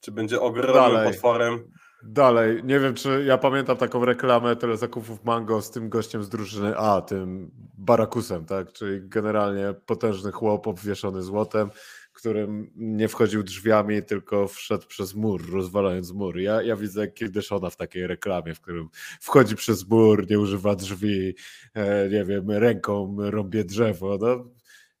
Czy 0.00 0.12
będzie 0.12 0.40
ogromnym 0.40 0.94
Dalej. 0.94 1.12
potworem? 1.12 1.72
Dalej, 2.02 2.64
nie 2.64 2.80
wiem 2.80 2.94
czy 2.94 3.24
ja 3.26 3.38
pamiętam 3.38 3.76
taką 3.76 4.04
reklamę 4.04 4.56
telezakupów 4.56 5.24
Mango 5.24 5.62
z 5.62 5.70
tym 5.70 5.88
gościem 5.88 6.24
z 6.24 6.28
drużyny 6.28 6.76
A, 6.76 7.00
tym 7.00 7.50
Barakusem, 7.78 8.44
tak? 8.44 8.72
Czyli 8.72 9.08
generalnie 9.08 9.74
potężny 9.86 10.32
chłop 10.32 10.66
obwieszony 10.66 11.22
złotem, 11.22 11.70
którym 12.18 12.70
nie 12.76 13.08
wchodził 13.08 13.42
drzwiami, 13.42 14.02
tylko 14.02 14.48
wszedł 14.48 14.86
przez 14.86 15.14
mur, 15.14 15.52
rozwalając 15.52 16.12
mur. 16.12 16.38
Ja, 16.38 16.62
ja 16.62 16.76
widzę 16.76 17.08
Kildeszona 17.08 17.70
w 17.70 17.76
takiej 17.76 18.06
reklamie, 18.06 18.54
w 18.54 18.60
którym 18.60 18.88
wchodzi 19.20 19.56
przez 19.56 19.88
mur, 19.88 20.30
nie 20.30 20.38
używa 20.38 20.74
drzwi, 20.74 21.34
e, 21.74 22.08
nie 22.08 22.24
wiem, 22.24 22.50
ręką 22.50 23.16
rąbie 23.18 23.64
drzewo. 23.64 24.18
No, 24.20 24.44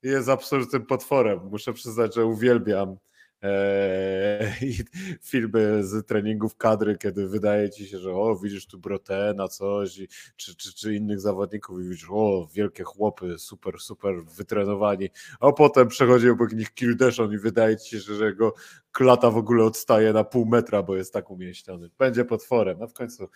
jest 0.02 0.28
absolutnym 0.28 0.86
potworem. 0.86 1.40
Muszę 1.50 1.72
przyznać, 1.72 2.14
że 2.14 2.24
uwielbiam 2.24 2.96
i 4.62 4.74
filmy 5.22 5.84
z 5.84 6.06
treningów 6.06 6.56
kadry, 6.56 6.98
kiedy 6.98 7.28
wydaje 7.28 7.70
ci 7.70 7.86
się, 7.86 7.98
że 7.98 8.12
o, 8.12 8.36
widzisz 8.36 8.66
tu 8.66 8.78
Brotena, 8.78 9.48
coś, 9.48 9.98
i, 9.98 10.08
czy, 10.36 10.56
czy, 10.56 10.74
czy 10.74 10.94
innych 10.94 11.20
zawodników 11.20 11.80
i 11.80 11.88
widzisz, 11.88 12.08
o, 12.10 12.48
wielkie 12.54 12.84
chłopy, 12.84 13.38
super, 13.38 13.80
super 13.80 14.24
wytrenowani, 14.24 15.08
a 15.40 15.52
potem 15.52 15.88
przechodzi 15.88 16.30
obok 16.30 16.52
nich 16.52 16.74
Kildeszon 16.74 17.32
i 17.32 17.38
wydaje 17.38 17.76
ci 17.76 18.00
się, 18.00 18.14
że 18.14 18.24
jego 18.24 18.54
klata 18.92 19.30
w 19.30 19.36
ogóle 19.36 19.64
odstaje 19.64 20.12
na 20.12 20.24
pół 20.24 20.46
metra, 20.46 20.82
bo 20.82 20.96
jest 20.96 21.12
tak 21.12 21.30
umieściony. 21.30 21.90
Będzie 21.98 22.24
potworem, 22.24 22.78
no 22.78 22.86
w 22.86 22.92
końcu 22.92 23.28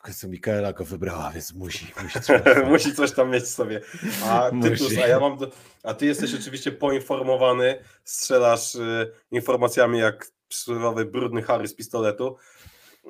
w 0.00 0.02
końcu 0.02 0.28
Mikaela 0.28 0.72
go 0.72 0.84
wybrała, 0.84 1.30
więc 1.30 1.54
musi, 1.54 1.86
musi 2.02 2.18
Musi 2.72 2.94
coś 2.94 3.12
tam 3.12 3.30
mieć 3.30 3.48
sobie. 3.48 3.80
A. 4.24 4.50
Tytus, 4.62 4.98
a 5.04 5.06
ja 5.06 5.20
mam. 5.20 5.36
Do, 5.36 5.50
a 5.82 5.94
ty 5.94 6.06
jesteś 6.06 6.34
oczywiście 6.34 6.72
poinformowany, 6.72 7.78
strzelasz 8.04 8.74
y, 8.74 9.12
informacjami 9.30 9.98
jak 9.98 10.32
przysłowiowy 10.48 11.04
brudny 11.04 11.42
Harry 11.42 11.68
z 11.68 11.74
pistoletu. 11.74 12.36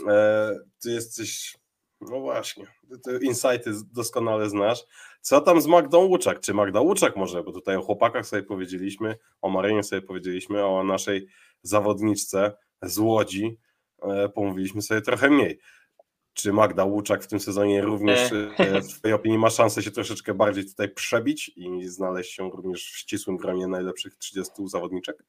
E, 0.09 0.50
ty 0.83 0.90
jesteś. 0.90 1.57
No 2.00 2.20
właśnie, 2.20 2.66
ty, 2.88 2.98
ty 2.98 3.18
insighty 3.24 3.70
doskonale 3.92 4.48
znasz. 4.48 4.85
Co 5.20 5.40
tam 5.40 5.61
z 5.61 5.66
Magdą 5.66 6.05
Łuczak? 6.05 6.40
Czy 6.40 6.55
Magda 6.55 6.81
Łuczak 6.81 7.16
może? 7.16 7.42
Bo 7.42 7.53
tutaj 7.53 7.76
o 7.76 7.83
chłopakach 7.83 8.26
sobie 8.26 8.42
powiedzieliśmy, 8.42 9.16
o 9.42 9.50
Marynie 9.50 9.83
sobie 9.83 10.03
powiedzieliśmy, 10.03 10.64
o 10.64 10.85
naszej 10.85 11.26
zawodniczce 11.62 12.53
z 12.83 12.98
Łodzi 12.98 13.59
e, 14.03 14.29
pomówiliśmy 14.29 14.83
sobie 14.83 15.00
trochę 15.00 15.31
mniej. 15.31 15.59
Czy 16.35 16.53
Magda 16.53 16.85
Łuczak 16.85 17.25
w 17.25 17.27
tym 17.27 17.40
sezonie 17.40 17.83
również 17.83 18.33
e, 18.33 18.81
w 18.83 18.88
Twojej 18.99 19.14
opinii 19.14 19.38
ma 19.38 19.51
szansę 19.51 19.83
się 19.83 19.90
troszeczkę 19.90 20.35
bardziej 20.35 20.66
tutaj 20.66 20.88
przebić 20.88 21.51
i 21.57 21.88
znaleźć 21.88 22.33
się 22.33 22.51
również 22.51 22.85
w 22.85 22.99
ścisłym 22.99 23.37
gronie 23.37 23.66
najlepszych 23.66 24.14
30 24.14 24.53
zawodniczek? 24.66 25.25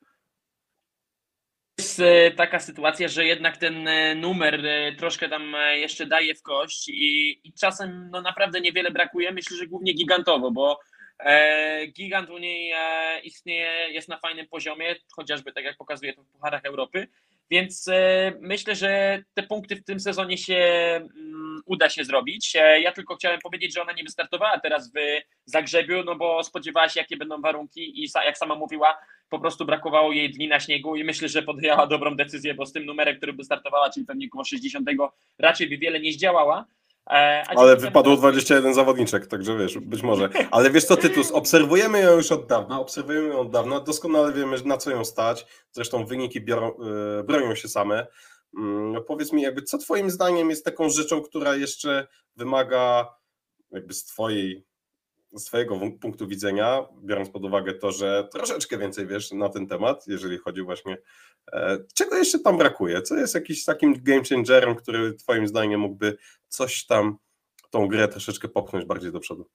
jest 1.80 2.00
e, 2.00 2.32
taka 2.32 2.60
sytuacja, 2.60 3.08
że 3.08 3.26
jednak 3.26 3.58
ten 3.58 3.88
e, 3.88 4.16
numer 4.16 4.64
troszkę 4.98 5.30
tam 5.30 5.56
jeszcze 5.74 6.06
daje 6.06 6.36
w 6.36 6.42
kość 6.42 6.90
i, 6.90 7.42
i 7.44 7.54
czasem 7.54 8.10
no 8.12 8.22
naprawdę 8.22 8.62
niewiele 8.62 8.92
brakuje. 8.92 9.32
Myślę, 9.32 9.58
że 9.58 9.68
głównie 9.68 9.94
gigantowo, 9.94 10.52
bo 10.52 10.80
gigant 11.94 12.30
u 12.30 12.38
niej 12.38 12.74
istnieje, 13.24 13.90
jest 13.90 14.10
na 14.10 14.18
fajnym 14.18 14.48
poziomie, 14.48 14.96
chociażby 15.16 15.54
tak 15.54 15.64
jak 15.64 15.78
pokazuje 15.78 16.14
to 16.14 16.24
w 16.24 16.28
Pucharach 16.28 16.66
Europy, 16.66 17.08
więc 17.52 17.88
e, 17.88 18.34
myślę, 18.40 18.76
że 18.76 19.24
te 19.34 19.44
punkty 19.44 19.76
w 19.76 19.84
tym 19.84 20.00
sezonie 20.00 20.38
się 20.38 20.56
mm, 20.56 21.62
uda 21.66 21.90
się 21.90 22.04
zrobić. 22.06 22.56
E, 22.56 22.82
ja 22.82 22.92
tylko 22.92 23.16
chciałem 23.16 23.40
powiedzieć, 23.40 23.74
że 23.74 23.82
ona 23.82 23.92
nie 23.92 24.04
wystartowała 24.04 24.60
teraz 24.60 24.92
w 24.92 24.96
Zagrzebiu, 25.46 26.04
no 26.04 26.16
bo 26.16 26.44
spodziewała 26.44 26.90
się 26.90 27.00
jakie 27.00 27.18
będą 27.18 27.42
warunki 27.42 28.04
i 28.04 28.08
jak 28.26 28.38
sama 28.38 28.56
mówiła, 28.56 28.98
po 29.30 29.40
prostu 29.40 29.66
brakowało 29.66 30.12
jej 30.12 30.32
dni 30.32 30.48
na 30.48 30.60
śniegu 30.60 30.96
i 30.96 31.04
myślę, 31.04 31.30
że 31.30 31.44
podjęła 31.44 31.88
dobrą 31.96 32.16
decyzję, 32.16 32.54
bo 32.54 32.66
z 32.66 32.74
tym 32.74 32.86
numerem, 32.86 33.18
który 33.18 33.34
by 33.34 33.44
startowała, 33.44 33.90
czyli 33.90 34.06
pewnie 34.06 34.28
około 34.28 34.44
60, 34.44 34.90
raczej 35.40 35.70
by 35.70 35.78
wiele 35.78 36.00
nie 36.00 36.12
zdziałała. 36.12 36.66
E, 37.10 37.43
Ale 37.47 37.78
wypadło 37.78 38.14
temu- 38.14 38.22
21 38.22 38.74
zawodniczek, 38.74 39.28
także 39.28 39.58
wiesz, 39.58 39.78
być 39.78 40.04
może. 40.04 40.30
Ale 40.52 40.72
wiesz 40.72 40.86
co, 40.86 40.97
Tytus, 40.97 41.32
obserwujemy 41.32 41.99
ją 42.02 42.16
już 42.16 42.32
od 42.32 42.47
dawna, 42.47 42.80
obserwujemy 42.80 43.28
ją 43.28 43.39
od 43.39 43.52
dawna, 43.52 43.80
doskonale 43.80 44.34
wiemy, 44.34 44.58
na 44.66 44.78
co 44.78 44.91
ją 44.91 45.06
stać, 45.06 45.45
zresztą 45.72 46.06
wyniki 46.06 46.41
biorą, 46.41 46.72
e, 47.20 47.24
bronią 47.24 47.56
się 47.56 47.68
same. 47.68 48.08
Mm, 48.58 49.04
powiedz 49.04 49.34
mi, 49.34 49.41
jakby 49.41 49.62
co 49.62 49.78
twoim 49.78 50.10
zdaniem 50.10 50.49
jest 50.49 50.66
taką 50.66 50.89
rzeczą, 50.89 51.22
która 51.22 51.56
jeszcze 51.56 52.08
wymaga 52.36 53.08
jakby 53.72 53.93
z 53.93 54.06
twojej 54.06 54.66
z 55.34 55.45
Twojego 55.45 55.79
punktu 56.01 56.27
widzenia, 56.27 56.86
biorąc 57.03 57.29
pod 57.29 57.45
uwagę 57.45 57.73
to, 57.73 57.91
że 57.91 58.27
troszeczkę 58.32 58.77
więcej 58.77 59.07
wiesz 59.07 59.32
na 59.32 59.49
ten 59.49 59.67
temat, 59.67 60.07
jeżeli 60.07 60.38
chodzi 60.38 60.61
właśnie, 60.61 60.97
e, 61.53 61.77
czego 61.95 62.17
jeszcze 62.17 62.39
tam 62.39 62.57
brakuje? 62.57 63.01
Co 63.01 63.15
jest 63.15 63.36
jakiś 63.36 63.65
takim 63.65 64.03
game 64.03 64.23
changerem, 64.29 64.75
który 64.75 65.13
Twoim 65.13 65.47
zdaniem 65.47 65.79
mógłby 65.79 66.17
coś 66.47 66.86
tam, 66.86 67.17
tą 67.69 67.88
grę 67.88 68.07
troszeczkę 68.07 68.47
popchnąć 68.47 68.86
bardziej 68.86 69.11
do 69.11 69.19
przodu? 69.19 69.49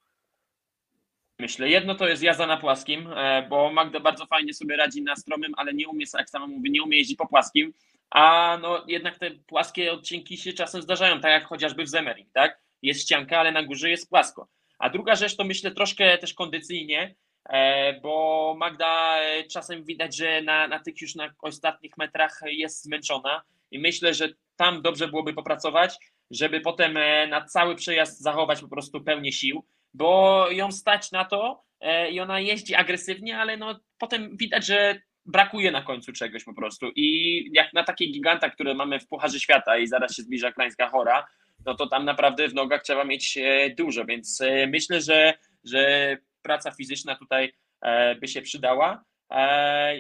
Myślę, 1.38 1.68
jedno 1.68 1.94
to 1.94 2.08
jest 2.08 2.22
jazda 2.22 2.46
na 2.46 2.56
płaskim, 2.56 3.08
e, 3.16 3.46
bo 3.50 3.72
Magda 3.72 4.00
bardzo 4.00 4.26
fajnie 4.26 4.54
sobie 4.54 4.76
radzi 4.76 5.02
na 5.02 5.16
stromym, 5.16 5.52
ale 5.56 5.74
nie 5.74 5.88
umie, 5.88 6.06
jak 6.18 6.30
sama 6.30 6.46
mówi, 6.46 6.70
nie 6.70 6.82
umie 6.82 6.98
jeździć 6.98 7.16
po 7.16 7.26
płaskim, 7.26 7.72
a 8.10 8.58
no 8.62 8.84
jednak 8.88 9.18
te 9.18 9.30
płaskie 9.30 9.92
odcinki 9.92 10.36
się 10.36 10.52
czasem 10.52 10.82
zdarzają, 10.82 11.20
tak 11.20 11.30
jak 11.30 11.44
chociażby 11.44 11.84
w 11.84 11.88
Zemering, 11.88 12.28
tak? 12.32 12.60
Jest 12.82 13.00
ścianka, 13.00 13.38
ale 13.38 13.52
na 13.52 13.62
górze 13.62 13.90
jest 13.90 14.10
płasko. 14.10 14.48
A 14.78 14.90
druga 14.90 15.14
rzecz 15.14 15.36
to 15.36 15.44
myślę 15.44 15.70
troszkę 15.70 16.18
też 16.18 16.34
kondycyjnie, 16.34 17.14
e, 17.48 18.00
bo 18.00 18.54
Magda 18.58 19.20
e, 19.20 19.44
czasem 19.44 19.84
widać, 19.84 20.16
że 20.16 20.42
na, 20.42 20.68
na 20.68 20.78
tych 20.78 21.00
już 21.00 21.14
na 21.14 21.34
ostatnich 21.42 21.98
metrach 21.98 22.40
jest 22.46 22.84
zmęczona 22.84 23.42
i 23.70 23.78
myślę, 23.78 24.14
że 24.14 24.28
tam 24.56 24.82
dobrze 24.82 25.08
byłoby 25.08 25.34
popracować, 25.34 25.96
żeby 26.30 26.60
potem 26.60 26.96
e, 26.96 27.26
na 27.26 27.44
cały 27.44 27.74
przejazd 27.74 28.20
zachować 28.20 28.60
po 28.60 28.68
prostu 28.68 29.00
pełnię 29.00 29.32
sił, 29.32 29.64
bo 29.94 30.46
ją 30.50 30.72
stać 30.72 31.12
na 31.12 31.24
to 31.24 31.66
i 32.10 32.20
ona 32.20 32.40
jeździ 32.40 32.74
agresywnie, 32.74 33.38
ale 33.38 33.56
no 33.56 33.80
potem 33.98 34.36
widać, 34.36 34.66
że 34.66 35.00
brakuje 35.26 35.70
na 35.70 35.82
końcu 35.82 36.12
czegoś 36.12 36.44
po 36.44 36.54
prostu. 36.54 36.86
I 36.96 37.48
jak 37.52 37.72
na 37.72 37.84
takie 37.84 38.06
giganta, 38.06 38.50
które 38.50 38.74
mamy 38.74 39.00
w 39.00 39.08
Pucharze 39.08 39.40
Świata 39.40 39.78
i 39.78 39.86
zaraz 39.86 40.16
się 40.16 40.22
zbliża 40.22 40.52
Klańska 40.52 40.88
Chora, 40.88 41.26
no 41.66 41.74
to 41.74 41.86
tam 41.86 42.04
naprawdę 42.04 42.48
w 42.48 42.54
nogach 42.54 42.82
trzeba 42.82 43.04
mieć 43.04 43.38
e, 43.38 43.70
dużo, 43.70 44.04
więc 44.04 44.40
e, 44.40 44.66
myślę, 44.66 45.00
że, 45.00 45.34
że 45.64 46.16
praca 46.42 46.70
fizyczna 46.70 47.16
tutaj 47.16 47.52
e, 47.82 48.14
by 48.14 48.28
się 48.28 48.42
przydała. 48.42 49.04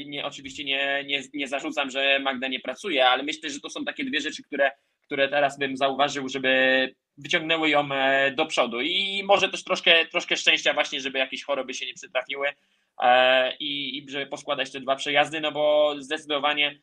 Nie, 0.06 0.24
oczywiście 0.24 0.64
nie, 0.64 1.04
nie, 1.06 1.22
nie 1.34 1.48
zarzucam, 1.48 1.90
że 1.90 2.18
Magda 2.18 2.48
nie 2.48 2.60
pracuje, 2.60 3.06
ale 3.06 3.22
myślę, 3.22 3.50
że 3.50 3.60
to 3.60 3.70
są 3.70 3.84
takie 3.84 4.04
dwie 4.04 4.20
rzeczy, 4.20 4.42
które, 4.42 4.70
które 5.02 5.28
teraz 5.28 5.58
bym 5.58 5.76
zauważył, 5.76 6.28
żeby 6.28 6.94
wyciągnęły 7.18 7.70
ją 7.70 7.88
do 8.36 8.46
przodu. 8.46 8.80
I 8.80 9.22
może 9.24 9.48
też 9.48 9.64
troszkę, 9.64 10.06
troszkę 10.06 10.36
szczęścia 10.36 10.74
właśnie, 10.74 11.00
żeby 11.00 11.18
jakieś 11.18 11.44
choroby 11.44 11.74
się 11.74 11.86
nie 11.86 11.94
przytrafiły 11.94 12.48
i, 13.60 13.98
i 13.98 14.10
żeby 14.10 14.26
poskładać 14.26 14.72
te 14.72 14.80
dwa 14.80 14.96
przejazdy, 14.96 15.40
no 15.40 15.52
bo 15.52 15.94
zdecydowanie 15.98 16.78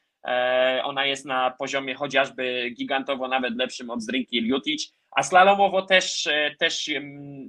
ona 0.84 1.06
jest 1.06 1.26
na 1.26 1.52
poziomie 1.52 1.96
chociażby 1.96 2.70
gigantowo 2.78 3.28
nawet 3.28 3.56
lepszym 3.58 3.90
od 3.90 4.02
Zdrinki 4.02 4.42
Ljutic, 4.42 4.94
a 5.12 5.24
slalomowo 5.24 5.82
też, 5.82 6.28
e, 6.28 6.56
też 6.60 6.90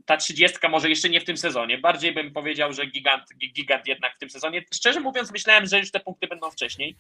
ta 0.07 0.17
trzydziestka 0.17 0.69
może 0.69 0.89
jeszcze 0.89 1.09
nie 1.09 1.21
w 1.21 1.25
tym 1.25 1.37
sezonie. 1.37 1.79
Bardziej 1.79 2.13
bym 2.13 2.33
powiedział, 2.33 2.73
że 2.73 2.87
gigant, 2.87 3.23
gi- 3.43 3.53
gigant 3.53 3.87
jednak 3.87 4.15
w 4.17 4.19
tym 4.19 4.31
sezonie. 4.31 4.63
Szczerze 4.75 5.01
mówiąc 5.01 5.33
myślałem, 5.33 5.67
że 5.67 5.79
już 5.79 5.91
te 5.91 6.01
punkty 6.01 6.27
będą 6.27 6.51
wcześniej. 6.51 6.97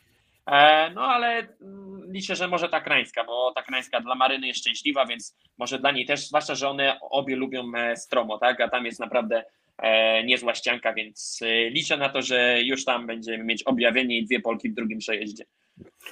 E, 0.46 0.90
No 0.90 1.02
ale 1.02 1.28
mm, 1.38 2.12
liczę, 2.12 2.36
że 2.36 2.48
może 2.48 2.68
ta 2.68 2.80
krańska, 2.80 3.24
bo 3.24 3.52
ta 3.54 3.62
krańska 3.62 4.00
dla 4.00 4.14
Maryny 4.14 4.46
jest 4.46 4.60
szczęśliwa, 4.60 5.06
więc 5.06 5.36
może 5.58 5.78
dla 5.78 5.90
niej 5.90 6.06
też, 6.06 6.20
zwłaszcza, 6.28 6.54
że 6.54 6.68
one 6.68 7.00
obie 7.00 7.36
lubią 7.36 7.72
e, 7.76 7.96
stromo, 7.96 8.38
tak? 8.38 8.60
A 8.60 8.68
tam 8.68 8.86
jest 8.86 9.00
naprawdę 9.00 9.44
e, 9.78 10.24
niezła 10.24 10.54
ścianka, 10.54 10.92
więc 10.94 11.40
e, 11.42 11.70
liczę 11.70 11.96
na 11.96 12.08
to, 12.08 12.22
że 12.22 12.62
już 12.62 12.84
tam 12.84 13.06
będziemy 13.06 13.44
mieć 13.44 13.62
objawienie 13.62 14.18
i 14.18 14.24
dwie 14.24 14.40
Polki 14.40 14.70
w 14.70 14.74
drugim 14.74 14.98
przejeździe. 14.98 15.44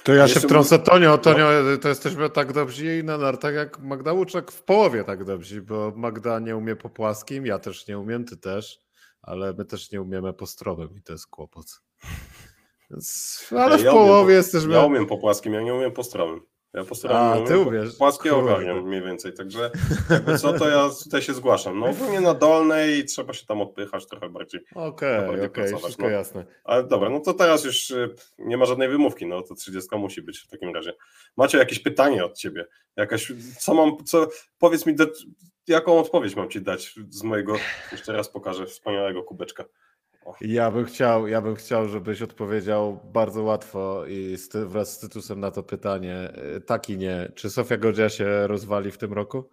To 0.03 0.13
ja 0.13 0.27
się 0.27 0.39
wtrącę, 0.39 0.79
Tonio, 0.79 1.17
Tonio, 1.17 1.47
to 1.81 1.89
jesteśmy 1.89 2.29
tak 2.29 2.53
dobrzy 2.53 2.97
i 2.97 3.03
na 3.03 3.17
nartach 3.17 3.53
jak 3.53 3.79
Magda 3.79 4.13
Łuczek 4.13 4.51
w 4.51 4.63
połowie 4.63 5.03
tak 5.03 5.23
dobrzy, 5.23 5.61
bo 5.61 5.93
Magda 5.95 6.39
nie 6.39 6.57
umie 6.57 6.75
po 6.75 6.89
płaskim, 6.89 7.45
ja 7.45 7.59
też 7.59 7.87
nie 7.87 7.99
umiem, 7.99 8.25
ty 8.25 8.37
też, 8.37 8.79
ale 9.21 9.53
my 9.53 9.65
też 9.65 9.91
nie 9.91 10.01
umiemy 10.01 10.33
po 10.33 10.45
stromym 10.45 10.89
i 10.97 11.01
to 11.01 11.13
jest 11.13 11.27
kłopot. 11.27 11.81
Więc, 12.91 13.39
ale 13.51 13.77
w 13.77 13.83
Ja 13.83 13.91
umiem 13.91 14.05
połowie 14.05 14.33
po- 14.33 14.37
jesteśmy... 14.37 14.73
Ja 14.73 14.81
umiem 14.85 15.07
po 15.07 15.17
płaskim, 15.17 15.53
ja 15.53 15.61
nie 15.61 15.73
umiem 15.73 15.91
po 15.91 16.03
stromym. 16.03 16.41
Ja 16.73 16.83
po 16.83 16.95
stromym 16.95 17.17
A, 17.17 17.37
nie 17.37 17.47
ty 17.47 17.59
umiesz. 17.59 17.95
Płaskie 17.95 18.35
ogarniam 18.35 18.87
mniej 18.87 19.01
więcej, 19.01 19.33
także 19.33 19.71
jakby 20.09 20.37
co, 20.37 20.53
to 20.53 20.69
ja 20.69 20.89
tutaj 21.03 21.21
się 21.21 21.33
zgłaszam. 21.33 21.79
No 21.79 21.85
ogólnie 21.85 22.21
na 22.21 22.33
dolnej 22.33 23.05
trzeba 23.05 23.33
się 23.33 23.45
tam 23.45 23.61
odpychać 23.61 24.07
trochę 24.07 24.29
bardziej. 24.29 24.61
Okej, 24.75 25.19
to 25.19 25.33
okej, 25.33 25.49
pracować, 25.49 25.83
wszystko 25.83 26.03
no. 26.03 26.09
jasne. 26.09 26.45
Ale 26.63 26.83
dobra, 26.83 27.09
no 27.09 27.19
to 27.19 27.33
teraz 27.33 27.65
już 27.65 27.91
y, 27.91 28.15
nie 28.37 28.57
ma 28.57 28.65
żadnej 28.65 28.89
wymówki, 28.89 29.25
no 29.25 29.41
to 29.41 29.55
30 29.55 29.95
musi 29.95 30.21
być 30.21 30.39
w 30.39 30.47
takim 30.47 30.75
razie. 30.75 30.93
Macie 31.37 31.57
jakieś 31.57 31.79
pytanie 31.79 32.25
od 32.25 32.37
ciebie? 32.37 32.65
Jakaś, 32.95 33.31
co 33.59 33.73
mam, 33.73 34.03
co, 34.05 34.27
powiedz 34.59 34.85
mi, 34.85 34.95
jaką 35.67 35.99
odpowiedź 35.99 36.35
mam 36.35 36.49
ci 36.49 36.61
dać 36.61 36.95
z 37.09 37.23
mojego, 37.23 37.55
jeszcze 37.91 38.13
raz 38.13 38.29
pokażę, 38.29 38.65
wspaniałego 38.65 39.23
kubeczka. 39.23 39.65
Ja 40.41 40.71
bym 40.71 40.85
chciał, 40.85 41.27
ja 41.27 41.41
bym 41.41 41.55
chciał, 41.55 41.87
żebyś 41.89 42.21
odpowiedział 42.21 42.99
bardzo 43.13 43.43
łatwo 43.43 44.05
i 44.05 44.37
z, 44.37 44.49
ty- 44.49 44.65
wraz 44.65 44.93
z 44.93 44.99
Tytusem 44.99 45.39
na 45.39 45.51
to 45.51 45.63
pytanie. 45.63 46.33
Y, 46.57 46.61
Tak 46.61 46.89
i 46.89 46.97
nie. 46.97 47.31
Czy 47.35 47.49
Sofia 47.49 47.77
Godzia 47.77 48.09
się 48.09 48.47
rozwali 48.47 48.91
w 48.91 48.97
tym 48.97 49.13
roku? 49.13 49.49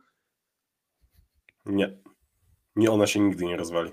Nie. 1.67 1.99
Nie, 2.77 2.91
ona 2.91 3.07
się 3.07 3.21
nigdy 3.21 3.45
nie 3.45 3.57
rozwali. 3.57 3.91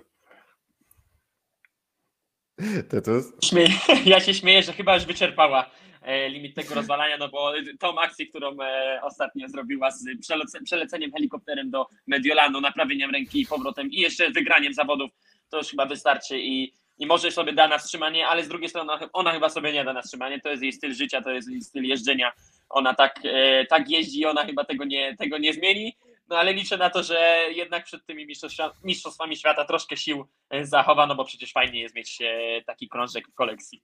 Tytus? 2.89 3.25
Śmieję, 3.43 3.69
ja 4.05 4.19
się 4.19 4.34
śmieję, 4.34 4.63
że 4.63 4.73
chyba 4.73 4.95
już 4.95 5.05
wyczerpała 5.05 5.69
e, 6.01 6.30
limit 6.30 6.55
tego 6.55 6.75
rozwalania, 6.75 7.17
no 7.17 7.30
bo 7.30 7.53
tą 7.80 7.99
akcję, 7.99 8.28
którą 8.28 8.57
e, 8.61 8.99
ostatnio 9.03 9.49
zrobiła 9.49 9.91
z 9.91 10.05
przelece, 10.21 10.61
przeleceniem 10.61 11.11
helikopterem 11.11 11.69
do 11.69 11.86
Mediolanu, 12.07 12.61
naprawieniem 12.61 13.11
ręki 13.11 13.41
i 13.41 13.45
powrotem 13.45 13.91
i 13.91 13.95
jeszcze 13.99 14.32
wygraniem 14.32 14.73
zawodów, 14.73 15.11
to 15.50 15.58
już 15.58 15.68
chyba 15.68 15.86
wystarczy 15.86 16.39
i, 16.39 16.74
i 17.00 17.06
może 17.06 17.32
sobie 17.32 17.54
da 17.54 17.68
na 17.68 17.78
wstrzymanie, 17.78 18.28
ale 18.28 18.43
z 18.43 18.48
drugiej 18.48 18.70
strony 18.70 18.91
ona, 19.14 19.32
chyba 19.32 19.50
sobie 19.50 19.74
nie 19.74 19.86
da 19.86 19.93
na 19.93 20.02
wstrzymanie, 20.02 20.41
to 20.41 20.50
jest 20.50 20.64
jej 20.64 20.74
styl 20.74 20.93
życia, 20.93 21.22
to 21.22 21.32
jest 21.32 21.50
jej 21.50 21.62
styl 21.62 21.84
jeżdżenia, 21.84 22.32
ona 22.70 22.93
tak, 22.93 23.20
e, 23.24 23.66
tak 23.66 23.89
jeździ 23.89 24.20
i 24.20 24.26
ona 24.26 24.45
chyba 24.45 24.66
tego 24.66 24.86
nie, 24.86 25.16
tego 25.16 25.38
nie 25.38 25.54
zmieni, 25.54 25.98
no 26.30 26.38
ale 26.38 26.54
liczę 26.54 26.78
na 26.78 26.89
to, 26.89 27.04
że 27.04 27.45
jednak 27.52 27.86
przed 27.86 28.06
tymi 28.06 28.28
mistrzostwa- 28.28 28.72
mistrzostwami 28.84 29.36
świata 29.36 29.66
troszkę 29.66 29.98
sił 29.98 30.28
e, 30.50 30.66
zachowa, 30.66 31.08
no 31.08 31.16
bo 31.16 31.26
przecież 31.26 31.52
fajnie 31.52 31.82
jest 31.82 31.95
mieć 31.95 32.22
e, 32.22 32.62
taki 32.66 32.89
krążek 32.89 33.28
w 33.28 33.34
kolekcji. 33.34 33.82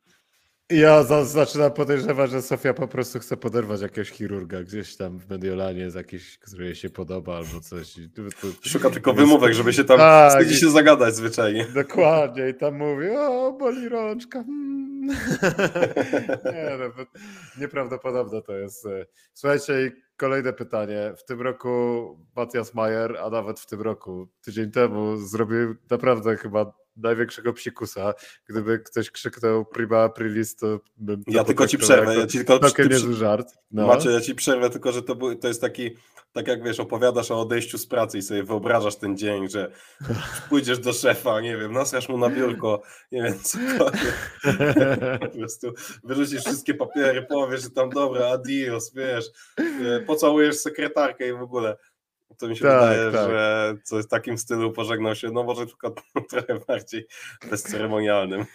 Ja 0.70 1.04
za, 1.04 1.26
zaczynam 1.26 1.72
podejrzewać, 1.72 2.32
że 2.32 2.42
Sofia 2.42 2.74
po 2.74 2.88
prostu 2.88 3.20
chce 3.20 3.38
poderwać 3.38 3.82
jakiegoś 3.82 4.10
chirurga 4.10 4.64
gdzieś 4.64 4.96
tam 4.98 5.20
w 5.20 5.30
Mediolanie, 5.30 5.92
z 5.92 5.96
jakiś, 5.96 6.38
który 6.38 6.66
jej 6.66 6.76
się 6.76 6.90
podoba 6.90 7.38
albo 7.38 7.60
coś. 7.62 7.96
Szuka 8.62 8.90
tylko 8.90 9.14
wymówek, 9.14 9.54
żeby 9.54 9.74
się 9.74 9.84
tam, 9.84 9.98
Tak, 9.98 10.32
wstydzi 10.32 10.60
się 10.60 10.70
zagadać 10.70 11.16
zwyczajnie. 11.16 11.66
Dokładnie, 11.74 12.50
i 12.50 12.54
tam 12.54 12.78
mówi, 12.78 13.10
o, 13.10 13.52
boli 13.60 13.90
rączka. 13.90 14.44
hmm. 14.44 15.08
Nie, 16.46 16.78
no, 16.80 17.06
nieprawdopodobne 17.62 18.42
to 18.42 18.58
jest. 18.58 18.86
e. 18.86 19.06
Słuchajcie, 19.34 19.92
kolejne 20.18 20.54
pytanie. 20.54 21.14
W 21.18 21.26
tym 21.26 21.42
roku 21.42 21.70
Matthias 22.36 22.74
Mayer, 22.74 23.18
a 23.18 23.30
nawet 23.30 23.60
w 23.60 23.66
tym 23.66 23.82
roku, 23.82 24.28
tydzień 24.42 24.72
temu, 24.72 25.18
zrobił 25.18 25.76
naprawdę 25.90 26.38
chyba 26.38 26.74
największego 26.96 27.54
psikusa. 27.54 28.14
Gdyby 28.50 28.80
ktoś 28.80 29.12
krzyknął 29.12 29.66
prima 29.66 30.04
aprilis, 30.04 30.56
to 30.56 30.80
bym 30.98 31.24
Ja 31.28 31.42
to 31.42 31.48
tylko 31.48 31.68
ci 31.68 31.78
przerwę, 31.78 32.12
jako 32.12 32.22
ja 32.22 32.28
ci 32.28 32.38
tylko 32.38 32.60
Całkiem 32.60 32.90
niezły 32.90 33.14
żart. 33.14 33.54
No. 33.72 33.88
Macie, 33.88 34.12
ja 34.12 34.22
ci 34.22 34.36
przerwę, 34.36 34.70
tylko 34.70 34.92
że 34.92 35.02
to, 35.02 35.16
był, 35.16 35.36
to 35.36 35.48
jest 35.48 35.62
taki, 35.62 35.92
tak 36.32 36.48
jak 36.48 36.64
wiesz, 36.64 36.80
opowiadasz 36.80 37.32
o 37.32 37.42
odejściu 37.42 37.78
z 37.78 37.88
pracy 37.88 38.18
i 38.18 38.22
sobie 38.22 38.44
wyobrażasz 38.44 38.96
ten 38.96 39.18
dzień, 39.18 39.50
że 39.50 39.72
pójdziesz 40.50 40.80
do 40.80 40.94
szefa, 40.94 41.42
nie 41.42 41.58
wiem, 41.58 41.74
nasrasz 41.74 42.10
mu 42.10 42.18
na 42.18 42.30
biurko, 42.30 42.82
nie 43.12 43.24
wiem, 43.24 43.40
cokolwiek. 43.40 44.40
Po 45.20 45.28
prostu 45.38 45.74
wyrzucisz 46.04 46.42
wszystkie 46.42 46.74
papiery, 46.74 47.26
powiesz, 47.30 47.62
że 47.62 47.70
tam 47.70 47.90
dobra, 47.90 48.28
adios, 48.28 48.94
wiesz, 48.94 49.26
e, 49.58 50.00
pocałujesz 50.00 50.56
sekretarkę 50.56 51.30
i 51.30 51.34
w 51.34 51.42
ogóle. 51.42 51.78
To 52.38 52.48
mi 52.48 52.56
się 52.58 52.64
Tak, 52.66 52.80
wydaje, 52.90 53.12
tak. 53.12 53.30
że 53.30 53.76
coś 53.84 54.06
w 54.06 54.08
takim 54.08 54.38
stylu 54.38 54.72
pożegnał 54.72 55.16
się, 55.16 55.32
no 55.32 55.44
może 55.44 55.66
tylko 55.66 55.96
trochę 56.30 56.60
bardziej 56.68 57.08
bezceremonialnym. 57.50 58.46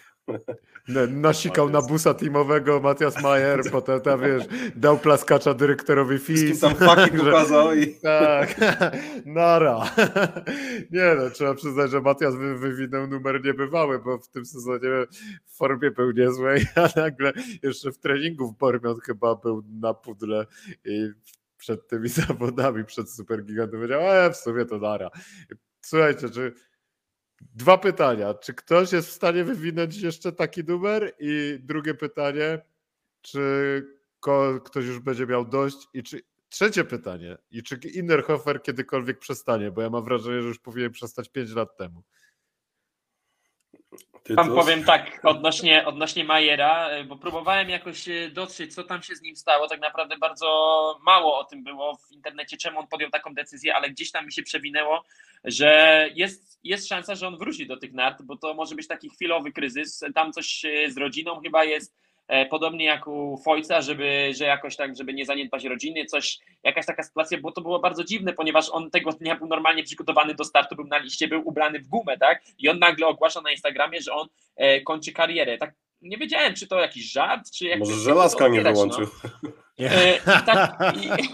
Nasikał 1.09 1.69
na 1.69 1.81
busa 1.81 2.13
teamowego 2.13 2.79
Matthias 2.79 3.21
Mayer, 3.23 3.61
potem 3.71 4.01
tam 4.01 4.21
wiesz, 4.21 4.43
dał 4.75 4.97
plaskacza 4.97 5.53
dyrektorowi 5.53 6.17
FIS. 6.19 6.59
tam 6.59 6.71
że- 6.79 6.85
pokazał 7.25 7.73
i 7.73 7.95
Tak, 7.95 8.55
nara. 9.25 9.91
Nie 10.91 11.15
no, 11.17 11.29
trzeba 11.29 11.53
przyznać, 11.53 11.91
że 11.91 12.01
Matias 12.01 12.35
wy, 12.35 12.57
wywinął 12.57 13.07
numer 13.07 13.43
niebywały, 13.45 13.99
bo 13.99 14.17
w 14.17 14.27
tym 14.29 14.45
sezonie 14.45 14.89
w 15.45 15.57
formie 15.57 15.91
był 15.91 16.11
niezłej, 16.11 16.65
a 16.75 16.99
nagle 16.99 17.33
jeszcze 17.63 17.91
w 17.91 17.97
treningu 17.97 18.47
w 18.51 18.57
Bormion 18.57 18.99
chyba 18.99 19.35
był 19.35 19.63
na 19.81 19.93
pudle 19.93 20.45
i 20.85 21.09
przed 21.59 21.87
tymi 21.87 22.09
zawodami, 22.19 22.85
przed 22.85 23.11
Supergigantem 23.11 23.79
powiedział, 23.79 24.01
e, 24.01 24.31
w 24.31 24.37
sumie 24.37 24.65
to 24.65 24.77
nara. 24.77 25.09
Słuchajcie, 25.81 26.29
czy 26.29 26.53
dwa 27.41 27.77
pytania. 27.77 28.33
Czy 28.33 28.53
ktoś 28.53 28.91
jest 28.91 29.07
w 29.07 29.11
stanie 29.11 29.43
wywinąć 29.43 29.97
jeszcze 29.97 30.31
taki 30.31 30.63
numer? 30.63 31.15
I 31.19 31.59
drugie 31.61 31.93
pytanie, 31.93 32.61
czy 33.21 33.83
ktoś 34.63 34.85
już 34.85 34.99
będzie 34.99 35.27
miał 35.27 35.45
dość 35.45 35.87
i 35.93 36.03
czy 36.03 36.21
trzecie 36.49 36.83
pytanie, 36.83 37.37
i 37.51 37.63
czy 37.63 37.79
Innerhofer 37.93 38.61
kiedykolwiek 38.61 39.19
przestanie, 39.19 39.71
bo 39.71 39.81
ja 39.81 39.89
mam 39.89 40.03
wrażenie, 40.03 40.41
że 40.41 40.47
już 40.47 40.59
powinien 40.59 40.91
przestać 40.91 41.29
5 41.29 41.55
lat 41.55 41.77
temu. 41.77 42.03
Wam 43.91 44.45
Tytus? 44.45 44.55
powiem 44.55 44.83
tak, 44.83 45.19
odnośnie, 45.23 45.85
odnośnie 45.85 46.23
Majera, 46.23 46.97
y, 46.97 47.03
bo 47.03 47.15
próbowałem 47.15 47.69
jakoś 47.69 48.07
y, 48.07 48.31
dotrzeć, 48.33 48.75
co 48.75 48.83
tam 48.83 49.03
się 49.03 49.15
z 49.15 49.21
nim 49.21 49.35
stało. 49.35 49.67
Tak 49.67 49.79
naprawdę 49.79 50.17
bardzo 50.17 50.99
mało 51.05 51.39
o 51.39 51.43
tym 51.43 51.63
było 51.63 51.97
w 51.97 52.11
internecie, 52.11 52.57
czemu 52.57 52.79
on 52.79 52.87
podjął 52.87 53.09
taką 53.09 53.33
decyzję, 53.33 53.75
ale 53.75 53.89
gdzieś 53.89 54.11
tam 54.11 54.25
mi 54.25 54.33
się 54.33 54.43
przewinęło, 54.43 55.03
że 55.43 56.05
jest, 56.15 56.59
jest 56.63 56.87
szansa, 56.87 57.15
że 57.15 57.27
on 57.27 57.37
wróci 57.37 57.67
do 57.67 57.77
tych 57.77 57.93
nart, 57.93 58.21
bo 58.21 58.37
to 58.37 58.53
może 58.53 58.75
być 58.75 58.87
taki 58.87 59.09
chwilowy 59.09 59.51
kryzys. 59.51 60.03
Tam 60.15 60.33
coś 60.33 60.65
y, 60.65 60.91
z 60.91 60.97
rodziną 60.97 61.41
chyba 61.41 61.63
jest. 61.63 61.95
E, 62.29 62.45
Podobnie 62.45 62.85
jak 62.85 63.07
u 63.07 63.41
Fojca, 63.45 63.81
żeby, 63.81 64.31
że 64.33 64.45
jakoś 64.45 64.75
tak, 64.75 64.97
żeby 64.97 65.13
nie 65.13 65.25
zaniedbać 65.25 65.63
rodziny, 65.63 66.05
coś, 66.05 66.39
jakaś 66.63 66.85
taka 66.85 67.03
sytuacja, 67.03 67.37
bo 67.41 67.51
to 67.51 67.61
było 67.61 67.79
bardzo 67.79 68.03
dziwne, 68.03 68.33
ponieważ 68.33 68.69
on 68.69 68.91
tego 68.91 69.11
dnia 69.11 69.35
był 69.35 69.47
normalnie 69.47 69.83
przygotowany 69.83 70.35
do 70.35 70.43
startu, 70.43 70.75
był 70.75 70.87
na 70.87 70.97
liście, 70.97 71.27
był 71.27 71.47
ubrany 71.47 71.79
w 71.79 71.87
gumę, 71.87 72.17
tak? 72.17 72.41
I 72.57 72.69
on 72.69 72.79
nagle 72.79 73.07
ogłasza 73.07 73.41
na 73.41 73.51
Instagramie, 73.51 74.01
że 74.01 74.13
on 74.13 74.27
e, 74.55 74.81
kończy 74.81 75.11
karierę. 75.11 75.57
Tak 75.57 75.73
nie 76.01 76.17
wiedziałem, 76.17 76.53
czy 76.53 76.67
to 76.67 76.79
jakiś 76.79 77.11
żart, 77.11 77.51
czy 77.51 77.65
jak 77.65 77.79
Może 77.79 77.93
żelazka 77.93 78.47
nie 78.47 78.61
wyłączył. 78.61 79.03
E, 79.03 79.07
i 79.79 80.45
tak, 80.45 80.79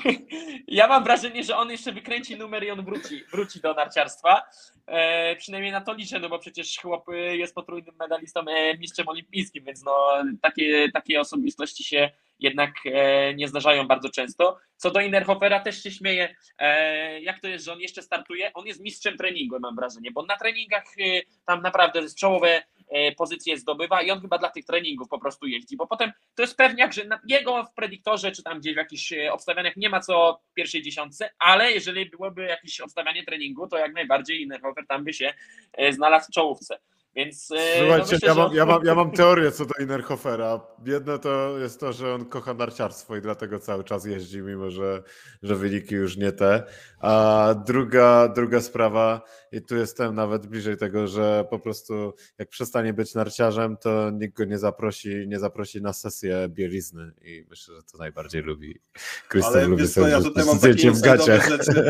ja 0.68 0.88
mam 0.88 1.04
wrażenie, 1.04 1.44
że 1.44 1.58
on 1.58 1.72
jeszcze 1.72 1.92
wykręci 1.92 2.38
numer 2.38 2.64
i 2.64 2.72
on 2.72 2.86
wróci, 2.86 3.24
wróci 3.32 3.62
do 3.62 3.74
narciarstwa. 3.74 4.42
E, 4.88 5.36
przynajmniej 5.36 5.72
na 5.72 5.82
to 5.82 5.94
liczę, 5.94 6.20
no 6.20 6.30
bo 6.30 6.40
przecież 6.40 6.78
chłop 6.82 7.10
e, 7.10 7.38
jest 7.38 7.56
potrójnym 7.56 7.96
medalistą, 8.00 8.42
e, 8.42 8.78
mistrzem 8.78 9.10
olimpijskim, 9.10 9.64
więc 9.64 9.84
no 9.84 10.24
takie, 10.42 10.92
takie 10.94 11.22
osobistości 11.22 11.84
się 11.84 12.10
jednak 12.40 12.72
e, 12.86 13.34
nie 13.34 13.48
zdarzają 13.48 13.88
bardzo 13.88 14.10
często. 14.10 14.58
Co 14.78 14.92
do 14.92 15.02
Innerhofera 15.02 15.60
też 15.60 15.84
się 15.84 15.92
śmieję, 15.92 16.36
e, 16.58 17.22
jak 17.22 17.40
to 17.40 17.48
jest, 17.48 17.66
że 17.66 17.74
on 17.74 17.80
jeszcze 17.80 18.02
startuje? 18.02 18.54
On 18.54 18.68
jest 18.68 18.82
mistrzem 18.82 19.18
treningu, 19.18 19.60
mam 19.60 19.76
wrażenie, 19.76 20.12
bo 20.12 20.26
na 20.26 20.38
treningach 20.38 20.84
e, 21.00 21.22
tam 21.46 21.62
naprawdę 21.62 22.02
czołowe 22.20 22.64
e, 22.90 23.12
pozycje 23.12 23.58
zdobywa 23.58 24.02
i 24.02 24.12
on 24.12 24.22
chyba 24.22 24.38
dla 24.38 24.50
tych 24.50 24.66
treningów 24.66 25.10
po 25.10 25.20
prostu 25.20 25.48
jeździ, 25.48 25.78
bo 25.78 25.88
potem 25.88 26.12
to 26.36 26.42
jest 26.42 26.58
pewniak, 26.58 26.94
że 26.94 27.02
jego 27.28 27.64
w 27.64 27.74
predyktorze 27.74 28.32
czy 28.32 28.44
tam 28.44 28.60
gdzieś 28.60 28.74
w 28.74 28.78
jakichś 28.78 29.14
e, 29.14 29.34
obstawianiach 29.34 29.78
nie 29.78 29.90
ma 29.90 30.00
co 30.00 30.42
pierwszej 30.54 30.82
dziesiątce, 30.82 31.30
ale 31.40 31.72
jeżeli 31.72 32.10
byłoby 32.10 32.44
jakieś 32.44 32.82
obstawianie 32.82 33.24
treningu, 33.24 33.68
to 33.68 33.78
jak 33.78 33.94
najbardziej 33.94 34.42
Innerhofer 34.42 34.88
tam 34.88 35.04
by 35.04 35.14
się 35.14 35.34
e, 35.74 35.94
znalazł 35.94 36.28
w 36.28 36.34
czołówce. 36.34 36.80
Więc 37.16 37.52
e, 37.52 37.56
no 37.56 37.86
Słuchajcie, 37.86 38.16
myślę, 38.16 38.28
ja, 38.28 38.36
mam, 38.36 38.50
on- 38.50 38.56
ja, 38.56 38.66
mam, 38.66 38.86
ja 38.86 38.96
mam 38.96 39.12
teorię 39.12 39.52
co 39.52 39.66
do 39.66 39.74
Innerhofera. 39.84 40.60
Jedno 40.86 41.18
to 41.18 41.58
jest 41.60 41.80
to, 41.80 41.94
że 41.94 42.14
on 42.14 42.26
kocha 42.26 42.54
narciarstwo 42.54 43.16
i 43.16 43.22
dlatego 43.22 43.60
cały 43.60 43.84
czas 43.84 44.06
jeździ, 44.06 44.42
mimo 44.42 44.70
że, 44.72 45.04
że 45.44 45.56
wyniki 45.56 45.96
już 45.96 46.18
nie 46.18 46.32
te. 46.32 46.64
A 47.00 47.56
druga, 47.68 48.28
druga 48.28 48.62
sprawa, 48.62 49.22
i 49.52 49.62
tu 49.62 49.76
jestem 49.76 50.16
nawet 50.16 50.48
bliżej 50.48 50.78
tego, 50.78 51.08
że 51.08 51.46
po 51.50 51.60
prostu 51.60 52.14
jak 52.38 52.50
przestanie 52.50 52.94
być 52.94 53.14
narciarzem, 53.16 53.78
to 53.78 54.10
nikt 54.10 54.38
go 54.38 54.46
nie 54.46 54.58
zaprosi, 54.58 55.28
nie 55.28 55.40
zaprosi 55.40 55.82
na 55.82 55.94
sesję 55.94 56.48
bielizny 56.50 57.12
i 57.22 57.46
myślę, 57.50 57.76
że 57.76 57.84
to 57.92 57.98
najbardziej 57.98 58.42
lubi. 58.42 58.80
Krzysztof 59.28 59.56
Ale 59.56 59.68
lubi 59.68 59.88
sobie 59.88 60.08
ja 60.10 60.22
tutaj 60.22 60.46
mam 60.46 60.60
takie 60.60 60.74
zdjęcie 60.74 60.92
w 60.92 61.02
gaciach. 61.02 61.50
rzeczy. 61.50 61.72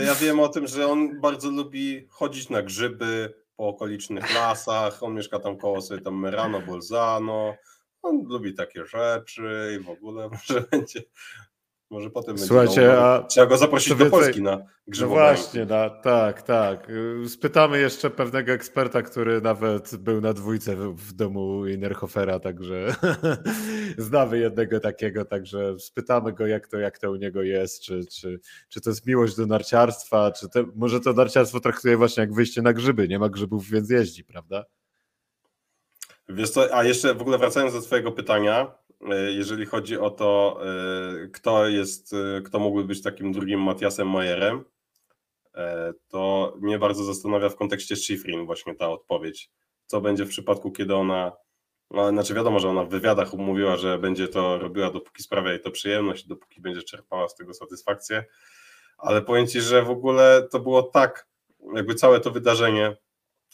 E, 0.00 0.04
Ja 0.04 0.14
wiem 0.14 0.40
o 0.40 0.48
tym, 0.48 0.66
że 0.66 0.86
on 0.86 1.20
bardzo 1.20 1.50
lubi 1.50 2.06
chodzić 2.10 2.48
na 2.50 2.62
grzyby 2.62 3.34
po 3.62 3.68
okolicznych 3.68 4.34
lasach. 4.34 5.02
On 5.02 5.14
mieszka 5.14 5.38
tam 5.38 5.56
koło 5.56 5.82
sobie 5.82 6.00
tam 6.00 6.20
Merano, 6.20 6.60
Bolzano. 6.60 7.56
On 8.02 8.24
lubi 8.24 8.54
takie 8.54 8.86
rzeczy 8.86 9.78
i 9.80 9.84
w 9.84 9.90
ogóle 9.90 10.28
może 10.28 10.60
będzie. 10.70 11.02
Może 11.92 12.10
potem 12.10 12.34
będzie. 12.34 12.46
Słuchajcie, 12.48 12.80
miał- 12.80 13.00
a 13.04 13.22
Trzeba 13.22 13.46
go 13.46 13.56
zaprosić 13.56 13.94
do 13.94 14.06
Polski 14.06 14.42
na 14.42 14.56
No 14.56 14.64
grzybowanie. 14.86 15.36
właśnie, 15.36 15.66
no, 15.66 15.90
tak, 16.02 16.42
tak. 16.42 16.92
Spytamy 17.28 17.80
jeszcze 17.80 18.10
pewnego 18.10 18.52
eksperta, 18.52 19.02
który 19.02 19.40
nawet 19.40 19.96
był 19.96 20.20
na 20.20 20.32
dwójce 20.32 20.76
w, 20.76 21.12
domu 21.12 21.66
Innerhofera, 21.66 22.40
także 22.40 22.94
znamy 23.98 24.38
jednego 24.38 24.80
takiego, 24.80 25.24
także 25.24 25.78
spytamy 25.78 26.32
go, 26.32 26.46
jak 26.46 26.68
to, 26.68 26.78
jak 26.78 26.98
to 26.98 27.10
u 27.10 27.16
niego 27.16 27.42
jest, 27.42 27.82
czy, 27.82 28.00
czy, 28.06 28.40
czy 28.68 28.80
to 28.80 28.90
jest 28.90 29.06
miłość 29.06 29.36
do 29.36 29.46
narciarstwa, 29.46 30.32
czy 30.32 30.48
to, 30.48 30.64
może 30.74 31.00
to 31.00 31.12
narciarstwo 31.12 31.60
traktuje 31.60 31.96
właśnie 31.96 32.20
jak 32.20 32.34
wyjście 32.34 32.62
na 32.62 32.72
grzyby, 32.72 33.08
nie 33.08 33.18
ma 33.18 33.28
grzybów, 33.28 33.70
więc 33.70 33.90
jeździ, 33.90 34.24
prawda? 34.24 34.64
Wiesz 36.28 36.50
co, 36.50 36.74
a 36.74 36.84
jeszcze 36.84 37.14
w 37.14 37.20
ogóle 37.20 37.38
wracając 37.38 37.72
do 37.72 37.80
Twojego 37.80 38.12
pytania, 38.12 38.74
jeżeli 39.10 39.66
chodzi 39.66 39.98
o 39.98 40.10
to, 40.10 40.60
e, 40.64 41.28
kto 41.28 41.68
jest, 41.68 42.12
e, 42.12 42.42
kto 42.42 42.58
mógłby 42.58 42.84
być 42.84 43.02
takim 43.02 43.32
drugim 43.32 43.60
Matiasem 43.60 44.10
Majerem, 44.10 44.64
e, 45.54 45.92
to 46.08 46.54
mnie 46.60 46.78
bardzo 46.78 47.04
zastanawia 47.04 47.48
w 47.48 47.56
kontekście 47.56 47.96
Schifrin 47.96 48.46
właśnie 48.46 48.74
ta 48.74 48.88
odpowiedź. 48.88 49.50
Co 49.86 50.00
będzie 50.00 50.24
w 50.24 50.28
przypadku, 50.28 50.72
kiedy 50.72 50.94
ona, 50.94 51.32
no, 51.90 52.10
znaczy 52.10 52.34
wiadomo, 52.34 52.58
że 52.58 52.68
ona 52.68 52.84
w 52.84 52.88
wywiadach 52.88 53.34
mówiła, 53.34 53.76
że 53.76 53.98
będzie 53.98 54.28
to 54.28 54.58
robiła, 54.58 54.90
dopóki 54.90 55.22
sprawia 55.22 55.50
jej 55.50 55.60
to 55.60 55.70
przyjemność, 55.70 56.26
dopóki 56.26 56.60
będzie 56.60 56.82
czerpała 56.82 57.28
z 57.28 57.34
tego 57.34 57.54
satysfakcję, 57.54 58.24
ale 58.98 59.22
powiem 59.22 59.46
Ci, 59.46 59.60
że 59.60 59.82
w 59.82 59.90
ogóle 59.90 60.48
to 60.50 60.60
było 60.60 60.82
tak, 60.82 61.28
jakby 61.74 61.94
całe 61.94 62.20
to 62.20 62.30
wydarzenie 62.30 62.96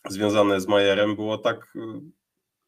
związane 0.08 0.60
z 0.60 0.66
Majerem 0.66 1.16
było 1.16 1.38
tak 1.38 1.72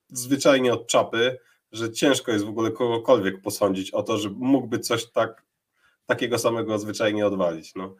zwyczajnie 0.09 0.72
od 0.72 0.87
czapy, 0.87 1.39
że 1.73 1.93
ciężko 1.93 2.33
jest 2.33 2.45
w 2.45 2.49
ogóle 2.49 2.71
kogokolwiek 2.71 3.43
posądzić 3.43 3.91
o 3.91 4.03
to, 4.03 4.18
że 4.18 4.31
mógłby 4.31 4.79
coś 4.79 5.11
tak, 5.11 5.45
takiego 6.07 6.39
samego 6.39 6.79
zwyczajnie 6.79 7.27
odwalić. 7.27 7.75
No. 7.75 7.97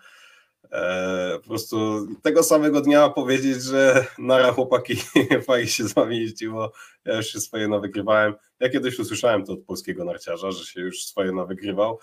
E, 0.73 1.39
po 1.43 1.49
prostu 1.49 2.07
tego 2.23 2.43
samego 2.43 2.81
dnia 2.81 3.09
powiedzieć, 3.09 3.63
że 3.63 4.07
nara 4.19 4.53
chłopaki, 4.53 4.97
fajnie 5.47 5.69
się 5.69 5.85
z 5.85 5.93
wami 5.93 6.19
jeździło, 6.19 6.73
ja 7.05 7.17
już 7.17 7.27
się 7.27 7.41
swoje 7.41 7.69
nawygrywałem. 7.69 8.35
Ja 8.61 8.69
kiedyś 8.69 8.99
usłyszałem 8.99 9.45
to 9.45 9.53
od 9.53 9.65
polskiego 9.65 10.05
narciarza, 10.05 10.51
że 10.51 10.65
się 10.65 10.81
już 10.81 11.05
swoje 11.05 11.33
nawygrywał 11.33 11.99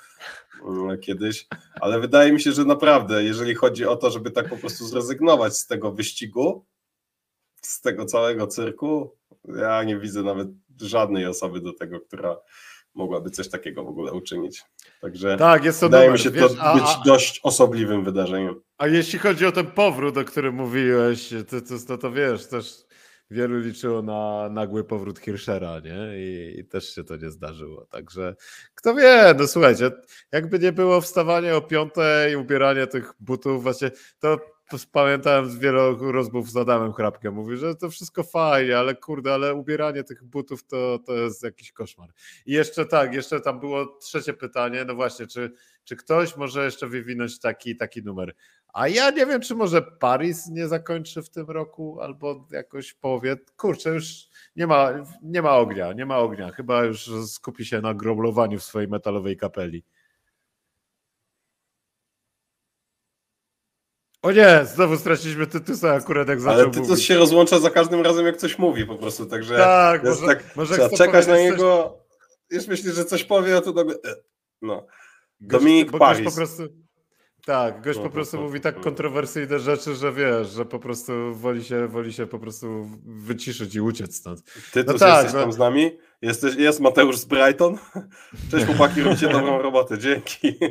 mm, 0.68 1.00
kiedyś, 1.00 1.48
ale 1.82 2.00
wydaje 2.00 2.32
mi 2.34 2.42
się, 2.42 2.52
że 2.52 2.66
naprawdę, 2.66 3.24
jeżeli 3.24 3.56
chodzi 3.56 3.86
o 3.86 3.96
to, 3.96 4.10
żeby 4.10 4.32
tak 4.32 4.50
po 4.50 4.58
prostu 4.58 4.86
zrezygnować 4.86 5.58
z 5.58 5.68
tego 5.68 5.92
wyścigu, 5.92 6.66
z 7.62 7.82
tego 7.82 8.06
całego 8.06 8.48
cyrku, 8.48 9.16
ja 9.58 9.84
nie 9.84 9.98
widzę 9.98 10.24
nawet 10.24 10.48
żadnej 10.82 11.26
osoby 11.26 11.62
do 11.62 11.74
tego, 11.74 12.00
która 12.00 12.38
mogłaby 12.94 13.30
coś 13.30 13.50
takiego 13.50 13.84
w 13.84 13.88
ogóle 13.88 14.12
uczynić. 14.12 14.64
Także 15.02 15.38
Tak, 15.38 15.64
jest 15.64 15.80
to 15.80 15.86
wydaje 15.86 16.08
numer, 16.08 16.20
mi 16.20 16.24
się 16.24 16.32
wiesz, 16.32 16.56
to 16.56 16.62
a, 16.62 16.74
być 16.74 16.84
a, 16.88 17.04
dość 17.06 17.40
osobliwym 17.44 18.04
wydarzeniem. 18.04 18.62
A 18.78 18.88
jeśli 18.88 19.20
chodzi 19.20 19.46
o 19.46 19.52
ten 19.52 19.66
powrót, 19.66 20.18
o 20.18 20.24
którym 20.24 20.56
mówiłeś, 20.56 21.30
to, 21.50 21.62
to, 21.62 21.86
to, 21.88 21.98
to 21.98 22.12
wiesz, 22.12 22.48
też 22.48 22.88
wielu 23.32 23.60
liczyło 23.60 24.02
na 24.02 24.50
nagły 24.50 24.84
powrót 24.84 25.20
Hirschera, 25.20 25.80
nie? 25.80 26.20
I, 26.20 26.60
I 26.60 26.66
też 26.66 26.96
się 26.96 27.04
to 27.04 27.18
nie 27.18 27.32
zdarzyło. 27.32 27.86
Także 27.86 28.36
kto 28.76 28.96
wie, 28.96 29.36
no 29.40 29.48
słuchajcie, 29.48 29.92
jakby 30.32 30.60
nie 30.60 30.72
było 30.72 31.02
wstawanie 31.02 31.56
o 31.56 31.62
piątej, 31.62 32.36
ubieranie 32.36 32.88
tych 32.88 33.14
butów, 33.20 33.64
właśnie 33.64 33.92
to 34.20 34.38
pamiętałem 34.92 35.50
z 35.50 35.58
wielu 35.58 36.12
rozmów 36.12 36.52
z 36.52 36.58
Adamem 36.58 36.94
Chrapkiem, 36.94 37.34
mówi, 37.34 37.58
że 37.58 37.76
to 37.76 37.90
wszystko 37.90 38.24
fajnie, 38.24 38.78
ale 38.78 38.96
kurde, 38.96 39.34
ale 39.34 39.54
ubieranie 39.54 40.04
tych 40.04 40.24
butów 40.24 40.68
to, 40.68 41.00
to 41.06 41.14
jest 41.16 41.44
jakiś 41.44 41.72
koszmar. 41.72 42.10
I 42.46 42.52
jeszcze 42.52 42.86
tak, 42.86 43.14
jeszcze 43.14 43.42
tam 43.42 43.60
było 43.60 43.86
trzecie 43.86 44.34
pytanie, 44.34 44.86
no 44.86 44.96
właśnie, 44.96 45.28
czy, 45.28 45.52
czy 45.84 45.96
ktoś 45.96 46.38
może 46.38 46.66
jeszcze 46.66 46.88
wywinąć 46.88 47.40
taki, 47.40 47.76
taki 47.76 48.04
numer? 48.04 48.34
A 48.74 48.88
ja 48.88 49.12
nie 49.12 49.26
wiem, 49.26 49.42
czy 49.42 49.56
może 49.56 49.82
Paris 49.82 50.48
nie 50.48 50.68
zakończy 50.68 51.24
w 51.24 51.30
tym 51.30 51.46
roku, 51.46 52.02
albo 52.02 52.48
jakoś 52.52 52.90
w 52.90 53.00
połowie. 53.00 53.36
Kurczę, 53.58 53.90
już 53.90 54.30
nie 54.56 54.68
ma, 54.68 54.90
nie 55.22 55.42
ma 55.42 55.58
ognia, 55.58 55.94
nie 55.94 56.06
ma 56.06 56.18
ognia. 56.18 56.52
Chyba 56.52 56.84
już 56.84 57.10
skupi 57.26 57.66
się 57.66 57.82
na 57.82 57.94
groblowaniu 57.94 58.60
w 58.60 58.64
swojej 58.64 58.88
metalowej 58.88 59.38
kapeli. 59.38 59.84
O 64.28 64.32
nie, 64.32 64.66
znowu 64.76 64.98
straciliśmy 64.98 65.48
Tytusa 65.48 65.94
akurat 65.94 66.28
jak 66.28 66.42
zaczął 66.42 66.60
Ale 66.62 66.72
Tytus 66.72 66.90
mówić. 66.90 67.06
się 67.06 67.18
rozłącza 67.18 67.60
za 67.60 67.70
każdym 67.70 68.02
razem, 68.02 68.26
jak 68.26 68.38
coś 68.38 68.58
mówi 68.60 68.86
po 68.86 68.96
prostu, 68.96 69.26
także 69.26 69.58
Tak, 69.58 70.04
może, 70.04 70.26
tak, 70.26 70.56
może 70.56 70.74
trzeba 70.74 70.90
czekać 70.90 71.28
na 71.28 71.34
powiedzieć 71.34 71.50
coś- 71.52 71.60
niego, 71.60 71.98
już 72.52 72.68
myślisz, 72.68 72.96
że 72.96 73.06
coś 73.06 73.24
powie, 73.24 73.58
a 73.58 73.62
to 73.62 73.72
nagle... 73.72 73.94
e, 73.96 74.16
No. 74.62 74.88
Gość- 75.42 75.62
Dominik 75.64 75.92
bo 75.92 75.98
gość 75.98 76.22
po 76.22 76.32
prostu. 76.32 76.64
Tak, 77.46 77.74
gość 77.76 77.86
po 77.98 78.04
Mhm, 78.04 78.12
prostu 78.12 78.38
mhm, 78.38 78.48
mówi 78.50 78.62
tak 78.62 78.76
mhm. 78.76 78.84
kontrowersyjne 78.84 79.60
rzeczy, 79.60 79.96
że 79.96 80.12
wiesz, 80.14 80.50
że 80.50 80.66
po 80.66 80.80
prostu 80.80 81.12
woli 81.36 81.64
się, 81.64 81.88
woli 81.88 82.14
się 82.14 82.28
po 82.28 82.40
prostu 82.40 82.90
wyciszyć 83.06 83.76
i 83.76 83.82
uciec 83.82 84.16
stąd. 84.16 84.42
Tytus, 84.74 85.00
tak, 85.00 85.14
jesteś 85.16 85.34
no. 85.34 85.40
tam 85.42 85.54
z 85.54 85.58
nami? 85.58 85.98
Jesteś, 86.22 86.56
jest 86.56 86.80
Mateusz 86.80 87.18
z 87.18 87.26
Brighton? 87.26 87.78
Cześć 88.52 88.66
chłopaki, 88.66 89.02
robicie 89.02 89.28
dobrą 89.40 89.62
robotę, 89.62 89.98
dzięki. 89.98 90.60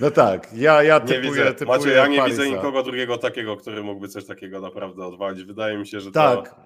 No 0.00 0.10
tak, 0.10 0.48
ja, 0.54 0.82
ja 0.82 0.98
Nie 0.98 1.04
typuję, 1.04 1.20
widzę, 1.22 1.54
typuję 1.54 1.78
Macie, 1.78 1.90
ja 1.90 2.06
nie 2.06 2.18
Parisa. 2.18 2.42
widzę 2.42 2.56
nikogo 2.56 2.82
drugiego 2.82 3.18
takiego, 3.18 3.56
który 3.56 3.82
mógłby 3.82 4.08
coś 4.08 4.26
takiego 4.26 4.60
naprawdę 4.60 5.06
odwalić. 5.06 5.44
Wydaje 5.44 5.78
mi 5.78 5.86
się, 5.86 6.00
że 6.00 6.12
Tak, 6.12 6.48
to... 6.48 6.56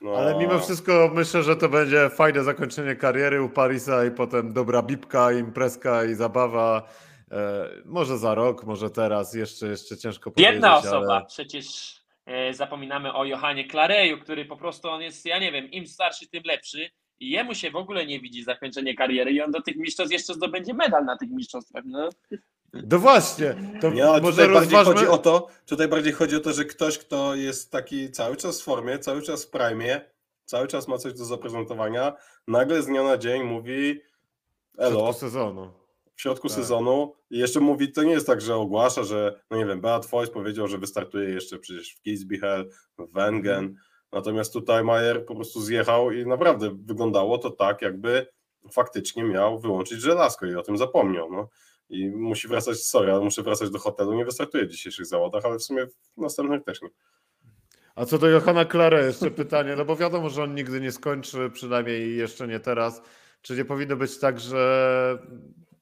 No, 0.00 0.16
ale 0.16 0.34
mimo 0.38 0.58
wszystko 0.58 1.10
myślę, 1.14 1.42
że 1.42 1.56
to 1.56 1.68
będzie 1.68 2.10
fajne 2.10 2.44
zakończenie 2.44 2.96
kariery 2.96 3.42
u 3.42 3.48
Parisa 3.48 4.04
i 4.04 4.10
potem 4.10 4.52
dobra 4.52 4.82
bibka, 4.82 5.32
imprezka 5.32 6.04
i 6.04 6.14
zabawa. 6.14 6.88
E, 7.32 7.68
może 7.84 8.18
za 8.18 8.34
rok, 8.34 8.64
może 8.64 8.90
teraz, 8.90 9.34
jeszcze, 9.34 9.66
jeszcze 9.66 9.96
ciężko 9.96 10.30
powiedzieć. 10.30 10.54
Jedna 10.54 10.76
osoba, 10.76 11.16
Ale... 11.16 11.26
przecież 11.26 11.96
e, 12.26 12.54
zapominamy 12.54 13.12
o 13.14 13.24
Johanie 13.24 13.68
Klareju, 13.68 14.18
który 14.18 14.44
po 14.44 14.56
prostu 14.56 14.88
on 14.88 15.02
jest, 15.02 15.26
ja 15.26 15.38
nie 15.38 15.52
wiem, 15.52 15.70
im 15.70 15.86
starszy, 15.86 16.28
tym 16.28 16.42
lepszy 16.44 16.90
i 17.22 17.30
jemu 17.30 17.54
się 17.54 17.70
w 17.70 17.76
ogóle 17.76 18.06
nie 18.06 18.20
widzi 18.20 18.44
zakończenie 18.44 18.94
kariery 18.94 19.32
i 19.32 19.40
on 19.40 19.50
do 19.50 19.62
tych 19.62 19.76
mistrzostw 19.76 20.12
jeszcze 20.12 20.34
zdobędzie 20.34 20.74
medal 20.74 21.04
na 21.04 21.16
tych 21.16 21.30
mistrzostwach. 21.30 21.84
No. 21.86 22.08
No 22.72 22.98
właśnie, 22.98 23.54
to 23.80 23.88
ale 23.88 24.20
może 24.20 24.42
tutaj 24.42 24.54
bardziej 24.54 24.78
rozważmy... 24.78 24.94
chodzi 24.94 25.06
o 25.06 25.18
to, 25.18 25.48
tutaj 25.66 25.88
bardziej 25.88 26.12
chodzi 26.12 26.36
o 26.36 26.40
to, 26.40 26.52
że 26.52 26.64
ktoś, 26.64 26.98
kto 26.98 27.34
jest 27.34 27.70
taki 27.72 28.10
cały 28.10 28.36
czas 28.36 28.60
w 28.60 28.64
formie, 28.64 28.98
cały 28.98 29.22
czas 29.22 29.44
w 29.44 29.50
prime, 29.50 30.00
cały 30.44 30.66
czas 30.68 30.88
ma 30.88 30.98
coś 30.98 31.12
do 31.12 31.24
zaprezentowania, 31.24 32.12
nagle 32.48 32.82
z 32.82 32.86
dnia 32.86 33.02
na 33.02 33.18
dzień 33.18 33.42
mówi 33.42 34.00
w 34.74 34.80
elo, 34.80 34.90
środku 35.00 35.20
sezonu. 35.20 35.72
w 36.14 36.20
środku 36.20 36.48
Tak. 36.48 36.56
sezonu 36.56 37.14
i 37.30 37.38
jeszcze 37.38 37.60
mówi, 37.60 37.92
to 37.92 38.02
nie 38.02 38.12
jest 38.12 38.26
tak, 38.26 38.40
że 38.40 38.56
ogłasza, 38.56 39.04
że, 39.04 39.40
no 39.50 39.56
nie 39.56 39.66
wiem, 39.66 39.80
Beat 39.80 40.06
Voice 40.06 40.32
powiedział, 40.32 40.68
że 40.68 40.78
wystartuje 40.78 41.28
jeszcze 41.28 41.58
przecież 41.58 41.94
w 41.94 42.02
Kitzbühel, 42.02 42.64
w 42.98 43.12
Wengen, 43.12 43.76
natomiast 44.12 44.52
tutaj 44.52 44.84
Majer 44.84 45.26
po 45.26 45.34
prostu 45.34 45.60
zjechał 45.60 46.10
i 46.10 46.26
naprawdę 46.26 46.70
wyglądało 46.84 47.38
to 47.38 47.50
tak, 47.50 47.82
jakby 47.82 48.26
faktycznie 48.72 49.24
miał 49.24 49.58
wyłączyć 49.58 50.00
żelazko 50.00 50.46
i 50.46 50.54
o 50.54 50.62
tym 50.62 50.78
zapomniał, 50.78 51.32
no. 51.32 51.48
I 51.88 52.10
musi 52.10 52.48
wracać, 52.48 52.84
sorry, 52.84 53.12
ale 53.12 53.24
muszę 53.24 53.42
wracać 53.42 53.70
do 53.70 53.78
hotelu, 53.78 54.12
nie 54.12 54.24
wystartuje 54.24 54.66
w 54.66 54.70
dzisiejszych 54.70 55.06
zawodach, 55.06 55.44
ale 55.44 55.58
w 55.58 55.62
sumie 55.62 55.86
w 55.86 55.96
następnych 56.16 56.64
też 56.64 56.82
nie. 56.82 56.88
A 57.94 58.04
co 58.04 58.18
do 58.18 58.28
Johana 58.28 58.64
Klare, 58.64 59.06
jeszcze 59.06 59.30
pytanie, 59.30 59.76
no 59.76 59.84
bo 59.84 59.96
wiadomo, 59.96 60.30
że 60.30 60.42
on 60.42 60.54
nigdy 60.54 60.80
nie 60.80 60.92
skończy, 60.92 61.50
przynajmniej 61.50 62.16
jeszcze 62.16 62.48
nie 62.48 62.60
teraz. 62.60 63.02
Czy 63.42 63.56
nie 63.56 63.64
powinno 63.64 63.96
być 63.96 64.18
tak, 64.18 64.40
że 64.40 65.18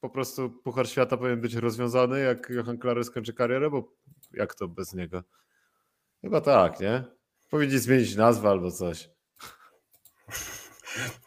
po 0.00 0.10
prostu 0.10 0.50
Puchar 0.50 0.88
Świata 0.88 1.16
powinien 1.16 1.40
być 1.40 1.54
rozwiązany, 1.54 2.20
jak 2.20 2.50
Johan 2.50 2.78
Klare 2.78 3.04
skończy 3.04 3.32
karierę? 3.32 3.70
Bo 3.70 3.92
jak 4.32 4.54
to 4.54 4.68
bez 4.68 4.94
niego? 4.94 5.22
Chyba 6.20 6.40
tak, 6.40 6.80
nie? 6.80 7.04
Powinni 7.50 7.78
zmienić 7.78 8.16
nazwę 8.16 8.48
albo 8.48 8.70
coś. 8.70 9.10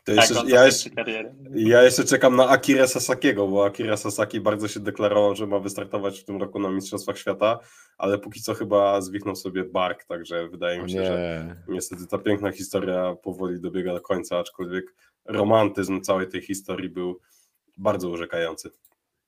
To 0.06 0.16
Tak, 0.16 0.30
jeszcze, 0.30 0.48
ja, 0.48 0.66
jeszcze, 0.66 0.90
ja 1.56 1.84
jeszcze 1.84 2.04
czekam 2.04 2.36
na 2.36 2.50
Akira 2.50 2.88
Sasakiego, 2.88 3.48
bo 3.48 3.66
Akira 3.66 3.98
Sasaki 3.98 4.42
bardzo 4.42 4.68
się 4.68 4.80
deklarował, 4.80 5.36
że 5.36 5.48
ma 5.48 5.60
wystartować 5.60 6.20
w 6.20 6.26
tym 6.26 6.38
roku 6.38 6.60
na 6.60 6.72
Mistrzostwach 6.72 7.18
Świata, 7.18 7.60
ale 7.98 8.20
póki 8.20 8.42
co 8.42 8.54
chyba 8.54 9.02
zwichnął 9.02 9.36
sobie 9.36 9.64
bark, 9.64 10.04
także 10.06 10.50
wydaje 10.50 10.84
mi 10.84 10.92
się, 10.92 11.06
że 11.06 11.46
nie. 11.68 11.74
niestety 11.74 12.08
ta 12.08 12.18
piękna 12.18 12.52
historia 12.52 13.16
powoli 13.24 13.62
dobiega 13.62 13.94
do 13.94 14.02
końca, 14.02 14.40
aczkolwiek 14.40 14.86
romantyzm 15.26 16.02
całej 16.02 16.28
tej 16.28 16.42
historii 16.42 16.90
był 16.90 17.20
bardzo 17.78 18.10
urzekający. 18.10 18.70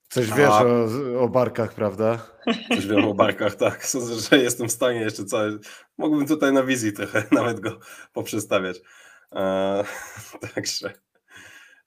Coś 0.10 0.32
A- 0.32 0.36
wiesz 0.36 0.50
o, 0.50 1.22
o 1.22 1.30
barkach, 1.30 1.74
prawda? 1.74 2.36
Coś 2.70 2.88
wiem 2.88 3.06
o 3.06 3.14
barkach, 3.14 3.56
tak. 3.56 3.86
Sądzę, 3.88 4.16
że 4.16 4.44
jestem 4.44 4.68
w 4.68 4.72
stanie 4.72 5.00
jeszcze 5.00 5.26
cały. 5.26 5.60
Mógłbym 5.98 6.28
tutaj 6.28 6.54
na 6.54 6.64
wizji 6.64 6.94
trochę 6.94 7.24
nawet 7.32 7.60
go 7.60 7.80
poprzestawiać. 8.14 8.78
Eee, 9.32 9.84
także, 10.56 10.94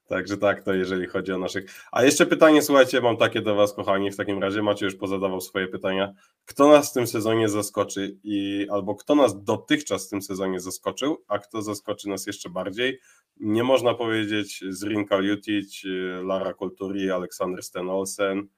także 0.09 0.37
tak, 0.37 0.63
to 0.63 0.75
jeżeli 0.75 1.07
chodzi 1.07 1.33
o 1.33 1.39
naszych. 1.39 1.65
A 1.93 2.05
jeszcze 2.05 2.27
pytanie, 2.27 2.63
słuchajcie, 2.63 3.01
mam 3.01 3.17
takie 3.17 3.43
do 3.43 3.55
Was, 3.55 3.73
kochani. 3.73 4.11
W 4.11 4.17
takim 4.17 4.43
razie 4.43 4.63
Macie 4.63 4.85
już 4.87 4.95
pozadawał 4.95 5.41
swoje 5.41 5.69
pytania. 5.69 6.15
Kto 6.45 6.69
nas 6.69 6.91
w 6.91 6.95
tym 6.95 7.07
sezonie 7.07 7.49
zaskoczy 7.49 8.19
i 8.25 8.67
albo 8.71 8.95
kto 8.95 9.15
nas 9.15 9.45
dotychczas 9.45 10.07
w 10.07 10.11
tym 10.11 10.23
sezonie 10.23 10.61
zaskoczył, 10.61 11.25
a 11.29 11.39
kto 11.39 11.63
zaskoczy 11.63 12.09
nas 12.09 12.27
jeszcze 12.27 12.51
bardziej? 12.51 13.01
Nie 13.37 13.65
można 13.65 13.95
powiedzieć 13.95 14.65
z 14.69 14.85
Rinka 14.85 15.17
Jutic, 15.17 15.83
Lara 16.23 16.55
Kulturi, 16.55 17.11
Aleksander 17.11 17.63
Sten 17.63 17.91
Olsen. 17.91 18.49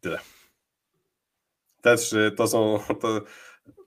Tyle. 0.00 0.18
Te 1.80 1.96
trzy 1.96 2.32
to 2.36 2.48
są. 2.48 2.78
To, 3.00 3.20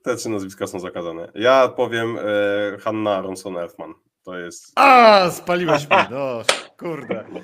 te 0.02 0.16
trzy 0.16 0.28
nazwiska 0.28 0.66
są 0.66 0.80
zakazane. 0.80 1.32
Ja 1.34 1.68
powiem 1.68 2.18
e, 2.18 2.78
Hanna 2.78 3.20
Ronson 3.20 3.56
Elfman. 3.56 4.05
To 4.26 4.38
jest. 4.38 4.72
A, 4.76 5.30
spaliłeś 5.30 5.90
mnie, 5.90 6.06
no 6.10 6.42
kurde. 6.78 7.24
No, 7.28 7.38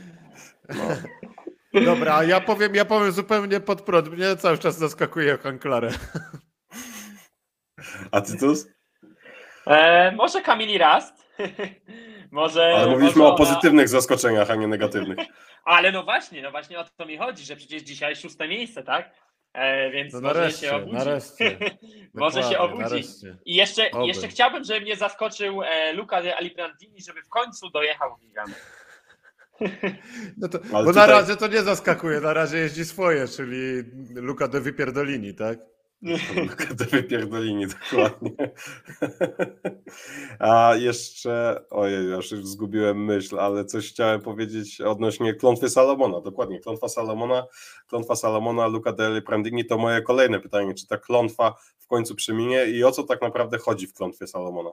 Dobra, 1.85 2.15
a 2.17 2.25
ja 2.25 2.41
powiem, 2.41 2.75
ja 2.75 2.85
powiem 2.85 3.13
zupełnie 3.13 3.61
pod 3.61 3.83
prąd. 3.83 4.09
Mnie 4.09 4.37
cały 4.37 4.59
czas 4.59 4.79
zaskakuje 4.79 5.29
Johan 5.29 5.59
Klare. 5.59 5.91
a 8.11 8.21
Tytus? 8.21 8.67
E, 9.67 10.13
może 10.13 10.43
Kamili 10.43 10.79
Rast. 10.79 11.15
może, 12.31 12.63
Ale 12.65 12.77
może 12.79 12.91
mówiliśmy 12.91 13.23
o 13.23 13.29
ona- 13.29 13.37
pozytywnych 13.39 13.89
zaskoczeniach, 13.89 14.51
a 14.51 14.55
nie 14.55 14.69
negatywnych. 14.69 15.19
Ale 15.65 15.93
no 15.93 16.03
właśnie, 16.03 16.43
no 16.43 16.51
właśnie 16.51 16.79
o 16.79 16.85
to 16.97 17.07
mi 17.07 17.19
chodzi, 17.19 17.45
że 17.45 17.57
przecież 17.57 17.83
dzisiaj 17.83 18.17
szóste 18.17 18.49
miejsce, 18.49 18.83
tak? 18.83 19.11
E, 19.55 19.91
więc 19.91 20.13
No 20.15 20.21
może 20.21 20.53
się 20.53 20.73
obudzi. 20.77 20.93
nareszcie. 20.95 21.59
może 22.15 22.43
się 22.43 22.59
obudzi. 22.59 22.83
nareszcie. 22.83 23.37
I 23.45 23.55
jeszcze, 23.55 23.91
Oby. 23.91 24.07
jeszcze 24.07 24.29
chciałbym, 24.29 24.65
żeby 24.65 24.81
mnie 24.81 24.97
zaskoczył 24.97 25.63
e, 25.63 25.93
Luca 25.93 26.23
de 26.23 26.37
Alibrandini, 26.37 27.03
żeby 27.03 27.23
w 27.23 27.29
końcu 27.29 27.71
dojechał 27.71 28.17
Wigan. 28.21 28.53
No 30.39 30.49
to, 30.49 30.59
Ale 30.75 30.85
bo 30.85 30.91
tutaj- 30.91 31.09
na 31.09 31.13
razie 31.21 31.37
to 31.37 31.47
nie 31.47 31.63
zaskakuje, 31.63 32.21
na 32.21 32.33
razie 32.35 32.59
jeździ 32.59 32.85
swoje, 32.85 33.29
czyli 33.29 33.57
Luka 34.15 34.49
de 34.49 34.61
Wypierdolini, 34.61 35.35
tak? 35.35 35.59
Do 36.03 36.85
wypierdolini, 36.91 37.67
dokładnie. 37.67 38.31
A 40.39 40.75
jeszcze, 40.77 41.65
ojej, 41.71 42.07
już 42.07 42.31
zgubiłem 42.31 43.05
myśl, 43.05 43.39
ale 43.39 43.65
coś 43.65 43.91
chciałem 43.91 44.21
powiedzieć 44.21 44.81
odnośnie 44.81 45.35
klątwy 45.35 45.71
Salomona. 45.71 46.21
Dokładnie, 46.21 46.61
klątwa 46.61 46.89
Salomona, 46.89 47.47
klątwa 47.89 48.17
Salomona, 48.17 48.67
Luca 48.67 48.93
Deli 48.93 49.23
Prandini 49.23 49.65
to 49.65 49.79
moje 49.79 50.03
kolejne 50.03 50.41
pytanie, 50.41 50.75
czy 50.75 50.87
ta 50.87 50.99
klątwa 50.99 51.55
w 51.79 51.87
końcu 51.87 52.15
przeminie 52.15 52.65
i 52.65 52.85
o 52.85 52.93
co 52.93 53.03
tak 53.03 53.23
naprawdę 53.23 53.59
chodzi 53.59 53.87
w 53.87 53.95
klątwie 53.95 54.27
Salomona? 54.27 54.71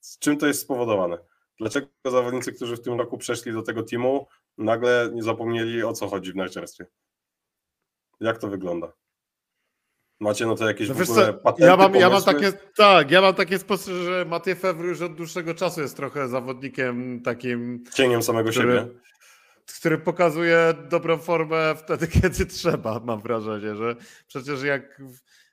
Z 0.00 0.18
czym 0.18 0.38
to 0.38 0.46
jest 0.46 0.60
spowodowane? 0.60 1.18
Dlaczego 1.58 1.86
zawodnicy, 2.04 2.52
którzy 2.52 2.76
w 2.76 2.82
tym 2.82 2.98
roku 2.98 3.18
przeszli 3.18 3.52
do 3.52 3.62
tego 3.62 3.82
teamu, 3.82 4.26
nagle 4.58 5.10
nie 5.12 5.22
zapomnieli 5.22 5.82
o 5.82 5.92
co 5.92 6.08
chodzi 6.08 6.32
w 6.32 6.36
narciarstwie? 6.36 6.86
Jak 8.20 8.38
to 8.38 8.48
wygląda? 8.48 8.92
Macie 10.20 10.46
no 10.46 10.54
to 10.54 10.68
jakieś 10.68 10.88
No 10.88 10.94
w 10.94 11.10
ogóle 11.10 11.32
patenty, 11.32 11.70
ja 11.70 11.76
mam, 11.76 11.94
ja 11.94 12.10
mam 12.10 12.22
takie, 12.22 12.52
tak, 12.76 13.10
ja 13.10 13.20
mam 13.20 13.34
takie 13.34 13.58
spostrzeżenie, 13.58 14.04
że 14.04 14.24
Mathieu 14.24 14.56
Fevre 14.56 14.88
już 14.88 15.00
od 15.00 15.14
dłuższego 15.14 15.54
czasu 15.54 15.80
jest 15.80 15.96
trochę 15.96 16.28
zawodnikiem 16.28 17.20
takim, 17.22 17.84
cieniem 17.94 18.22
samego 18.22 18.50
który, 18.50 18.78
siebie. 18.78 18.88
który 19.78 19.98
pokazuje 19.98 20.74
dobrą 20.90 21.18
formę 21.18 21.74
wtedy, 21.76 22.08
kiedy 22.22 22.46
trzeba, 22.46 23.00
mam 23.04 23.20
wrażenie, 23.20 23.76
że 23.76 23.96
przecież 24.28 24.62
jak, 24.62 25.02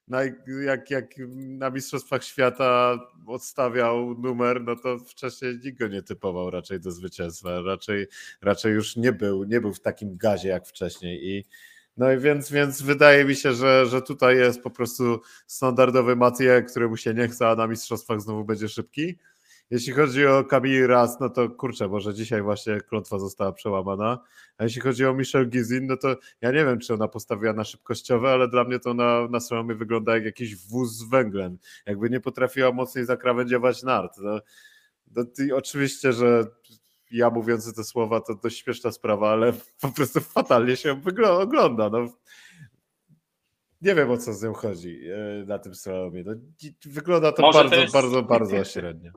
na, 0.07 0.19
jak, 0.63 0.91
jak 0.91 1.13
na 1.35 1.69
Mistrzostwach 1.69 2.23
Świata 2.23 2.99
odstawiał 3.27 4.15
numer, 4.19 4.61
no 4.61 4.75
to 4.75 4.99
wcześniej 4.99 5.59
nikt 5.63 5.79
go 5.79 5.87
nie 5.87 6.01
typował 6.01 6.49
raczej 6.49 6.79
do 6.79 6.91
zwycięstwa, 6.91 7.61
raczej, 7.61 8.07
raczej 8.41 8.73
już 8.73 8.95
nie 8.95 9.11
był, 9.11 9.43
nie 9.43 9.61
był 9.61 9.73
w 9.73 9.79
takim 9.81 10.17
gazie 10.17 10.49
jak 10.49 10.67
wcześniej 10.67 11.27
i 11.29 11.45
no 11.97 12.11
i 12.11 12.17
więc, 12.17 12.51
więc 12.51 12.81
wydaje 12.81 13.25
mi 13.25 13.35
się, 13.35 13.53
że, 13.53 13.85
że 13.85 14.01
tutaj 14.01 14.37
jest 14.37 14.61
po 14.61 14.69
prostu 14.69 15.21
standardowy 15.47 16.15
Mathieu, 16.15 16.63
któremu 16.69 16.97
się 16.97 17.13
nie 17.13 17.27
chce, 17.27 17.49
a 17.49 17.55
na 17.55 17.67
mistrzostwach 17.67 18.21
znowu 18.21 18.43
będzie 18.43 18.69
szybki. 18.69 19.17
Jeśli 19.69 19.93
chodzi 19.93 20.25
o 20.25 20.43
Camille 20.43 20.87
Ras, 20.87 21.19
no 21.19 21.29
to 21.29 21.49
kurczę, 21.49 21.87
może 21.87 22.13
dzisiaj 22.13 22.41
właśnie 22.41 22.81
klątwa 22.81 23.19
została 23.19 23.51
przełamana. 23.51 24.19
A 24.57 24.63
jeśli 24.63 24.81
chodzi 24.81 25.05
o 25.05 25.13
Michelle 25.13 25.45
Gizin, 25.45 25.87
no 25.87 25.97
to 25.97 26.15
ja 26.41 26.51
nie 26.51 26.65
wiem, 26.65 26.79
czy 26.79 26.93
ona 26.93 27.07
postawiła 27.07 27.53
na 27.53 27.63
szybkościowe, 27.63 28.29
ale 28.29 28.47
dla 28.47 28.63
mnie 28.63 28.79
to 28.79 28.93
na, 28.93 29.27
na 29.27 29.39
slalomie 29.39 29.75
wygląda 29.75 30.15
jak 30.15 30.25
jakiś 30.25 30.55
wóz 30.55 30.91
z 30.91 31.03
węglem. 31.03 31.57
Jakby 31.85 32.09
nie 32.09 32.19
potrafiła 32.19 32.71
mocniej 32.71 33.05
zakrawędziować 33.05 33.83
nart. 33.83 34.17
No, 34.17 34.39
no, 35.15 35.23
oczywiście, 35.55 36.13
że 36.13 36.47
ja 37.11 37.29
mówiący 37.29 37.73
te 37.75 37.83
słowa 37.83 38.21
to 38.21 38.35
dość 38.35 38.63
śmieszna 38.63 38.91
sprawa, 38.91 39.31
ale 39.31 39.53
po 39.81 39.91
prostu 39.91 40.21
fatalnie 40.21 40.75
się 40.75 41.01
ogląda. 41.39 41.89
No. 41.89 42.07
Nie 43.81 43.95
wiem 43.95 44.11
o 44.11 44.17
co 44.17 44.33
z 44.33 44.43
nią 44.43 44.53
chodzi 44.53 44.99
e, 45.09 45.45
na 45.45 45.59
tym 45.59 45.75
slalomie. 45.75 46.23
No, 46.25 46.33
wygląda 46.85 47.31
to 47.31 47.41
Może 47.41 47.59
to 47.59 47.63
bardzo, 47.63 47.81
jest- 47.81 47.93
bardzo, 47.93 48.23
bardzo 48.23 48.63
średnio. 48.73 49.11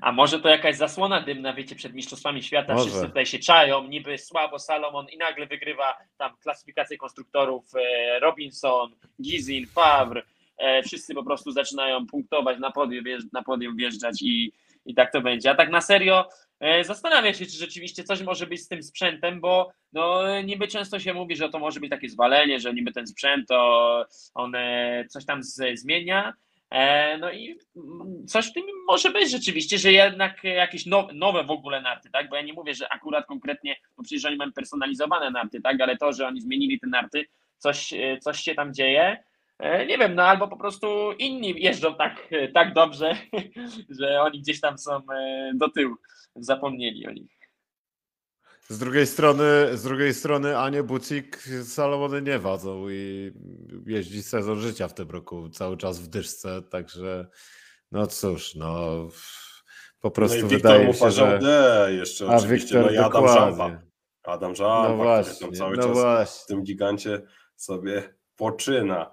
A 0.00 0.12
może 0.12 0.40
to 0.40 0.48
jakaś 0.48 0.76
zasłona 0.76 1.20
dymna, 1.20 1.54
wiecie, 1.54 1.76
przed 1.76 1.94
Mistrzostwami 1.94 2.42
Świata, 2.42 2.74
Może. 2.74 2.86
wszyscy 2.86 3.06
tutaj 3.06 3.26
się 3.26 3.38
czają, 3.38 3.88
niby 3.88 4.18
słabo 4.18 4.58
Salomon 4.58 5.06
i 5.08 5.16
nagle 5.18 5.46
wygrywa 5.46 5.98
tam 6.18 6.36
klasyfikację 6.42 6.96
konstruktorów 6.98 7.64
e, 7.74 8.20
Robinson, 8.20 8.90
Gizin, 9.22 9.66
Favre, 9.66 10.22
e, 10.58 10.82
wszyscy 10.82 11.14
po 11.14 11.24
prostu 11.24 11.52
zaczynają 11.52 12.06
punktować 12.06 12.58
na 12.58 12.70
podium, 12.70 13.04
na 13.32 13.42
podium 13.42 13.76
wjeżdżać 13.76 14.22
i, 14.22 14.52
i 14.86 14.94
tak 14.94 15.12
to 15.12 15.20
będzie. 15.20 15.50
A 15.50 15.54
tak 15.54 15.70
na 15.70 15.80
serio 15.80 16.28
zastanawiam 16.82 17.34
się, 17.34 17.46
czy 17.46 17.58
rzeczywiście 17.58 18.04
coś 18.04 18.22
może 18.22 18.46
być 18.46 18.62
z 18.62 18.68
tym 18.68 18.82
sprzętem, 18.82 19.40
bo 19.40 19.70
no, 19.92 20.22
niby 20.42 20.68
często 20.68 20.98
się 20.98 21.14
mówi, 21.14 21.36
że 21.36 21.48
to 21.48 21.58
może 21.58 21.80
być 21.80 21.90
takie 21.90 22.08
zwalenie, 22.08 22.60
że 22.60 22.74
niby 22.74 22.92
ten 22.92 23.06
sprzęt 23.06 23.48
to 23.48 24.06
on 24.34 24.54
e, 24.54 25.04
coś 25.08 25.24
tam 25.26 25.42
z, 25.42 25.80
zmienia, 25.80 26.32
E, 26.70 27.18
No 27.18 27.32
i 27.32 27.58
coś 28.26 28.46
w 28.46 28.52
tym 28.52 28.64
może 28.86 29.10
być 29.10 29.30
rzeczywiście, 29.30 29.78
że 29.78 29.92
jednak 29.92 30.44
jakieś 30.44 30.86
now- 30.86 31.14
nowe 31.14 31.44
w 31.44 31.50
ogóle 31.50 31.80
narty, 31.80 32.10
tak? 32.10 32.28
Bo 32.28 32.36
ja 32.36 32.42
nie 32.42 32.52
mówię, 32.52 32.74
że 32.74 32.92
akurat 32.92 33.26
konkretnie, 33.26 33.76
bo 33.96 34.02
przecież 34.02 34.24
oni 34.24 34.36
mają 34.36 34.52
personalizowane 34.52 35.30
narty, 35.30 35.60
tak? 35.60 35.80
Ale 35.80 35.96
to, 35.96 36.12
że 36.12 36.26
oni 36.26 36.40
zmienili 36.40 36.80
te 36.80 36.86
narty, 36.86 37.26
coś, 37.58 37.92
e, 37.92 38.18
coś 38.20 38.40
się 38.40 38.54
tam 38.54 38.74
dzieje. 38.74 39.24
E, 39.58 39.86
nie 39.86 39.98
wiem, 39.98 40.14
no 40.14 40.22
albo 40.22 40.48
po 40.48 40.56
prostu 40.56 41.12
inni 41.12 41.62
jeżdżą 41.62 41.94
tak, 41.94 42.28
tak 42.54 42.74
dobrze, 42.74 43.16
że 44.00 44.20
oni 44.22 44.40
gdzieś 44.40 44.60
tam 44.60 44.78
są 44.78 44.96
e, 44.96 45.52
do 45.54 45.68
tyłu, 45.68 45.94
zapomnieli 46.36 47.06
o 47.06 47.10
nich. 47.10 47.38
Z 48.68 48.78
drugiej 48.78 49.06
strony, 49.06 49.44
z 49.72 49.82
drugiej 49.82 50.14
strony 50.14 50.58
Anie 50.58 50.82
Bucik 50.82 51.42
Salomony 51.64 52.22
nie 52.22 52.38
wadzą 52.38 52.88
i 52.90 53.32
jeździ 53.86 54.22
sezon 54.22 54.60
życia 54.60 54.88
w 54.88 54.94
tym 54.94 55.10
roku 55.10 55.48
cały 55.48 55.76
czas 55.76 56.00
w 56.00 56.08
dyszce, 56.08 56.62
także 56.62 57.26
no 57.92 58.06
cóż, 58.06 58.54
no 58.54 59.08
po 60.00 60.10
prostu 60.10 60.40
no 60.40 60.46
i 60.46 60.48
wydaje 60.48 60.86
mi 60.86 60.94
się, 60.94 61.10
że... 61.10 61.38
D 61.38 61.88
jeszcze 61.92 62.26
A 62.26 62.36
oczywiście, 62.36 62.74
Wiktor 62.74 62.84
no 62.84 62.90
i 62.90 62.96
Adam. 62.98 63.28
Żampa. 63.28 63.82
Adam 64.22 64.54
Żampa, 64.54 64.88
No 64.88 64.96
właśnie, 64.96 65.46
tam 65.46 65.54
cały 65.54 65.76
no 65.76 65.82
czas 65.82 65.92
w 65.92 65.94
właśnie, 65.94 66.46
tym 66.48 66.62
gigancie 66.62 67.22
sobie 67.56 68.14
poczyna. 68.36 69.10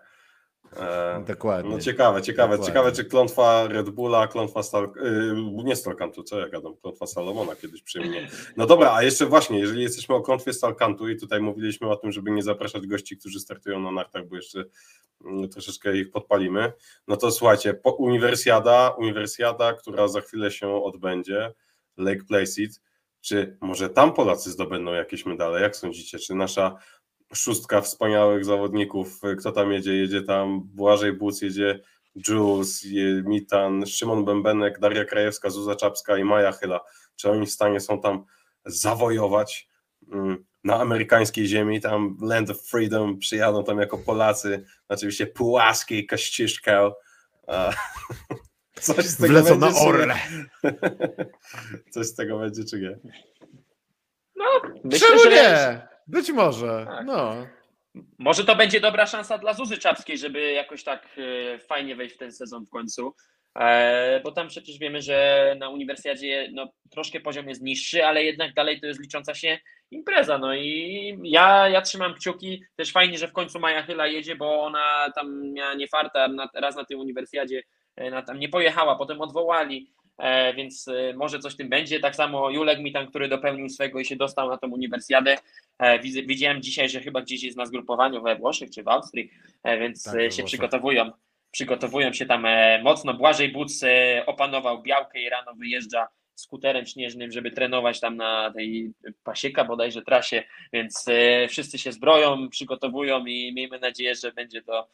E, 0.80 1.24
dokładnie. 1.28 1.72
No 1.72 1.80
ciekawe, 1.80 2.22
ciekawe, 2.22 2.50
Dokładnie. 2.50 2.66
ciekawe 2.66 2.92
czy 2.92 3.06
klątwa 3.06 3.68
Red 3.68 3.90
Bulla, 3.90 4.28
klątwa 4.28 4.64
Stal, 4.64 4.92
yy, 5.04 5.64
nie 5.64 5.76
Stalkantu, 5.76 6.24
co 6.24 6.40
ja 6.40 6.50
gadam, 6.50 6.76
klątwa 6.76 7.08
Salomona 7.08 7.56
kiedyś 7.56 7.82
przy 7.82 8.00
mnie. 8.00 8.28
No 8.58 8.66
dobra, 8.66 8.94
a 8.94 9.04
jeszcze 9.04 9.26
właśnie, 9.26 9.60
jeżeli 9.60 9.82
jesteśmy 9.82 10.16
o 10.16 10.22
klątwie 10.22 10.54
Stalkantu 10.54 11.10
i 11.10 11.18
tutaj 11.18 11.42
mówiliśmy 11.42 11.90
o 11.90 11.96
tym, 11.96 12.12
żeby 12.12 12.32
nie 12.32 12.44
zapraszać 12.44 12.88
gości, 12.88 13.18
którzy 13.18 13.40
startują 13.40 13.80
na 13.80 13.92
nartach, 13.92 14.28
bo 14.28 14.36
jeszcze 14.36 14.66
mm, 15.26 15.50
troszeczkę 15.50 15.98
ich 15.98 16.12
podpalimy, 16.12 16.74
no 17.08 17.18
to 17.18 17.32
słuchajcie, 17.32 17.74
po 17.74 17.92
Uniwersjada, 17.92 18.90
Uniwersjada, 18.90 19.74
która 19.74 20.08
za 20.08 20.22
chwilę 20.22 20.52
się 20.52 20.84
odbędzie, 20.84 21.54
Lake 21.98 22.24
Placid, 22.28 22.82
czy 23.22 23.58
może 23.62 23.90
tam 23.90 24.14
Polacy 24.14 24.52
zdobędą 24.52 24.94
jakieś 24.94 25.26
medale, 25.26 25.62
jak 25.62 25.76
sądzicie, 25.76 26.20
czy 26.20 26.36
nasza 26.36 26.76
szóstka 27.36 27.82
wspaniałych 27.82 28.46
zawodników. 28.46 29.22
Kto 29.40 29.52
tam 29.52 29.72
jedzie? 29.72 29.94
Jedzie 29.96 30.22
tam 30.22 30.62
Błażej 30.64 31.14
Buc, 31.14 31.42
jedzie 31.42 31.80
Jules, 32.28 32.84
je- 32.84 33.24
Mitan, 33.26 33.86
Szymon 33.86 34.26
Bębenek, 34.26 34.80
Daria 34.80 35.06
Krajewska, 35.06 35.50
Zuza 35.50 35.76
Czapska 35.76 36.18
i 36.18 36.24
Maja 36.24 36.52
Chyla. 36.52 36.80
Czy 37.16 37.30
oni 37.32 37.46
w 37.46 37.52
stanie 37.52 37.80
są 37.80 38.02
tam 38.02 38.26
zawojować 38.66 39.68
mm, 40.12 40.46
na 40.64 40.80
amerykańskiej 40.80 41.48
ziemi, 41.48 41.82
tam 41.82 42.18
Land 42.22 42.50
of 42.50 42.62
Freedom, 42.62 43.20
przyjadą 43.20 43.64
tam 43.64 43.80
jako 43.80 43.98
Polacy, 43.98 44.66
oczywiście 44.90 45.28
Kościuszkę. 46.08 46.92
A, 47.48 47.72
Coś 48.82 49.06
z 49.06 49.18
tego 49.18 49.28
Wlecą 49.34 49.50
będzie, 49.60 49.66
na 49.66 49.72
czy 49.74 49.80
nie? 49.84 49.88
orle. 49.90 50.16
Coś 51.94 52.08
z 52.08 52.16
tego 52.16 52.40
będzie, 52.40 52.64
czy 52.64 52.80
nie? 52.80 52.98
Myślę, 54.84 55.08
Czemu 55.08 55.24
że 55.24 55.30
nie? 55.30 55.88
Być 56.08 56.32
może, 56.32 56.86
Tak. 56.88 57.06
no. 57.06 57.48
może 58.20 58.46
to 58.46 58.56
będzie 58.56 58.80
dobra 58.80 59.06
szansa 59.06 59.38
dla 59.38 59.54
Zuzy 59.54 59.78
Czapskiej, 59.78 60.18
żeby 60.18 60.52
jakoś 60.52 60.84
tak 60.84 61.08
e, 61.18 61.60
fajnie 61.60 61.96
wejść 61.96 62.16
w 62.16 62.18
ten 62.18 62.32
sezon 62.32 62.66
w 62.66 62.70
końcu. 62.70 63.16
E, 63.60 64.22
Bo 64.24 64.32
tam 64.32 64.48
przecież 64.48 64.78
wiemy, 64.78 65.02
że 65.02 65.56
na 65.60 65.70
uniwersjadzie 65.70 66.50
no, 66.54 66.72
troszkę 66.92 67.20
poziom 67.20 67.50
jest 67.50 67.62
niższy, 67.62 68.06
ale 68.06 68.24
jednak 68.24 68.54
dalej 68.54 68.82
to 68.82 68.88
jest 68.88 69.02
licząca 69.02 69.36
się 69.36 69.58
impreza. 69.92 70.38
No 70.38 70.56
i 70.56 71.20
ja, 71.24 71.70
ja 71.70 71.82
trzymam 71.82 72.14
kciuki. 72.14 72.64
Też 72.76 72.92
fajnie, 72.92 73.18
że 73.18 73.28
w 73.28 73.34
końcu 73.34 73.60
Maja 73.60 73.84
Chyla 73.84 74.08
jedzie, 74.08 74.36
bo 74.36 74.62
ona 74.64 75.12
tam 75.16 75.52
miała 75.52 75.74
niefarta 75.74 76.28
raz 76.54 76.76
na 76.76 76.86
tej 76.86 76.98
uniwersjadzie, 76.98 77.64
e, 77.96 78.12
na, 78.12 78.22
tam 78.22 78.40
nie 78.40 78.50
pojechała, 78.50 78.96
potem 78.96 79.22
odwołali. 79.22 79.92
E, 80.18 80.54
więc 80.54 80.88
e, 80.88 81.14
może 81.14 81.40
coś 81.40 81.54
w 81.54 81.58
tym 81.58 81.70
będzie. 81.70 82.00
Tak 82.00 82.16
samo 82.16 82.50
Julek 82.50 82.80
mi 82.80 82.92
tam, 82.92 83.08
który 83.08 83.28
dopełnił 83.28 83.70
swego 83.70 84.00
i 84.00 84.06
się 84.06 84.16
dostał 84.16 84.50
na 84.50 84.58
tą 84.58 84.70
uniwersjadę. 84.72 85.38
E, 85.80 86.00
widziałem 86.00 86.62
dzisiaj, 86.62 86.90
że 86.90 87.02
chyba 87.02 87.22
gdzieś 87.22 87.44
jest 87.44 87.58
na 87.58 87.66
zgrupowaniu 87.66 88.22
we 88.22 88.36
Włoszech 88.36 88.70
czy 88.70 88.84
w 88.84 88.88
Austrii, 88.88 89.32
więc 89.66 90.04
Tak, 90.04 90.14
się 90.14 90.20
Włoszech. 90.20 90.46
przygotowują. 90.46 91.12
Przygotowują 91.52 92.14
się 92.14 92.26
tam 92.26 92.48
mocno. 92.84 93.14
Błażej 93.14 93.52
Buc 93.52 93.82
opanował 94.26 94.82
białkę 94.82 95.22
i 95.22 95.30
rano 95.30 95.54
wyjeżdża 95.56 96.08
skuterem 96.36 96.86
śnieżnym, 96.86 97.32
żeby 97.32 97.52
trenować 97.52 98.00
tam 98.00 98.16
na 98.18 98.52
tej 98.54 98.94
pasieka 99.24 99.66
bodajże 99.66 100.02
trasie, 100.02 100.44
więc 100.74 101.06
wszyscy 101.50 101.78
się 101.78 101.92
zbroją, 101.92 102.50
przygotowują 102.50 103.26
i 103.26 103.54
miejmy 103.54 103.80
nadzieję, 103.80 104.16
że 104.16 104.32
będzie 104.32 104.62
to 104.62 104.88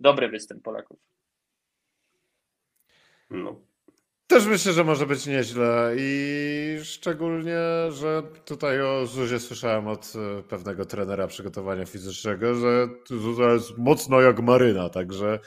dobry 0.00 0.28
występ 0.28 0.62
Polaków. 0.62 0.98
No, 3.30 3.60
Też 4.28 4.46
myślę, 4.46 4.72
że 4.72 4.84
może 4.84 5.06
być 5.06 5.26
nieźle 5.26 5.94
i 5.98 6.78
szczególnie, 6.82 7.58
że 7.90 8.22
tutaj 8.44 8.82
o 8.82 9.06
Zuzie 9.06 9.40
słyszałem 9.40 9.88
od 9.88 10.12
e, 10.16 10.42
pewnego 10.42 10.84
trenera 10.84 11.26
przygotowania 11.26 11.86
fizycznego, 11.86 12.54
że 12.54 12.88
Zuza 13.06 13.52
jest 13.52 13.78
mocno 13.78 14.20
jak 14.20 14.40
maryna, 14.40 14.88
także 14.88 15.38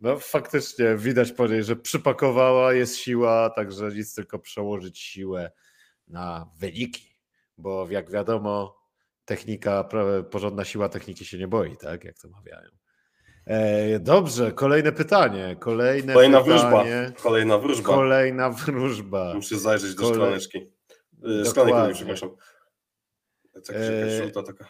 no 0.00 0.18
faktycznie 0.18 0.96
widać 0.96 1.32
po 1.32 1.46
niej, 1.46 1.64
że 1.64 1.76
przypakowała, 1.76 2.72
jest 2.72 2.96
siła, 2.96 3.50
także 3.50 3.90
nic 3.90 4.14
tylko 4.14 4.38
przełożyć 4.38 4.98
siłę 4.98 5.50
na 6.08 6.50
wyniki, 6.58 7.16
bo 7.56 7.86
jak 7.90 8.10
wiadomo 8.10 8.78
technika, 9.24 9.88
porządna 10.30 10.64
siła 10.64 10.88
techniki 10.88 11.24
się 11.24 11.38
nie 11.38 11.48
boi, 11.48 11.76
tak 11.76 12.04
jak 12.04 12.18
to 12.18 12.28
mawiają. 12.28 12.77
E, 13.48 13.98
dobrze, 13.98 14.52
kolejne 14.52 14.92
pytanie, 14.92 15.56
kolejne 15.60 16.12
kolejna 16.14 16.40
pytanie. 16.40 16.58
wróżba, 16.60 17.22
kolejna 17.22 17.58
wróżba. 17.58 17.86
Kolejna 17.94 18.50
wróżba. 18.50 19.34
Muszę 19.34 19.58
zajrzeć 19.58 19.94
do 19.94 20.02
Kolej- 20.02 20.14
szklaneczki. 20.14 20.58
Y, 21.42 21.44
Szklanek, 21.50 21.94
przepraszam. 21.94 22.30
Tak, 23.52 23.76
Eee, 23.76 24.00
jakaś 24.00 24.22
żółta 24.22 24.42
taka. 24.42 24.68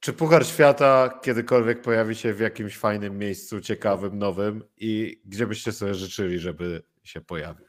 Czy 0.00 0.12
Puchar 0.12 0.46
Świata 0.46 1.18
kiedykolwiek 1.22 1.82
pojawi 1.82 2.14
się 2.14 2.34
w 2.34 2.40
jakimś 2.40 2.76
fajnym 2.78 3.18
miejscu, 3.18 3.60
ciekawym, 3.60 4.18
nowym 4.18 4.64
i 4.76 5.20
gdzie 5.24 5.46
byście 5.46 5.72
sobie 5.72 5.94
życzyli, 5.94 6.38
żeby 6.38 6.82
się 7.04 7.20
pojawił? 7.20 7.66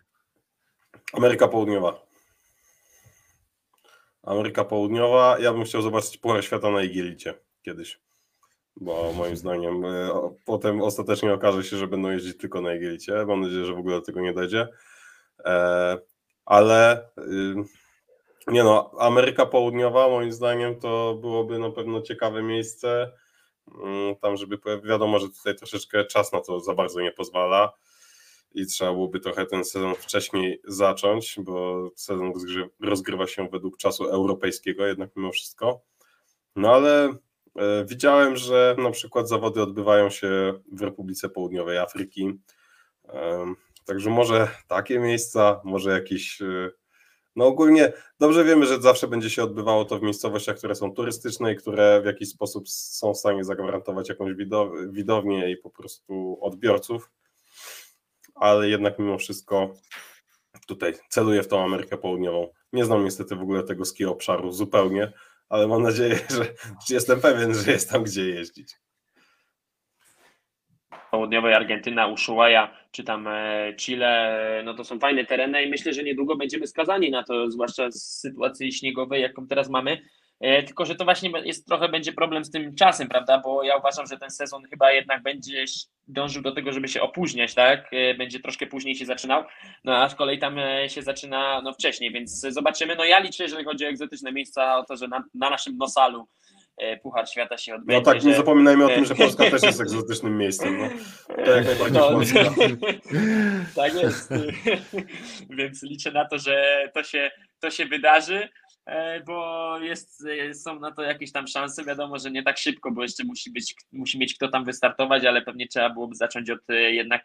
Ameryka 1.14 1.48
Południowa. 1.48 2.06
Ameryka 4.24 4.66
Południowa. 4.66 5.38
Ja 5.40 5.54
bym 5.54 5.64
chciał 5.64 5.82
zobaczyć 5.82 6.18
Puchar 6.18 6.44
Świata 6.44 6.72
na 6.72 6.84
Igilicie 6.84 7.34
kiedyś. 7.62 8.00
Bo 8.76 9.14
moim 9.14 9.38
zdaniem 9.38 9.86
o- 10.12 10.34
potem 10.46 10.82
ostatecznie 10.82 11.34
okaże 11.34 11.64
się, 11.64 11.78
że 11.78 11.88
będą 11.88 12.10
jeździć 12.10 12.38
tylko 12.38 12.62
na 12.62 12.74
Igilicie. 12.76 13.26
Mam 13.28 13.42
nadzieję, 13.42 13.66
że 13.66 13.74
w 13.74 13.78
ogóle 13.80 13.96
do 13.96 14.02
tego 14.06 14.22
nie 14.22 14.34
dojdzie. 14.34 14.68
E, 15.46 15.98
ale 16.46 17.10
nie 18.48 18.64
no, 18.64 18.92
Ameryka 19.00 19.46
Południowa 19.46 20.10
moim 20.10 20.32
zdaniem 20.32 20.76
to 20.80 21.18
byłoby 21.22 21.60
na 21.60 21.72
pewno 21.72 22.02
ciekawe 22.02 22.44
miejsce. 22.44 23.12
Mm, 23.84 24.16
Tam, 24.16 24.38
żeby 24.38 24.58
wiadomo, 24.84 25.20
że 25.20 25.28
tutaj 25.30 25.56
troszeczkę 25.56 26.06
czas 26.06 26.32
na 26.32 26.42
to 26.42 26.60
za 26.60 26.74
bardzo 26.74 27.02
nie 27.02 27.12
pozwala 27.12 27.74
i 28.52 28.66
trzeba 28.66 28.92
byłoby 28.94 29.20
trochę 29.20 29.46
ten 29.46 29.66
sezon 29.66 29.96
wcześniej 29.96 30.62
zacząć, 30.68 31.36
bo 31.40 31.90
sezon 31.96 32.32
rozgry- 32.34 32.70
rozgrywa 32.80 33.28
się 33.28 33.48
według 33.52 33.78
czasu 33.78 34.06
europejskiego 34.06 34.86
jednak 34.86 35.10
mimo 35.16 35.32
wszystko. 35.32 35.82
No 36.56 36.74
ale 36.74 37.06
e, 37.06 37.14
widziałem, 37.86 38.36
że 38.36 38.76
na 38.78 38.92
przykład 38.92 39.30
zawody 39.30 39.62
odbywają 39.62 40.10
się 40.10 40.54
w 40.72 40.82
Republice 40.82 41.30
Południowej 41.30 41.78
Afryki. 41.78 42.40
Em, 43.10 43.56
Także 43.86 44.10
może 44.10 44.48
takie 44.68 45.00
miejsca, 45.00 45.62
może 45.64 45.92
jakieś. 45.92 46.42
e, 46.42 46.72
No 47.36 47.46
ogólnie 47.46 47.94
dobrze 48.20 48.44
wiemy, 48.44 48.66
że 48.66 48.82
zawsze 48.82 49.08
będzie 49.08 49.30
się 49.30 49.44
odbywało 49.44 49.86
to 49.86 50.00
w 50.00 50.02
miejscowościach, 50.02 50.58
które 50.58 50.76
są 50.76 50.94
turystyczne 50.94 51.54
i 51.54 51.56
które 51.56 52.02
w 52.02 52.06
jakiś 52.06 52.30
sposób 52.30 52.70
są 52.70 53.14
w 53.14 53.18
stanie 53.18 53.44
zagwarantować 53.44 54.10
jakąś 54.10 54.34
widow- 54.34 54.92
widownię 54.92 55.52
i 55.52 55.58
po 55.58 55.70
prostu 55.70 56.38
odbiorców 56.42 57.10
ale 58.40 58.70
jednak 58.70 59.00
mimo 59.00 59.18
wszystko 59.18 59.74
tutaj 60.68 60.94
celuję 61.10 61.44
w 61.44 61.48
tą 61.48 61.64
Amerykę 61.64 61.98
Południową. 61.98 62.48
Nie 62.74 62.86
znam 62.86 63.04
niestety 63.04 63.36
w 63.36 63.42
ogóle 63.42 63.64
tego 63.64 63.86
ski 63.86 64.06
obszaru 64.06 64.52
zupełnie, 64.52 65.14
ale 65.50 65.68
mam 65.68 65.84
nadzieję, 65.84 66.20
że 66.88 66.96
jestem 66.96 67.22
pewien, 67.22 67.54
że 67.54 67.72
jest 67.72 67.90
tam 67.90 68.04
gdzie 68.04 68.30
jeździć. 68.30 68.74
południowej 71.12 71.54
Argentyna, 71.54 72.08
Ushuaia, 72.08 72.78
czy 72.92 73.04
tam 73.04 73.28
e, 73.28 73.74
Chile, 73.76 74.08
e, 74.60 74.64
no 74.64 74.74
to 74.74 74.84
są 74.84 75.00
fajne 75.00 75.26
tereny 75.26 75.64
i 75.64 75.70
myślę, 75.70 75.94
że 75.94 76.04
niedługo 76.04 76.36
będziemy 76.36 76.68
skazani 76.68 77.12
na 77.12 77.24
to, 77.24 77.52
zwłaszcza 77.52 77.92
z 77.92 78.20
sytuacji 78.20 78.72
śniegowej, 78.72 79.22
jaką 79.22 79.48
teraz 79.48 79.70
mamy. 79.70 80.02
E, 80.42 80.64
Tylko, 80.64 80.86
że 80.86 80.96
to 80.96 81.06
właśnie 81.06 81.32
jest 81.44 81.68
trochę 81.68 81.90
będzie 81.90 82.14
problem 82.14 82.46
z 82.46 82.52
tym 82.52 82.76
czasem, 82.76 83.08
prawda? 83.08 83.42
Bo 83.44 83.64
ja 83.64 83.78
uważam, 83.78 84.08
że 84.08 84.18
ten 84.18 84.30
sezon 84.32 84.64
chyba 84.70 84.92
jednak 84.92 85.24
będzie 85.24 85.66
dążył 86.08 86.42
do 86.42 86.52
tego, 86.52 86.74
żeby 86.74 86.88
się 86.88 87.02
opóźniać, 87.02 87.54
tak? 87.54 87.90
E, 87.94 88.14
Będzie 88.14 88.40
troszkę 88.40 88.68
później 88.68 88.96
się 88.96 89.06
zaczynał, 89.06 89.44
no 89.84 89.98
a 89.98 90.10
z 90.10 90.16
kolei 90.16 90.40
tam 90.40 90.60
e, 90.60 90.90
się 90.90 91.02
zaczyna 91.02 91.62
no 91.64 91.74
wcześniej, 91.74 92.12
więc 92.12 92.40
zobaczymy. 92.40 92.96
No 92.96 93.06
ja 93.06 93.20
liczę, 93.20 93.44
jeżeli 93.44 93.66
chodzi 93.66 93.86
o 93.86 93.90
egzotyczne 93.90 94.32
miejsca, 94.32 94.78
o 94.78 94.84
to, 94.84 94.98
że 94.98 95.08
na, 95.08 95.24
na 95.34 95.50
naszym 95.50 95.78
Nosalu 95.78 96.28
Puchar 97.04 97.30
Świata 97.30 97.58
się 97.58 97.72
No 97.72 97.78
odbędzie. 97.78 98.06
tak, 98.06 98.16
nie 98.24 98.32
że- 98.32 98.38
zapominajmy 98.38 98.86
o 98.86 98.90
tym, 98.90 99.06
że 99.06 99.16
Polska 99.26 99.50
też 99.52 99.64
jest 99.64 99.82
egzotycznym 99.82 100.38
miejscem. 100.38 100.78
No. 100.80 100.90
To 101.46 101.52
jak 101.52 101.66
najbardziej 101.66 102.02
No, 102.02 102.10
Polska. 102.12 102.40
tak 103.76 103.94
jest. 103.94 104.34
Więc 105.50 105.84
liczę 105.84 106.12
na 106.12 106.26
to, 106.26 106.38
że 106.40 106.84
to 106.94 107.04
się, 107.04 107.32
to 107.60 107.70
się 107.72 107.86
wydarzy. 107.86 108.50
E, 108.90 109.24
bo 109.24 109.80
jest, 109.80 110.26
e, 110.26 110.54
są 110.54 110.80
na 110.80 110.92
to 110.92 111.02
jakieś 111.02 111.32
tam 111.32 111.48
szanse. 111.48 111.84
Wiadomo, 111.84 112.20
że 112.20 112.32
nie 112.32 112.44
tak 112.44 112.58
szybko, 112.58 112.92
bo 112.92 113.02
jeszcze 113.02 113.24
musi, 113.24 113.52
być, 113.52 113.76
musi 113.92 114.20
mieć 114.20 114.36
kto 114.36 114.48
tam 114.48 114.66
wystartować, 114.66 115.26
ale 115.26 115.42
pewnie 115.42 115.68
trzeba 115.68 115.90
byłoby 115.90 116.16
zacząć 116.16 116.50
od 116.50 116.70
e, 116.70 116.74
jednak 116.74 117.24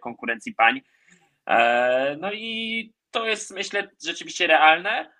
konkurencji 0.00 0.54
pań. 0.54 0.80
No 2.20 2.32
i 2.32 2.92
to 3.10 3.26
jest 3.26 3.54
myślę 3.54 3.88
rzeczywiście 4.04 4.46
realne. 4.46 5.10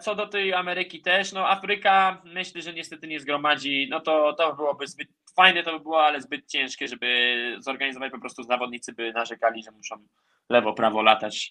Co 0.00 0.14
do 0.14 0.26
tej 0.26 0.54
Ameryki 0.54 1.02
też, 1.02 1.32
no 1.32 1.48
Afryka 1.48 2.22
myślę, 2.24 2.62
że 2.62 2.72
niestety 2.72 3.06
nie 3.06 3.20
zgromadzi, 3.20 3.88
no 3.90 4.00
to, 4.00 4.32
to 4.32 4.54
byłoby 4.54 4.86
zbyt 4.86 5.08
fajne 5.36 5.62
to 5.62 5.72
by 5.72 5.80
było, 5.80 6.04
ale 6.04 6.20
zbyt 6.20 6.46
ciężkie, 6.46 6.88
żeby 6.88 7.56
zorganizować 7.58 8.12
po 8.12 8.18
prostu 8.18 8.42
zawodnicy 8.42 8.92
by 8.92 9.12
narzekali, 9.12 9.62
że 9.62 9.70
muszą 9.70 9.96
lewo, 10.48 10.72
prawo 10.72 11.02
latać 11.02 11.50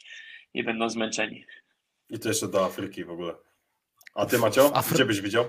i 0.54 0.64
będą 0.64 0.90
zmęczeni. 0.90 1.46
I 2.10 2.20
to 2.20 2.28
jeszcze 2.28 2.48
do 2.48 2.66
Afryki 2.66 3.04
w 3.04 3.10
ogóle. 3.10 3.36
A 4.20 4.26
ty 4.26 4.38
Macio, 4.38 4.76
Afry... 4.76 4.96
gdzie 4.96 5.06
byś 5.06 5.22
widział? 5.22 5.46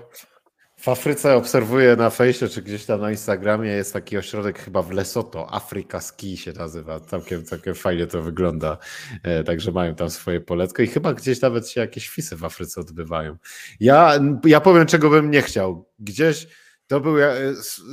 W 0.77 0.89
Afryce 0.89 1.35
obserwuję 1.35 1.95
na 1.95 2.09
fejsie, 2.09 2.47
czy 2.47 2.61
gdzieś 2.61 2.85
tam 2.85 3.01
na 3.01 3.11
Instagramie 3.11 3.69
jest 3.69 3.93
taki 3.93 4.17
ośrodek 4.17 4.59
chyba 4.59 4.81
w 4.81 4.91
Lesoto, 4.91 5.53
Afrika 5.53 6.01
Ski 6.01 6.37
się 6.37 6.53
nazywa, 6.53 6.99
całkiem, 6.99 7.45
całkiem 7.45 7.75
fajnie 7.75 8.07
to 8.07 8.21
wygląda, 8.21 8.77
e, 9.23 9.43
także 9.43 9.71
mają 9.71 9.95
tam 9.95 10.09
swoje 10.09 10.41
poletko 10.41 10.81
i 10.81 10.87
chyba 10.87 11.13
gdzieś 11.13 11.41
nawet 11.41 11.69
się 11.69 11.81
jakieś 11.81 12.09
fisy 12.09 12.35
w 12.35 12.45
Afryce 12.45 12.81
odbywają. 12.81 13.37
Ja, 13.79 14.19
ja 14.45 14.61
powiem 14.61 14.85
czego 14.85 15.09
bym 15.09 15.31
nie 15.31 15.41
chciał, 15.41 15.89
gdzieś 15.99 16.47
to 16.91 16.99
był, 16.99 17.15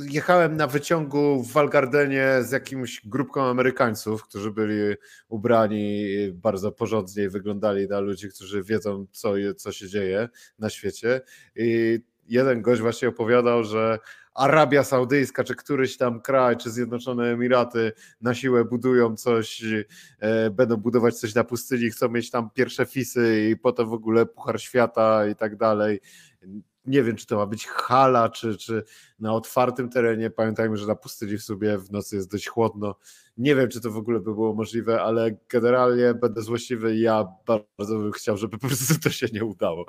jechałem 0.09 0.57
na 0.57 0.67
wyciągu 0.67 1.43
w 1.43 1.51
Walgardenie 1.51 2.37
z 2.41 2.51
jakimś 2.51 3.01
grupką 3.05 3.43
Amerykańców, 3.43 4.23
którzy 4.23 4.51
byli 4.51 4.95
ubrani 5.29 6.05
bardzo 6.33 6.71
porządnie 6.71 7.23
i 7.23 7.29
wyglądali 7.29 7.87
na 7.87 7.99
ludzi, 7.99 8.29
którzy 8.29 8.63
wiedzą, 8.63 9.05
co, 9.11 9.33
co 9.57 9.71
się 9.71 9.87
dzieje 9.87 10.29
na 10.59 10.69
świecie. 10.69 11.21
I 11.55 11.99
jeden 12.27 12.61
gość 12.61 12.81
właśnie 12.81 13.09
opowiadał, 13.09 13.63
że 13.63 13.99
Arabia 14.35 14.83
Saudyjska, 14.83 15.43
czy 15.43 15.55
któryś 15.55 15.97
tam 15.97 16.21
kraj, 16.21 16.57
czy 16.57 16.71
Zjednoczone 16.71 17.31
Emiraty 17.31 17.91
na 18.21 18.33
siłę 18.33 18.65
budują 18.65 19.15
coś, 19.15 19.63
e, 20.19 20.49
będą 20.49 20.77
budować 20.77 21.15
coś 21.15 21.35
na 21.35 21.43
pustyni, 21.43 21.89
chcą 21.89 22.09
mieć 22.09 22.31
tam 22.31 22.49
pierwsze 22.49 22.85
fisy 22.85 23.49
i 23.51 23.57
potem 23.57 23.89
w 23.89 23.93
ogóle 23.93 24.25
Puchar 24.25 24.61
Świata 24.61 25.27
i 25.27 25.35
tak 25.35 25.55
dalej 25.55 25.99
nie 26.85 27.03
wiem, 27.03 27.15
czy 27.15 27.25
to 27.25 27.35
ma 27.35 27.45
być 27.45 27.67
hala, 27.67 28.29
czy, 28.29 28.57
czy 28.57 28.83
na 29.19 29.33
otwartym 29.33 29.89
terenie. 29.89 30.29
Pamiętajmy, 30.29 30.77
że 30.77 30.87
na 30.87 30.95
pustyni 30.95 31.37
w 31.37 31.43
sobie 31.43 31.77
w 31.77 31.91
nocy 31.91 32.15
jest 32.15 32.31
dość 32.31 32.47
chłodno. 32.47 32.95
Nie 33.37 33.55
wiem, 33.55 33.69
czy 33.69 33.81
to 33.81 33.91
w 33.91 33.97
ogóle 33.97 34.19
by 34.19 34.33
było 34.33 34.53
możliwe, 34.53 35.01
ale 35.01 35.31
generalnie 35.49 36.13
będę 36.13 36.41
złośliwy 36.41 36.97
ja 36.97 37.27
bardzo 37.77 37.97
bym 37.97 38.11
chciał, 38.11 38.37
żeby 38.37 38.57
po 38.57 38.67
prostu 38.67 38.99
to 39.03 39.09
się 39.09 39.27
nie 39.33 39.45
udało. 39.45 39.85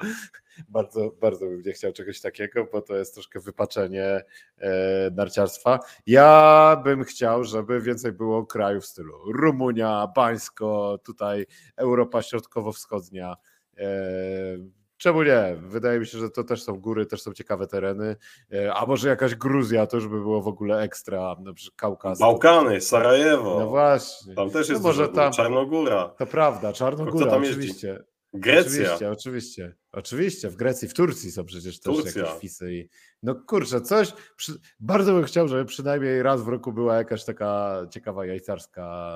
Bardzo, 0.69 1.11
bardzo 1.21 1.47
bym 1.47 1.63
nie 1.63 1.73
chciał 1.73 1.93
czegoś 1.93 2.21
takiego, 2.21 2.67
bo 2.73 2.83
to 2.83 2.97
jest 2.97 3.15
troszkę 3.15 3.41
wypaczenie 3.41 4.25
e, 4.59 5.11
narciarstwa. 5.11 5.79
Ja 6.07 6.81
bym 6.85 7.05
chciał, 7.05 7.45
żeby 7.45 7.81
więcej 7.81 8.13
było 8.13 8.47
krajów 8.47 8.85
w 8.85 8.87
stylu 8.87 9.33
Rumunia, 9.33 10.07
Bańsko, 10.17 10.99
tutaj 11.05 11.47
Europa 11.77 12.23
Środkowo-Wschodnia. 12.23 13.37
E, 13.79 14.80
Czemu 15.01 15.23
nie? 15.23 15.57
Wydaje 15.63 16.01
mi 16.01 16.07
się, 16.07 16.19
że 16.19 16.31
to 16.31 16.45
też 16.45 16.63
są 16.63 16.81
góry, 16.81 17.07
też 17.07 17.23
są 17.23 17.33
ciekawe 17.33 17.67
tereny. 17.67 18.17
E, 18.53 18.75
a 18.75 18.87
może 18.87 19.09
jakaś 19.09 19.35
Gruzja, 19.35 19.87
to 19.87 19.97
już 19.97 20.09
by 20.09 20.21
było 20.21 20.43
w 20.43 20.49
ogóle 20.49 20.81
ekstra, 20.81 21.37
na 21.41 21.53
przykład 21.53 21.77
Kaukaz. 21.77 22.19
Bałkany, 22.19 22.81
Sarajewo. 22.81 23.61
No 23.61 23.67
właśnie. 23.67 24.35
Tam 24.35 24.51
też 24.51 24.69
jest 24.69 24.83
no 24.83 24.89
może 24.89 25.09
tam, 25.09 25.33
Czarnogóra. 25.33 26.09
To 26.09 26.27
prawda, 26.27 26.73
Czarnogóra, 26.73 27.37
oczywiście. 27.37 28.05
Grecja. 28.33 28.83
Oczywiście, 28.83 29.11
oczywiście. 29.11 29.75
Oczywiście, 29.93 30.49
w 30.49 30.57
Grecji, 30.57 30.89
w 30.89 30.95
Turcji 30.95 31.33
są 31.33 31.45
przecież 31.45 31.81
też 31.81 31.97
Turcja. 31.97 32.23
jakieś 32.23 32.41
fisy. 32.41 32.75
I... 32.75 32.89
No 33.23 33.35
kurczę, 33.35 33.81
coś. 33.81 34.13
Przy... 34.37 34.53
Bardzo 34.81 35.13
bym 35.13 35.25
chciał, 35.25 35.49
żeby 35.49 35.65
przynajmniej 35.65 36.23
raz 36.23 36.43
w 36.43 36.49
roku 36.49 36.73
była 36.73 36.97
jakaś 36.97 37.25
taka 37.25 37.81
ciekawa 37.91 38.27
jajcarska 38.27 39.13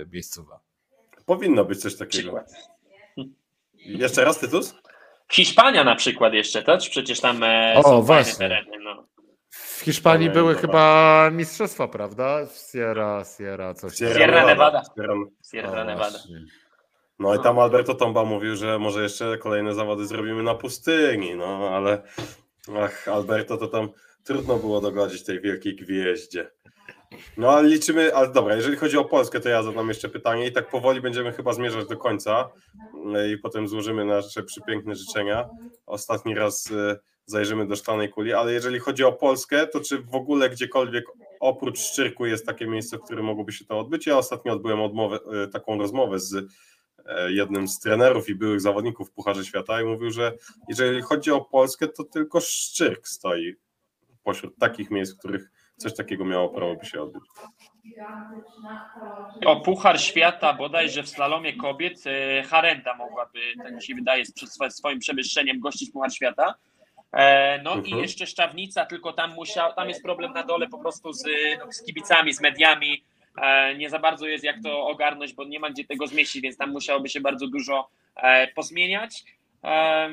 e, 0.00 0.06
miejscowa. 0.12 0.60
Powinno 1.26 1.64
być 1.64 1.80
coś 1.80 1.96
takiego. 1.96 2.28
Przykład. 2.28 2.52
Jeszcze 3.74 4.24
raz 4.24 4.38
Tytus? 4.38 4.74
Hiszpania 5.32 5.84
na 5.84 5.94
przykład 5.96 6.32
jeszcze 6.32 6.62
też, 6.62 6.88
przecież 6.88 7.20
tam 7.20 7.42
e, 7.42 7.74
o, 7.76 7.82
są 7.82 8.02
właśnie. 8.02 8.48
tereny. 8.48 8.78
No. 8.84 9.06
W 9.50 9.80
Hiszpanii 9.80 10.30
były 10.30 10.54
chyba 10.54 11.30
mistrzostwa, 11.32 11.88
prawda? 11.88 12.38
Sierra, 12.72 13.24
Sierra, 13.36 13.74
coś 13.74 13.96
Sierra, 13.96 14.18
Sierra 14.18 14.46
Nevada. 14.46 14.82
Sierra, 14.96 15.14
Sierra 15.50 15.84
Nevada. 15.84 16.18
No 17.18 17.34
i 17.34 17.38
tam 17.38 17.58
Alberto 17.58 17.94
Tomba 17.94 18.24
mówił, 18.24 18.56
że 18.56 18.78
może 18.78 19.02
jeszcze 19.02 19.38
kolejne 19.38 19.74
zawody 19.74 20.06
zrobimy 20.06 20.42
na 20.42 20.54
pustyni, 20.54 21.34
no 21.34 21.70
ale 21.72 22.02
ach, 22.82 23.08
Alberto 23.08 23.56
to 23.56 23.68
tam 23.68 23.88
trudno 24.24 24.56
było 24.56 24.80
dogodzić 24.80 25.24
tej 25.24 25.40
wielkiej 25.40 25.76
gwieździe. 25.76 26.50
No 27.36 27.50
ale 27.50 27.68
liczymy, 27.68 28.14
ale 28.14 28.32
dobra, 28.32 28.56
jeżeli 28.56 28.76
chodzi 28.76 28.98
o 28.98 29.04
Polskę, 29.04 29.40
to 29.40 29.48
ja 29.48 29.62
zadam 29.62 29.88
jeszcze 29.88 30.08
pytanie 30.08 30.46
i 30.46 30.52
tak 30.52 30.70
powoli 30.70 31.00
będziemy 31.00 31.32
chyba 31.32 31.52
zmierzać 31.52 31.88
do 31.88 31.96
końca 31.96 32.48
i 33.34 33.38
potem 33.38 33.68
złożymy 33.68 34.04
nasze 34.04 34.42
przepiękne 34.42 34.94
życzenia. 34.94 35.48
Ostatni 35.86 36.34
raz 36.34 36.70
e, 36.70 36.96
zajrzymy 37.26 37.66
do 37.66 37.76
szklanej 37.76 38.08
kuli, 38.08 38.32
ale 38.32 38.52
jeżeli 38.52 38.78
chodzi 38.78 39.04
o 39.04 39.12
Polskę, 39.12 39.66
to 39.66 39.80
czy 39.80 40.02
w 40.02 40.14
ogóle 40.14 40.50
gdziekolwiek 40.50 41.04
oprócz 41.40 41.78
Szczyrku 41.78 42.26
jest 42.26 42.46
takie 42.46 42.66
miejsce, 42.66 42.98
w 42.98 43.02
którym 43.02 43.24
mogłoby 43.24 43.52
się 43.52 43.64
to 43.64 43.78
odbyć? 43.78 44.06
Ja 44.06 44.18
ostatnio 44.18 44.52
odbyłem 44.52 44.80
odmowę, 44.80 45.18
e, 45.44 45.48
taką 45.48 45.78
rozmowę 45.78 46.18
z 46.18 46.34
e, 47.06 47.32
jednym 47.32 47.68
z 47.68 47.78
trenerów 47.78 48.28
i 48.28 48.34
byłych 48.34 48.60
zawodników 48.60 49.08
w 49.08 49.12
Pucharze 49.12 49.44
Świata 49.44 49.80
i 49.82 49.84
mówił, 49.84 50.10
że 50.10 50.32
jeżeli 50.68 51.02
chodzi 51.02 51.30
o 51.30 51.40
Polskę, 51.40 51.88
to 51.88 52.04
tylko 52.04 52.40
Szczyrk 52.40 53.08
stoi 53.08 53.54
pośród 54.22 54.58
takich 54.58 54.90
miejsc, 54.90 55.14
w 55.14 55.18
których 55.18 55.50
coś 55.78 55.94
takiego 55.94 56.24
miało 56.24 56.48
prawo 56.48 56.76
by 56.76 56.86
się 56.86 57.02
odbyć. 57.02 57.22
O 59.46 59.60
Puchar 59.60 60.00
Świata 60.00 60.52
bodajże 60.52 61.02
w 61.02 61.08
slalomie 61.08 61.56
kobiet 61.56 62.04
e, 62.06 62.42
Harenda 62.42 62.94
mogłaby, 62.94 63.40
tak 63.62 63.74
mi 63.74 63.82
się 63.82 63.94
wydaje, 63.94 64.24
z 64.26 64.32
swoim 64.76 64.98
przewyższeniem 64.98 65.60
gościć 65.60 65.90
Puchar 65.92 66.12
Świata. 66.12 66.54
E, 67.12 67.62
no 67.62 67.72
mhm. 67.72 67.86
i 67.86 68.02
jeszcze 68.02 68.26
Szczawnica, 68.26 68.86
tylko 68.86 69.12
tam 69.12 69.34
musiał, 69.34 69.74
tam 69.74 69.88
jest 69.88 70.02
problem 70.02 70.32
na 70.32 70.42
dole 70.42 70.68
po 70.68 70.78
prostu 70.78 71.12
z, 71.12 71.24
no, 71.58 71.72
z 71.72 71.84
kibicami, 71.84 72.32
z 72.32 72.40
mediami. 72.40 73.04
E, 73.42 73.74
nie 73.76 73.90
za 73.90 73.98
bardzo 73.98 74.26
jest 74.26 74.44
jak 74.44 74.62
to 74.62 74.86
ogarnąć, 74.86 75.32
bo 75.32 75.44
nie 75.44 75.60
ma 75.60 75.70
gdzie 75.70 75.84
tego 75.84 76.06
zmieścić, 76.06 76.42
więc 76.42 76.56
tam 76.56 76.70
musiałoby 76.70 77.08
się 77.08 77.20
bardzo 77.20 77.46
dużo 77.46 77.88
pozmieniać. 78.54 79.24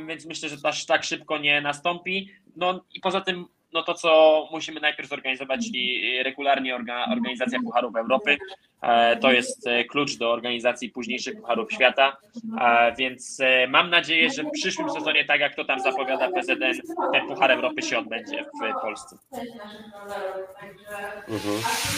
Więc 0.08 0.26
myślę, 0.26 0.50
że 0.50 0.58
to 0.58 0.68
aż 0.68 0.86
tak 0.86 1.04
szybko 1.04 1.38
nie 1.38 1.62
nastąpi. 1.62 2.30
No 2.56 2.86
i 2.94 3.00
poza 3.00 3.22
tym 3.22 3.46
no 3.76 3.84
to 3.84 3.94
co 3.94 4.48
musimy 4.52 4.80
najpierw 4.80 5.10
zorganizować, 5.10 5.66
czyli 5.66 6.24
regularnie 6.24 6.76
organizacja 7.10 7.60
Pucharów 7.60 7.96
Europy. 7.96 8.38
E, 8.82 9.18
to 9.18 9.32
jest 9.32 9.68
e, 9.68 9.84
klucz 9.84 10.18
do 10.18 10.32
organizacji 10.32 10.90
późniejszych 10.90 11.36
Pucharów 11.36 11.72
Świata, 11.72 12.18
e, 12.62 12.96
więc 12.98 13.38
mam 13.70 13.90
nadzieję, 13.90 14.30
że 14.30 14.44
w 14.44 14.52
przyszłym 14.52 14.90
sezonie, 14.90 15.26
tak 15.26 15.40
jak 15.40 15.56
to 15.56 15.66
tam 15.66 15.80
zapowiada 15.80 16.32
PZN, 16.32 16.82
ten 17.14 17.28
Puchar 17.28 17.52
Europy 17.52 17.82
się 17.82 17.98
odbędzie 17.98 18.46
w 18.46 18.82
Polsce. 18.82 19.18
Mhm. 21.28 21.56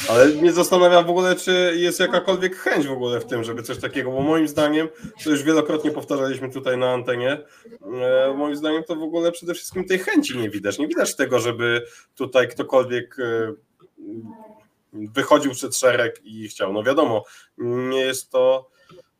Ale 0.09 0.25
mnie 0.27 0.51
zastanawiam 0.51 1.05
w 1.05 1.09
ogóle, 1.09 1.35
czy 1.35 1.73
jest 1.75 1.99
jakakolwiek 1.99 2.55
chęć 2.55 2.87
w 2.87 2.91
ogóle 2.91 3.19
w 3.19 3.25
tym, 3.25 3.43
żeby 3.43 3.63
coś 3.63 3.77
takiego, 3.81 4.11
bo 4.11 4.21
moim 4.21 4.47
zdaniem, 4.47 4.87
to 5.23 5.29
już 5.29 5.43
wielokrotnie 5.43 5.91
powtarzaliśmy 5.91 6.49
tutaj 6.49 6.77
na 6.77 6.93
antenie, 6.93 7.37
moim 8.35 8.55
zdaniem 8.55 8.83
to 8.83 8.95
w 8.95 9.03
ogóle 9.03 9.31
przede 9.31 9.53
wszystkim 9.53 9.85
tej 9.85 9.99
chęci 9.99 10.37
nie 10.37 10.49
widać. 10.49 10.79
Nie 10.79 10.87
widać 10.87 11.15
tego, 11.15 11.39
żeby 11.39 11.66
tutaj 12.15 12.47
ktokolwiek 12.47 13.17
wychodził 14.93 15.51
przed 15.51 15.75
szereg 15.75 16.21
i 16.23 16.47
chciał. 16.47 16.73
No 16.73 16.83
wiadomo, 16.83 17.23
nie 17.57 17.99
jest 17.99 18.31
to 18.31 18.69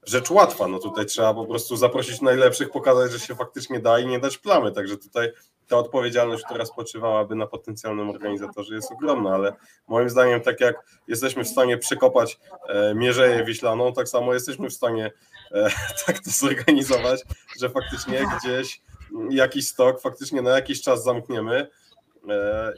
rzecz 0.03 0.31
łatwa. 0.31 0.67
No 0.67 0.79
tutaj 0.79 1.05
trzeba 1.05 1.33
po 1.33 1.45
prostu 1.45 1.75
zaprosić 1.75 2.21
najlepszych, 2.21 2.69
pokazać, 2.69 3.11
że 3.11 3.19
się 3.19 3.35
faktycznie 3.35 3.79
da 3.79 3.99
i 3.99 4.07
nie 4.07 4.19
dać 4.19 4.37
plamy. 4.37 4.71
Także 4.71 4.97
tutaj 4.97 5.31
ta 5.67 5.77
odpowiedzialność, 5.77 6.43
która 6.43 6.65
spoczywałaby 6.65 7.35
na 7.35 7.47
potencjalnym 7.47 8.09
organizatorze 8.09 8.75
jest 8.75 8.91
ogromna, 8.91 9.33
ale 9.33 9.53
moim 9.87 10.09
zdaniem 10.09 10.41
tak 10.41 10.61
jak 10.61 10.75
jesteśmy 11.07 11.43
w 11.43 11.47
stanie 11.47 11.77
przekopać 11.77 12.39
e, 12.67 12.95
Mierzeję 12.95 13.43
Wiślaną, 13.43 13.93
tak 13.93 14.09
samo 14.09 14.33
jesteśmy 14.33 14.69
w 14.69 14.73
stanie 14.73 15.11
e, 15.51 15.69
tak 16.05 16.19
to 16.19 16.29
zorganizować, 16.29 17.23
że 17.59 17.69
faktycznie 17.69 18.25
gdzieś 18.37 18.81
jakiś 19.29 19.67
stok 19.67 20.01
faktycznie 20.01 20.41
na 20.41 20.49
jakiś 20.49 20.81
czas 20.81 21.03
zamkniemy 21.03 21.55
e, 21.55 21.67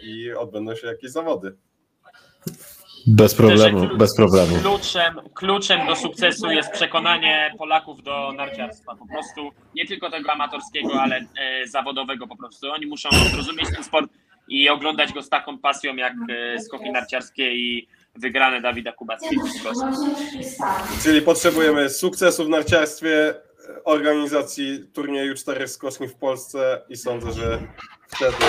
i 0.02 0.34
odbędą 0.34 0.76
się 0.76 0.88
jakieś 0.88 1.12
zawody. 1.12 1.56
Bez 3.08 3.36
problemu, 3.36 3.98
bez 3.98 4.16
problemu. 4.16 4.56
Kluczem, 4.62 5.22
kluczem 5.34 5.88
do 5.88 5.96
sukcesu 5.96 6.52
jest 6.52 6.72
przekonanie 6.72 7.56
Polaków 7.58 8.04
do 8.04 8.34
narciarstwa. 8.38 8.96
Po 8.96 9.08
prostu 9.08 9.52
nie 9.76 9.88
tylko 9.88 10.12
tego 10.12 10.32
amatorskiego, 10.32 11.02
ale 11.02 11.18
e, 11.18 11.68
zawodowego 11.68 12.28
po 12.28 12.38
prostu. 12.38 12.72
Oni 12.72 12.86
muszą 12.86 13.10
zrozumieć 13.34 13.66
ten 13.76 13.84
sport 13.84 14.12
i 14.48 14.70
oglądać 14.70 15.14
go 15.14 15.22
z 15.22 15.30
taką 15.30 15.58
pasją 15.58 15.96
jak 15.96 16.14
e, 16.30 16.60
skoki 16.60 16.92
narciarskie 16.92 17.52
i 17.56 17.88
wygrane 18.16 18.62
Dawida 18.62 18.92
Kubackiego. 18.92 19.44
Czyli 21.04 21.22
potrzebujemy 21.22 21.90
sukcesu 21.90 22.46
w 22.46 22.50
narciarstwie, 22.50 23.34
organizacji 23.86 24.86
turnieju 24.94 25.36
czterech 25.36 25.70
skoczni 25.70 26.08
w 26.08 26.16
Polsce 26.16 26.82
i 26.90 26.98
sądzę, 26.98 27.32
że 27.32 27.60
wtedy 28.08 28.46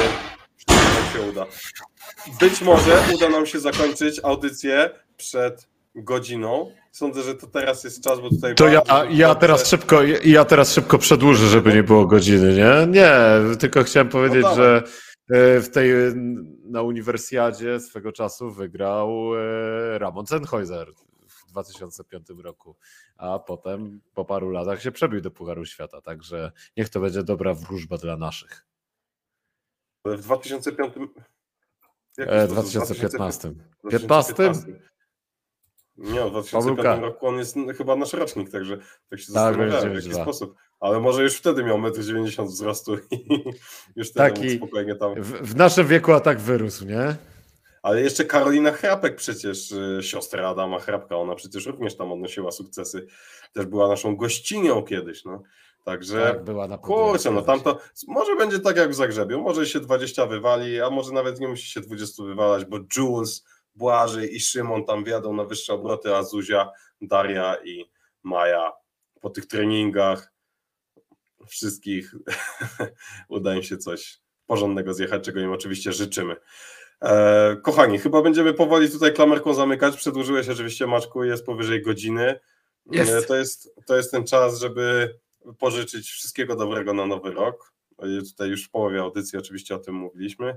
się 1.13 1.31
uda. 1.31 1.47
Być 2.41 2.61
może 2.61 3.03
uda 3.15 3.29
nam 3.29 3.47
się 3.47 3.61
zakończyć 3.61 4.21
audycję 4.23 4.91
przed 5.17 5.69
godziną. 5.95 6.73
Sądzę, 6.93 7.23
że 7.23 7.35
to 7.35 7.47
teraz 7.47 7.85
jest 7.85 8.05
czas, 8.05 8.21
bo 8.21 8.31
tutaj. 8.31 8.55
To 8.55 8.69
ja, 8.69 8.83
ja 9.11 9.35
teraz 9.35 9.69
szybko, 9.69 10.01
ja 10.25 10.45
teraz 10.45 10.73
szybko 10.73 10.99
przedłużę, 10.99 11.47
żeby 11.47 11.75
nie 11.75 11.83
było 11.83 12.07
godziny, 12.07 12.55
nie? 12.55 13.01
Nie, 13.01 13.13
tylko 13.59 13.85
chciałem 13.85 14.09
powiedzieć, 14.09 14.43
dawaj. 14.43 14.57
że 14.57 14.83
e, 15.31 15.61
w 15.61 15.71
tej 15.71 15.91
na 16.65 16.83
uniwersjadzie 16.83 17.81
swego 17.81 18.13
czasu 18.13 18.51
wygrał 18.51 19.31
e, 19.37 19.99
Ramon 19.99 20.27
Sennheiser 20.27 20.93
w 21.29 21.51
2005 21.51 22.27
roku, 22.45 22.77
a 23.17 23.39
potem 23.39 24.01
po 24.15 24.25
paru 24.25 24.51
latach 24.51 24.83
się 24.83 24.93
przebił 24.93 25.21
do 25.21 25.31
Pucharu 25.31 25.65
Świata, 25.65 26.01
także 26.01 26.53
niech 26.77 26.89
to 26.89 27.01
będzie 27.01 27.23
dobra 27.23 27.55
wróżba 27.55 27.97
dla 27.99 28.17
naszych. 28.17 28.70
W 30.05 30.21
2005. 30.23 30.95
Jaki 32.19 32.31
E, 32.33 32.41
to 32.41 32.55
był? 32.55 32.63
2015. 32.63 33.53
2015? 33.85 34.63
Nie, 35.97 36.21
w 36.25 36.31
2005 36.31 36.51
Pomyłka. 36.53 36.97
roku 37.01 37.27
on 37.27 37.35
jest 37.39 37.57
chyba 37.77 37.97
nasz 37.97 38.13
rocznik, 38.13 38.51
także 38.51 38.77
tak 39.11 39.21
się 39.21 39.27
Tak, 39.33 39.55
zastanawiałem, 39.55 39.93
w 39.93 40.05
jaki 40.05 40.15
sposób. 40.15 40.55
Ale 40.81 41.01
może 41.01 41.23
już 41.23 41.37
wtedy 41.37 41.65
miał 41.65 41.79
1,90 41.79 42.41
m 42.43 42.49
wzrostu 42.49 42.97
i 43.11 43.27
już 43.97 44.11
wtedy 44.11 44.31
Taki- 44.31 44.57
spokojnie 44.57 44.95
tam. 44.95 45.15
W, 45.23 45.33
w 45.33 45.57
naszym 45.57 45.87
wieku 45.87 46.13
a 46.13 46.21
tak 46.21 46.39
wyrósł, 46.41 46.85
nie? 46.85 47.17
Ale 47.83 48.01
jeszcze 48.01 48.25
Karolina 48.25 48.73
Chrapek 48.73 49.17
przecież, 49.17 49.73
y, 49.73 49.99
siostra 50.03 50.49
Adama 50.49 50.79
Chrapka, 50.79 51.17
ona 51.17 51.35
przecież 51.35 51.67
również 51.67 51.97
tam 51.97 52.13
odnosiła 52.13 52.51
sukcesy. 52.53 53.07
Też 53.53 53.67
była 53.67 53.89
naszą 53.89 54.17
gościnią 54.17 54.83
kiedyś, 54.83 55.25
no. 55.25 55.43
Także 55.85 56.23
Tak, 56.23 56.45
była 56.45 56.69
na 56.69 56.79
kurczę, 56.79 57.31
no 57.31 57.43
podjazdzie. 57.43 57.65
tam 57.65 57.75
to 57.75 57.81
może 58.09 58.37
będzie 58.37 58.59
tak 58.59 58.77
jak 58.77 58.91
w 58.91 58.95
Zagrzebiu, 58.95 59.41
może 59.41 59.67
się 59.67 59.81
20 59.81 60.27
wywali, 60.27 60.81
a 60.81 60.91
może 60.91 61.13
nawet 61.13 61.41
nie 61.41 61.49
musi 61.49 61.67
się 61.67 61.81
20 61.81 62.23
wywalać, 62.25 62.65
bo 62.65 62.79
Jules, 62.97 63.45
Błażej 63.75 64.37
i 64.37 64.41
Szymon 64.41 64.85
tam 64.85 65.05
wjadą 65.05 65.33
na 65.33 65.45
wyższe 65.45 65.73
obroty, 65.73 66.17
a 66.17 66.23
Zuzia, 66.23 66.71
Daria 67.01 67.57
i 67.65 67.91
Maja 68.23 68.73
po 69.21 69.31
tych 69.31 69.47
treningach 69.47 70.33
wszystkich 71.47 72.15
uda 73.29 73.55
im 73.55 73.63
się 73.63 73.77
coś 73.77 74.21
porządnego 74.47 74.95
zjechać, 74.95 75.25
czego 75.25 75.41
im 75.41 75.53
oczywiście 75.53 75.93
życzymy. 75.93 76.37
E, 77.03 77.57
kochani, 77.63 77.99
chyba 77.99 78.23
będziemy 78.23 78.55
powoli 78.55 78.91
tutaj 78.91 79.15
klamerką 79.15 79.55
zamykać. 79.55 79.97
Przedłużyłeś 79.97 80.49
oczywiście, 80.49 80.87
Maczku, 80.87 81.25
jest 81.25 81.47
powyżej 81.47 81.83
godziny. 81.83 82.41
Jest. 82.91 83.13
E, 83.13 83.23
To, 83.23 83.37
jest, 83.37 83.75
to 83.87 83.97
jest 83.97 84.11
ten 84.11 84.27
czas, 84.27 84.61
żeby 84.61 85.15
pożyczyć 85.59 86.11
wszystkiego 86.11 86.57
dobrego 86.57 86.95
na 86.95 87.07
nowy 87.07 87.31
rok. 87.31 87.73
E, 87.99 88.23
Tutaj 88.23 88.49
już 88.49 88.65
w 88.67 88.71
połowie 88.71 89.01
audycji 89.01 89.39
oczywiście 89.39 89.75
o 89.75 89.79
tym 89.79 89.95
mówiliśmy. 89.95 90.57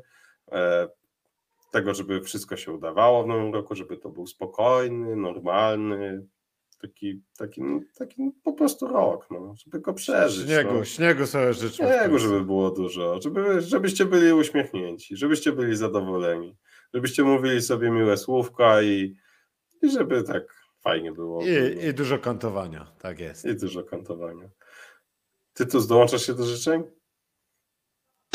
Tego, 1.71 1.93
żeby 1.93 2.21
wszystko 2.21 2.57
się 2.57 2.71
udawało 2.71 3.23
w 3.23 3.27
nowym 3.27 3.53
roku, 3.53 3.75
żeby 3.75 3.97
to 3.97 4.09
był 4.09 4.27
spokojny, 4.27 5.15
normalny, 5.15 6.25
taki, 6.87 7.21
taki, 7.37 7.61
taki 7.97 8.31
po 8.43 8.53
prostu 8.53 8.87
rok, 8.87 9.27
no, 9.31 9.53
żeby 9.57 9.79
go 9.79 9.93
przeżyć. 9.93 10.47
Śniegu, 10.47 10.73
no. 10.73 10.85
śniegu 10.85 11.25
sobie 11.25 11.53
życzmy. 11.53 11.87
w 11.87 11.89
Śniegu, 11.89 12.19
żeby 12.19 12.43
było 12.43 12.71
dużo, 12.71 13.21
żeby, 13.21 13.61
żebyście 13.61 14.05
byli 14.05 14.33
uśmiechnięci, 14.33 15.17
żebyście 15.17 15.51
byli 15.51 15.75
zadowoleni, 15.75 16.57
żebyście 16.93 17.23
mówili 17.23 17.61
sobie 17.61 17.91
miłe 17.91 18.17
słówka 18.17 18.81
i, 18.81 19.15
i 19.81 19.89
żeby 19.89 20.23
tak 20.23 20.43
fajnie 20.81 21.11
było. 21.11 21.43
I, 21.45 21.85
I 21.89 21.93
dużo 21.93 22.19
kantowania, 22.19 22.91
tak 22.99 23.19
jest. 23.19 23.45
I 23.45 23.55
dużo 23.55 23.83
kantowania. 23.83 24.49
Ty 25.53 25.65
tu 25.65 25.87
dołączasz 25.87 26.25
się 26.25 26.33
do 26.33 26.45
życzeń? 26.45 26.83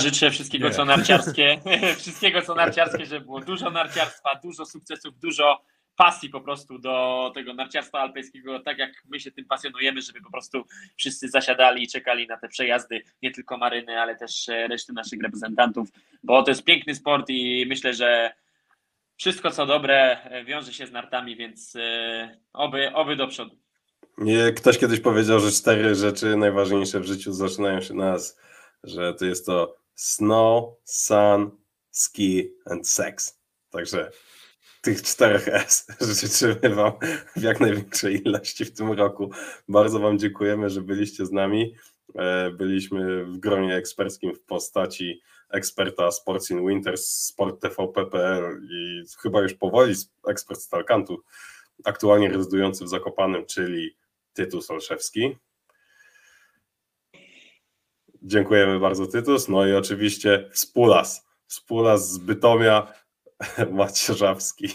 Życzę 0.00 0.30
wszystkiego, 0.30 0.68
Nie. 0.68 0.74
co 0.74 0.84
narciarskie, 0.84 1.60
wszystkiego, 1.98 2.42
co 2.42 2.54
narciarskie, 2.54 3.06
żeby 3.06 3.24
było 3.24 3.40
dużo 3.40 3.70
narciarstwa, 3.70 4.40
dużo 4.42 4.66
sukcesów, 4.66 5.18
dużo 5.18 5.62
pasji 5.98 6.30
po 6.30 6.40
prostu 6.40 6.78
do 6.78 7.30
tego 7.34 7.54
narciarstwa 7.54 8.00
alpejskiego, 8.00 8.60
tak 8.60 8.78
jak 8.78 8.92
my 9.08 9.20
się 9.20 9.30
tym 9.30 9.44
pasjonujemy, 9.44 10.02
żeby 10.02 10.20
po 10.20 10.30
prostu 10.30 10.64
wszyscy 10.96 11.28
zasiadali 11.28 11.82
i 11.82 11.88
czekali 11.88 12.26
na 12.26 12.36
te 12.36 12.48
przejazdy, 12.48 13.02
nie 13.22 13.30
tylko 13.30 13.58
Maryny, 13.58 14.00
ale 14.00 14.16
też 14.16 14.48
e, 14.48 14.68
reszty 14.68 14.92
naszych 14.92 15.22
reprezentantów, 15.22 15.88
bo 16.22 16.42
to 16.42 16.50
jest 16.50 16.64
piękny 16.64 16.94
sport 16.94 17.26
i 17.28 17.66
myślę, 17.68 17.94
że 17.94 18.32
wszystko 19.16 19.50
co 19.50 19.66
dobre 19.66 20.22
e, 20.22 20.44
wiąże 20.44 20.72
się 20.72 20.86
z 20.86 20.92
nartami, 20.92 21.36
więc 21.36 21.76
e, 21.76 22.38
oby, 22.52 22.92
oby 22.94 23.16
do 23.16 23.28
przodu. 23.28 23.56
Ktoś 24.56 24.78
kiedyś 24.78 25.00
powiedział, 25.00 25.40
że 25.40 25.50
cztery 25.50 25.94
rzeczy 25.94 26.36
najważniejsze 26.36 27.00
w 27.00 27.04
życiu 27.04 27.32
zaczynają 27.32 27.80
się 27.80 27.94
na 27.94 28.14
S, 28.14 28.40
że 28.84 29.14
to 29.14 29.24
jest 29.24 29.46
to 29.46 29.76
snow, 29.94 30.64
sun, 30.84 31.50
ski 31.90 32.50
and 32.66 32.88
sex. 32.88 33.40
Także 33.70 34.10
tych 34.80 35.02
czterech 35.02 35.48
S 35.48 35.86
życzymy 36.20 36.74
Wam 36.74 36.92
w 37.36 37.42
jak 37.42 37.60
największej 37.60 38.22
ilości 38.26 38.64
w 38.64 38.72
tym 38.72 38.92
roku. 38.92 39.30
Bardzo 39.68 40.00
Wam 40.00 40.18
dziękujemy, 40.18 40.70
że 40.70 40.80
byliście 40.80 41.26
z 41.26 41.32
nami. 41.32 41.74
E, 42.14 42.50
Byliśmy 42.50 43.24
w 43.24 43.38
gronie 43.38 43.76
eksperckim 43.76 44.34
w 44.34 44.40
postaci 44.40 45.20
eksperta 45.50 46.10
Sports 46.10 46.50
in 46.50 46.66
Winters, 46.66 47.06
Sport 47.06 47.60
TVP.pl 47.60 48.60
i 48.70 49.02
chyba 49.22 49.40
już 49.40 49.54
powoli 49.54 49.94
ekspert 50.28 50.60
z 50.60 50.68
Talkantu, 50.68 51.22
aktualnie 51.84 52.28
rezydujący 52.28 52.84
w 52.84 52.88
Zakopanem, 52.88 53.46
czyli 53.46 53.96
Tytus 54.32 54.70
Olszewski. 54.70 55.36
Dziękujemy 58.22 58.80
bardzo 58.80 59.06
Tytus. 59.06 59.48
No 59.48 59.66
i 59.66 59.72
oczywiście 59.72 60.50
Współlas. 60.52 61.26
Współlas 61.46 62.12
z 62.12 62.18
Bytomia, 62.18 62.92
Macierzawski. 63.72 64.68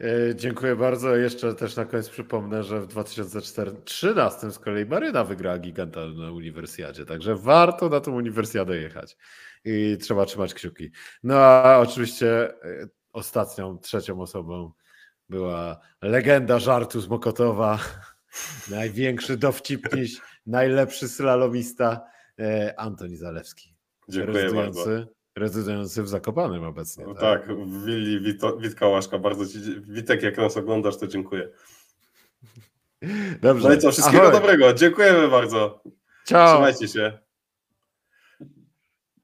E, 0.00 0.34
Dziękuję 0.34 0.76
bardzo. 0.76 1.16
Jeszcze 1.16 1.54
też 1.54 1.76
na 1.76 1.84
koniec 1.84 2.08
przypomnę, 2.08 2.62
że 2.62 2.80
w 2.80 2.86
2013 2.86 4.50
z 4.50 4.58
kolei 4.58 4.86
Maryna 4.86 5.24
wygrała 5.24 5.58
giganta 5.58 6.06
na 6.06 6.32
uniwersjadzie, 6.32 7.06
także 7.06 7.36
warto 7.36 7.88
na 7.88 8.00
tą 8.00 8.12
uniwersjadę 8.12 8.76
jechać 8.76 9.16
i 9.64 9.96
trzeba 10.00 10.26
trzymać 10.26 10.54
kciuki. 10.54 10.90
No 11.22 11.36
a 11.36 11.78
oczywiście 11.78 12.54
e, 12.64 12.88
ostatnią, 13.12 13.78
trzecią 13.78 14.20
osobą 14.20 14.72
była 15.28 15.80
legenda 16.02 16.58
żartu 16.58 17.00
z 17.00 17.08
Mokotowa, 17.08 17.78
największy 18.70 19.36
dowcipniś, 19.36 20.20
najlepszy 20.46 21.08
slalomista 21.08 22.00
e, 22.38 22.74
Antoni 22.80 23.16
Zalewski, 23.16 23.76
Dziękuję 24.08 24.52
bardzo. 24.52 25.14
Rezydujący, 25.36 26.02
w 26.02 26.08
Zakopanem 26.08 26.64
obecnie. 26.64 27.04
No 27.06 27.14
tak, 27.14 27.48
Willi 27.84 28.20
Wito, 28.20 28.56
Witka 28.56 28.88
Łaszka, 28.88 29.18
bardzo 29.18 29.46
Ci, 29.46 29.58
Witek, 29.80 30.22
jak 30.22 30.36
nas 30.38 30.56
oglądasz, 30.56 30.96
to 30.96 31.06
dziękuję. 31.06 31.48
Dobrze. 33.40 33.68
No 33.68 33.74
i 33.74 33.78
co, 33.78 33.92
wszystkiego 33.92 34.22
Ahoj. 34.22 34.32
dobrego. 34.40 34.72
Dziękujemy 34.72 35.28
bardzo. 35.28 35.82
Ciao. 36.24 36.52
Trzymajcie 36.52 36.88
się. 36.88 37.18